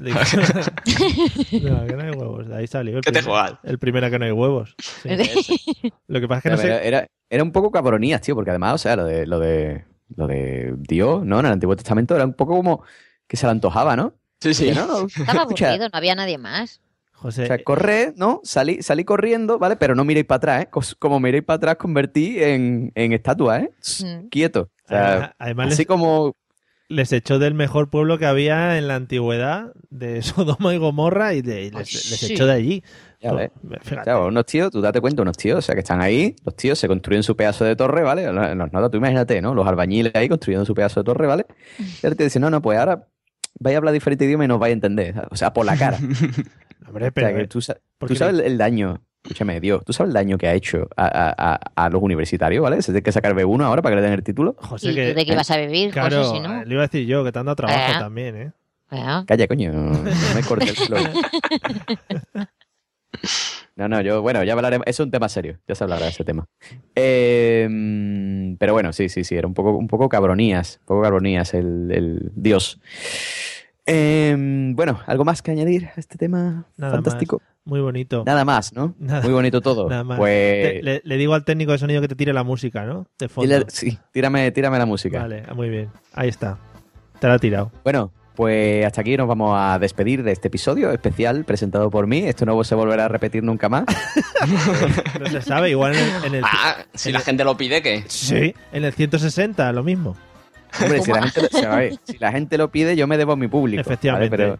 No, 1.62 1.76
a 1.78 1.86
que 1.86 1.92
no 1.94 2.02
hay 2.02 2.10
huevos. 2.10 2.48
De 2.48 2.56
ahí 2.56 2.66
salió. 2.66 2.96
El 2.96 3.02
¿Qué 3.04 3.12
te 3.12 3.22
juegas? 3.22 3.54
El 3.62 3.78
primero 3.78 4.06
a 4.06 4.10
que 4.10 4.18
no 4.18 4.24
hay 4.24 4.32
huevos. 4.32 4.74
Sí. 4.78 5.10
Lo 6.08 6.20
que 6.20 6.28
pasa 6.28 6.38
es 6.38 6.42
que 6.42 6.50
no 6.50 6.68
Era, 6.68 6.78
sé. 6.80 6.88
era, 6.88 7.06
era 7.30 7.42
un 7.42 7.52
poco 7.52 7.70
cabronías, 7.70 8.20
tío, 8.22 8.34
porque 8.34 8.50
además, 8.50 8.74
o 8.74 8.78
sea, 8.78 8.96
lo 8.96 9.04
de, 9.04 9.26
lo 9.26 9.38
de, 9.38 9.84
lo 10.16 10.26
de 10.26 10.74
Dios, 10.78 11.24
¿no? 11.24 11.40
En 11.40 11.46
el 11.46 11.52
Antiguo 11.52 11.76
Testamento 11.76 12.14
era 12.14 12.24
un 12.24 12.34
poco 12.34 12.56
como 12.56 12.82
que 13.26 13.36
se 13.36 13.46
le 13.46 13.52
antojaba, 13.52 13.96
¿no? 13.96 14.14
Sí, 14.40 14.54
sí. 14.54 14.70
No, 14.72 14.86
no, 14.86 15.06
Estaba 15.06 15.42
escucha, 15.42 15.68
aburrido, 15.68 15.88
no 15.92 15.98
había 15.98 16.14
nadie 16.14 16.38
más. 16.38 16.80
José, 17.12 17.42
O 17.42 17.46
sea, 17.46 17.64
corred, 17.64 18.14
¿no? 18.16 18.40
Salí, 18.44 18.80
salí 18.82 19.02
corriendo, 19.04 19.58
¿vale? 19.58 19.74
Pero 19.74 19.96
no 19.96 20.04
miréis 20.04 20.26
para 20.26 20.36
atrás, 20.36 20.62
¿eh? 20.64 20.68
Como 21.00 21.18
miréis 21.18 21.42
para 21.42 21.56
atrás, 21.56 21.76
convertí 21.76 22.40
en, 22.40 22.92
en 22.94 23.12
estatua, 23.12 23.58
¿eh? 23.60 23.70
Mm. 24.04 24.28
Quieto. 24.28 24.70
O 24.84 24.88
sea, 24.88 25.34
Además- 25.38 25.68
así 25.72 25.78
les- 25.78 25.86
como... 25.88 26.36
les 26.88 27.12
echó 27.12 27.40
del 27.40 27.54
mejor 27.54 27.90
pueblo 27.90 28.18
que 28.18 28.26
había 28.26 28.78
en 28.78 28.86
la 28.86 28.94
antigüedad, 28.94 29.72
de 29.90 30.22
Sodoma 30.62 30.72
y 30.74 30.78
Gomorra, 30.78 31.34
y, 31.34 31.42
de- 31.42 31.64
y 31.64 31.70
les, 31.70 31.92
les 32.10 32.20
sí. 32.20 32.34
echó 32.34 32.46
de 32.46 32.52
allí. 32.52 32.84
Ya 33.20 33.32
ves. 33.32 33.50
Fíjate. 33.82 34.00
O 34.00 34.04
sea, 34.04 34.18
unos 34.20 34.46
tíos, 34.46 34.70
tú 34.70 34.80
date 34.80 35.00
cuenta, 35.00 35.22
unos 35.22 35.36
tíos, 35.36 35.58
o 35.58 35.62
sea, 35.62 35.74
que 35.74 35.80
están 35.80 36.00
ahí, 36.00 36.36
los 36.44 36.54
tíos 36.54 36.78
se 36.78 36.86
construyen 36.86 37.22
su 37.24 37.36
pedazo 37.36 37.64
de 37.64 37.74
torre, 37.74 38.02
¿vale? 38.02 38.32
Los 38.32 38.54
notas, 38.72 38.90
tú 38.92 38.98
imagínate, 38.98 39.42
¿no? 39.42 39.54
Los 39.54 39.66
albañiles 39.66 40.14
ahí 40.14 40.28
construyendo 40.28 40.64
su 40.64 40.74
pedazo 40.74 41.00
de 41.00 41.04
torre, 41.04 41.26
¿vale? 41.26 41.46
Y 41.78 42.06
ahora 42.06 42.14
te 42.16 42.24
dicen, 42.24 42.42
no, 42.42 42.50
no, 42.50 42.62
pues 42.62 42.78
ahora 42.78 43.06
vais 43.58 43.74
a 43.74 43.78
hablar 43.78 43.92
diferente 43.92 44.24
idioma 44.24 44.44
y 44.44 44.48
nos 44.48 44.60
vais 44.60 44.70
a 44.70 44.74
entender, 44.74 45.14
o 45.30 45.36
sea, 45.36 45.52
por 45.52 45.66
la 45.66 45.76
cara. 45.76 45.98
Hombre, 46.86 47.08
O 47.08 47.12
pero. 47.12 47.26
sea, 47.28 47.36
que 47.36 47.46
tú, 47.48 47.60
sa- 47.60 47.76
porque 47.98 48.14
tú 48.14 48.18
sabes 48.20 48.34
el, 48.34 48.40
el 48.42 48.56
daño, 48.56 49.02
escúchame, 49.24 49.58
Dios, 49.60 49.84
tú 49.84 49.92
sabes 49.92 50.10
el 50.10 50.14
daño 50.14 50.38
que 50.38 50.46
ha 50.46 50.54
hecho 50.54 50.88
a, 50.96 51.06
a- 51.06 51.34
a- 51.54 51.60
a 51.86 51.90
los 51.90 52.00
universitarios, 52.00 52.62
¿vale? 52.62 52.80
Se 52.82 52.92
tiene 52.92 53.02
que 53.02 53.10
sacar 53.10 53.34
B1 53.34 53.64
ahora 53.64 53.82
para 53.82 53.96
que 53.96 54.00
le 54.00 54.06
den 54.06 54.14
el 54.16 54.22
título. 54.22 54.54
José, 54.60 54.90
¿Y 54.92 54.94
tú 54.94 55.00
de 55.18 55.26
qué 55.26 55.32
ibas 55.32 55.50
a 55.50 55.56
vivir, 55.56 55.90
Claro, 55.90 56.18
José, 56.22 56.36
si 56.36 56.40
no? 56.40 56.64
le 56.64 56.72
iba 56.72 56.82
a 56.84 56.86
decir 56.86 57.04
yo, 57.04 57.24
que 57.24 57.32
te 57.32 57.38
han 57.40 57.46
dado 57.46 57.56
trabajo 57.56 57.78
Ah. 57.96 57.98
también, 57.98 58.36
¿eh? 58.36 58.52
Calla, 59.26 59.46
coño, 59.48 59.72
no 59.72 60.02
me 60.34 60.42
cortes 60.46 60.70
el 60.70 60.76
flow. 60.86 61.04
No, 63.76 63.88
no, 63.88 64.00
yo, 64.00 64.22
bueno, 64.22 64.42
ya 64.44 64.54
hablaremos. 64.54 64.86
Es 64.86 64.98
un 65.00 65.10
tema 65.10 65.28
serio, 65.28 65.58
ya 65.68 65.74
se 65.74 65.84
hablará 65.84 66.04
de 66.06 66.10
ese 66.10 66.24
tema. 66.24 66.46
Eh, 66.96 68.56
pero 68.58 68.72
bueno, 68.72 68.92
sí, 68.92 69.08
sí, 69.08 69.24
sí, 69.24 69.36
era 69.36 69.46
un 69.46 69.54
poco, 69.54 69.72
un 69.76 69.86
poco 69.88 70.08
cabronías, 70.08 70.78
un 70.82 70.86
poco 70.86 71.02
cabronías 71.02 71.54
el, 71.54 71.90
el 71.92 72.32
Dios. 72.34 72.80
Eh, 73.86 74.36
bueno, 74.74 75.00
¿algo 75.06 75.24
más 75.24 75.42
que 75.42 75.50
añadir 75.50 75.86
a 75.86 76.00
este 76.00 76.18
tema 76.18 76.66
Nada 76.76 76.92
fantástico? 76.94 77.38
más. 77.42 77.48
Muy 77.64 77.80
bonito. 77.80 78.22
Nada 78.26 78.44
más, 78.44 78.72
¿no? 78.72 78.94
Nada- 78.98 79.22
Muy 79.22 79.32
bonito 79.32 79.60
todo. 79.60 79.88
Nada 79.88 80.02
más. 80.04 80.18
Pues, 80.18 80.32
Te- 80.62 80.82
le, 80.82 81.00
le 81.04 81.16
digo 81.16 81.34
al 81.34 81.44
técnico 81.44 81.72
de 81.72 81.78
sonido 81.78 82.00
que 82.00 82.08
te 82.08 82.14
tire 82.14 82.32
la 82.32 82.42
música, 82.42 82.84
¿no? 82.86 83.06
De 83.18 83.28
fondo. 83.28 83.64
sí, 83.68 83.98
tírame, 84.12 84.50
tírame 84.52 84.78
la 84.78 84.86
música. 84.86 85.20
Vale, 85.20 85.44
muy 85.54 85.68
bien. 85.68 85.90
Ahí 86.14 86.28
está. 86.30 86.58
Te 87.20 87.26
la 87.28 87.34
ha 87.34 87.38
tirado. 87.38 87.70
Bueno, 87.84 88.10
pues 88.38 88.86
hasta 88.86 89.00
aquí 89.00 89.16
nos 89.16 89.26
vamos 89.26 89.52
a 89.58 89.80
despedir 89.80 90.22
de 90.22 90.30
este 90.30 90.46
episodio 90.46 90.92
especial 90.92 91.44
presentado 91.44 91.90
por 91.90 92.06
mí. 92.06 92.20
Esto 92.20 92.46
no 92.46 92.62
se 92.62 92.76
volverá 92.76 93.06
a 93.06 93.08
repetir 93.08 93.42
nunca 93.42 93.68
más. 93.68 93.84
No 95.20 95.26
se 95.26 95.42
sabe, 95.42 95.70
igual 95.70 95.94
en 95.96 95.98
el, 96.00 96.24
en 96.26 96.34
el- 96.36 96.44
Ah, 96.44 96.76
si 96.94 97.10
la 97.10 97.18
gente 97.18 97.42
lo 97.42 97.56
pide, 97.56 97.82
¿qué? 97.82 98.04
Sí, 98.06 98.54
en 98.72 98.84
el 98.84 98.92
160, 98.92 99.72
lo 99.72 99.82
mismo. 99.82 100.16
Hombre, 100.80 101.02
si 101.02 101.10
la, 101.10 101.22
gente, 101.22 101.40
lo- 101.42 101.48
o 101.58 101.60
sea, 101.60 101.74
ver, 101.76 101.94
si 102.04 102.16
la 102.18 102.30
gente 102.30 102.56
lo 102.58 102.70
pide, 102.70 102.94
yo 102.94 103.08
me 103.08 103.18
debo 103.18 103.32
a 103.32 103.36
mi 103.36 103.48
público. 103.48 103.82
¿vale? 103.82 103.92
Efectivamente. 103.94 104.30
Pero 104.36 104.58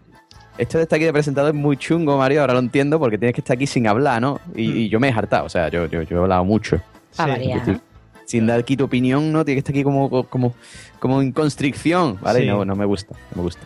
esto 0.59 0.79
de 0.79 0.83
estar 0.83 0.97
aquí 0.97 1.05
de 1.05 1.13
presentado 1.13 1.47
es 1.47 1.55
muy 1.55 1.77
chungo, 1.77 2.19
Mario. 2.19 2.41
Ahora 2.41 2.55
lo 2.55 2.59
entiendo 2.59 2.99
porque 2.99 3.17
tienes 3.17 3.33
que 3.35 3.43
estar 3.43 3.55
aquí 3.55 3.69
sin 3.69 3.87
hablar, 3.87 4.21
¿no? 4.21 4.41
Y, 4.57 4.67
Mm. 4.69 4.77
y 4.77 4.89
yo 4.89 4.99
me 4.99 5.09
he 5.09 5.13
hartado. 5.13 5.45
O 5.45 5.49
sea, 5.49 5.69
yo, 5.69 5.87
yo, 5.87 6.03
yo 6.03 6.17
he 6.19 6.21
hablado 6.23 6.45
mucho. 6.45 6.81
Sí. 7.13 7.23
Estoy- 7.31 7.81
Sin 8.29 8.47
dar 8.47 8.61
aquí 8.61 8.77
tu 8.77 8.85
opinión, 8.85 9.33
¿no? 9.33 9.43
Tienes 9.43 9.65
que 9.65 9.71
estar 9.71 9.75
aquí 9.75 9.83
como, 9.83 10.25
como, 10.25 10.55
como 10.99 11.23
en 11.23 11.33
constricción, 11.33 12.19
¿vale? 12.21 12.41
Sí. 12.41 12.47
No, 12.47 12.63
no 12.63 12.77
me 12.77 12.85
gusta, 12.85 13.15
no 13.31 13.37
me 13.37 13.43
gusta. 13.45 13.63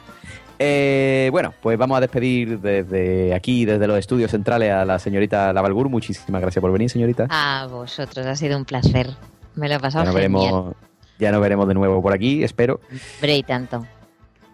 Eh, 0.61 1.31
bueno, 1.33 1.53
pues 1.61 1.77
vamos 1.77 1.97
a 1.97 2.01
despedir 2.01 2.61
desde 2.61 3.35
aquí, 3.35 3.65
desde 3.65 3.89
los 3.89 3.99
estudios 3.99 4.31
centrales, 4.31 4.71
a 4.71 4.85
la 4.85 5.01
señorita 5.01 5.53
Lavalgur. 5.53 5.89
Muchísimas 5.89 6.41
gracias 6.41 6.61
por 6.61 6.71
venir, 6.71 6.89
señorita. 6.89 7.27
A 7.29 7.67
vosotros, 7.67 8.25
ha 8.25 8.37
sido 8.37 8.57
un 8.57 8.65
placer. 8.65 9.11
Me 9.57 9.69
lo 9.69 9.75
he 9.75 9.79
ya, 9.79 9.81
pasado 9.81 10.05
nos 10.05 10.15
genial. 10.15 10.41
veremos, 10.41 10.75
ya 11.19 11.33
nos 11.33 11.41
veremos 11.41 11.67
de 11.67 11.75
nuevo 11.75 12.01
por 12.01 12.13
aquí, 12.13 12.45
espero. 12.45 12.79
Hombre, 13.17 13.39
y 13.39 13.43
tanto. 13.43 13.85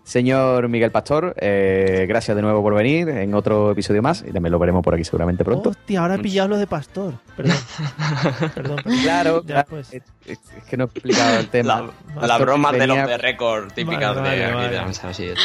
Señor 0.09 0.71
Miguel 0.71 0.91
Pastor, 0.91 1.35
eh, 1.39 2.07
gracias 2.09 2.35
de 2.35 2.41
nuevo 2.41 2.63
por 2.63 2.75
venir 2.75 3.11
en 3.11 3.35
otro 3.35 3.73
episodio 3.73 4.01
más 4.01 4.25
y 4.27 4.33
también 4.33 4.53
lo 4.53 4.59
veremos 4.59 4.83
por 4.83 4.95
aquí 4.95 5.05
seguramente 5.05 5.45
pronto. 5.45 5.69
Hostia, 5.69 6.01
ahora 6.01 6.15
he 6.15 6.19
pillado 6.19 6.49
lo 6.49 6.57
de 6.57 6.67
pastor. 6.67 7.13
Perdón. 7.37 7.57
Perdón, 8.55 8.77
perdón. 8.85 9.01
Claro, 9.03 9.43
Ya, 9.43 9.47
claro, 9.47 9.67
pues. 9.69 9.93
es, 9.93 10.03
es 10.25 10.39
que 10.71 10.79
no 10.79 10.85
he 10.85 10.87
explicado 10.87 11.39
el 11.41 11.49
tema. 11.49 11.91
La, 12.19 12.27
la 12.27 12.39
broma 12.39 12.73
de 12.73 12.87
los 12.87 12.97
de 13.07 13.19
récord 13.19 13.71
típicas 13.75 14.17
Vale, 14.17 14.31
de 14.31 14.37
vale, 14.41 14.45
aquí 14.47 14.55
vale. 14.55 14.69
de 14.71 14.77
la 14.77 14.87
mesa, 14.87 15.09
así 15.11 15.25
es. 15.27 15.39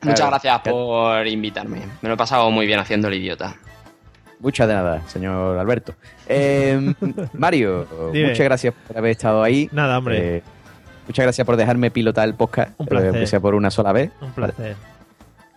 Muchas 0.00 0.28
gracias 0.28 0.60
por 0.60 1.26
invitarme. 1.26 1.80
Me 2.02 2.08
lo 2.08 2.14
he 2.14 2.18
pasado 2.18 2.48
muy 2.52 2.66
bien 2.66 2.78
haciendo 2.78 3.08
el 3.08 3.14
idiota. 3.14 3.56
Muchas 4.38 4.68
de 4.68 4.74
nada, 4.74 5.02
señor 5.08 5.58
Alberto. 5.58 5.92
Eh, 6.28 6.94
Mario, 7.32 7.84
Dime. 8.12 8.28
muchas 8.28 8.44
gracias 8.44 8.74
por 8.86 8.96
haber 8.96 9.10
estado 9.10 9.42
ahí. 9.42 9.68
Nada, 9.72 9.98
hombre. 9.98 10.36
Eh, 10.36 10.42
muchas 11.06 11.22
gracias 11.24 11.44
por 11.46 11.56
dejarme 11.56 11.90
pilotar 11.90 12.28
el 12.28 12.34
podcast, 12.34 12.72
Un 12.78 12.86
placer. 12.86 13.26
sea 13.28 13.40
por 13.40 13.54
una 13.54 13.70
sola 13.70 13.92
vez. 13.92 14.10
Un 14.20 14.32
placer. 14.32 14.76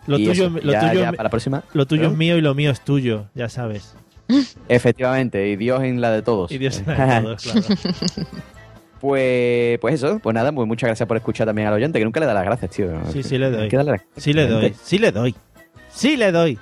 Lo 0.06 0.18
Y 0.18 0.24
tuyo, 0.26 0.46
eso, 0.46 0.58
lo 0.62 0.72
ya- 0.72 0.80
tuyo, 0.88 1.00
ya 1.02 1.10
para 1.12 1.24
la 1.24 1.30
próxima. 1.30 1.62
lo 1.74 1.86
tuyo 1.86 2.08
es 2.08 2.16
mío 2.16 2.36
y 2.36 2.40
lo 2.40 2.54
mío 2.54 2.70
es 2.70 2.80
tuyo, 2.80 3.26
ya 3.34 3.48
sabes. 3.48 3.94
Efectivamente, 4.68 5.48
y 5.48 5.56
Dios 5.56 5.82
en 5.82 6.00
la 6.00 6.10
de 6.10 6.22
todos. 6.22 6.50
Y 6.52 6.58
Dios 6.58 6.78
en 6.78 6.86
la 6.86 7.20
de 7.20 7.22
todos, 7.22 7.42
claro. 7.52 7.60
Pues, 9.00 9.78
pues 9.80 9.94
eso, 9.94 10.18
pues 10.22 10.34
nada, 10.34 10.52
pues 10.52 10.68
muchas 10.68 10.88
gracias 10.88 11.06
por 11.06 11.16
escuchar 11.16 11.46
también 11.46 11.68
al 11.68 11.74
oyente, 11.74 11.98
que 11.98 12.04
nunca 12.04 12.20
le 12.20 12.26
da 12.26 12.34
las 12.34 12.44
gracias, 12.44 12.70
tío. 12.70 12.88
Sí, 13.12 13.22
sí 13.22 13.38
le 13.38 13.50
doy. 13.50 13.70
Las. 13.70 14.02
Sí 14.16 14.32
le 14.34 14.46
doy, 14.46 14.74
sí 14.82 14.98
le 14.98 15.10
doy. 15.12 15.34
Sí 15.90 16.16
le 16.16 16.32
doy. 16.32 16.58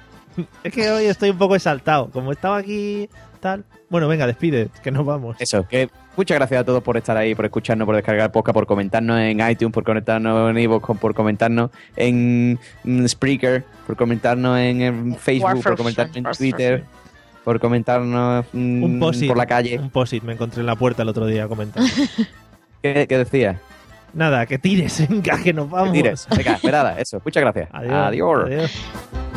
Es 0.63 0.73
que 0.73 0.89
hoy 0.91 1.07
estoy 1.07 1.31
un 1.31 1.39
poco 1.39 1.57
exaltado. 1.57 2.11
Como 2.11 2.31
estaba 2.31 2.57
aquí, 2.59 3.09
tal. 3.41 3.65
Bueno, 3.91 4.07
venga, 4.07 4.25
despide, 4.27 4.69
que 4.85 4.93
nos 4.93 5.05
vamos. 5.05 5.37
Eso, 5.41 5.67
que 5.67 5.91
muchas 6.19 6.37
gracias 6.37 6.61
a 6.61 6.65
todos 6.65 6.83
por 6.83 6.97
estar 6.97 7.17
ahí, 7.17 7.35
por 7.35 7.45
escucharnos, 7.45 7.87
por 7.87 7.95
descargar 7.95 8.33
podcast, 8.33 8.53
por 8.53 8.67
comentarnos 8.67 9.21
en 9.21 9.39
iTunes, 9.49 9.73
por 9.73 9.85
conectarnos 9.85 10.51
en 10.51 10.59
Evox, 10.59 10.99
por 10.99 11.15
comentarnos 11.15 11.71
en 11.97 12.59
mm, 12.83 13.07
Spreaker, 13.07 13.65
por 13.87 13.97
comentarnos 13.97 14.59
en, 14.59 15.17
Facebook, 15.17 15.63
por 15.63 15.77
comentarnos 15.77 16.17
en 16.17 16.25
Twitter, 16.25 16.85
por 17.45 17.61
comentarnos 17.61 18.45
mm, 18.53 18.83
Un 18.83 19.01
por 19.29 19.37
la 19.37 19.47
calle. 19.47 19.79
Un 19.79 19.91
posit 19.91 20.25
me 20.25 20.33
encontré 20.33 20.61
en 20.61 20.67
la 20.67 20.75
puerta 20.75 21.03
el 21.03 21.09
otro 21.09 21.25
día 21.25 21.47
comentando. 21.47 21.89
¿Qué, 22.83 23.07
qué 23.09 23.19
decía? 23.19 23.61
Nada, 24.13 24.45
que 24.47 24.59
tires, 24.59 25.09
venga, 25.09 25.41
que 25.41 25.53
nos 25.53 25.71
vamos. 25.71 25.93
Tires. 25.93 26.27
Venga, 26.37 26.55
esperada, 26.55 26.99
eso. 26.99 27.23
Muchas 27.25 27.43
gracias. 27.43 27.69
Adiós. 27.73 27.95
Adiós. 27.95 28.45
Adiós. 28.45 29.28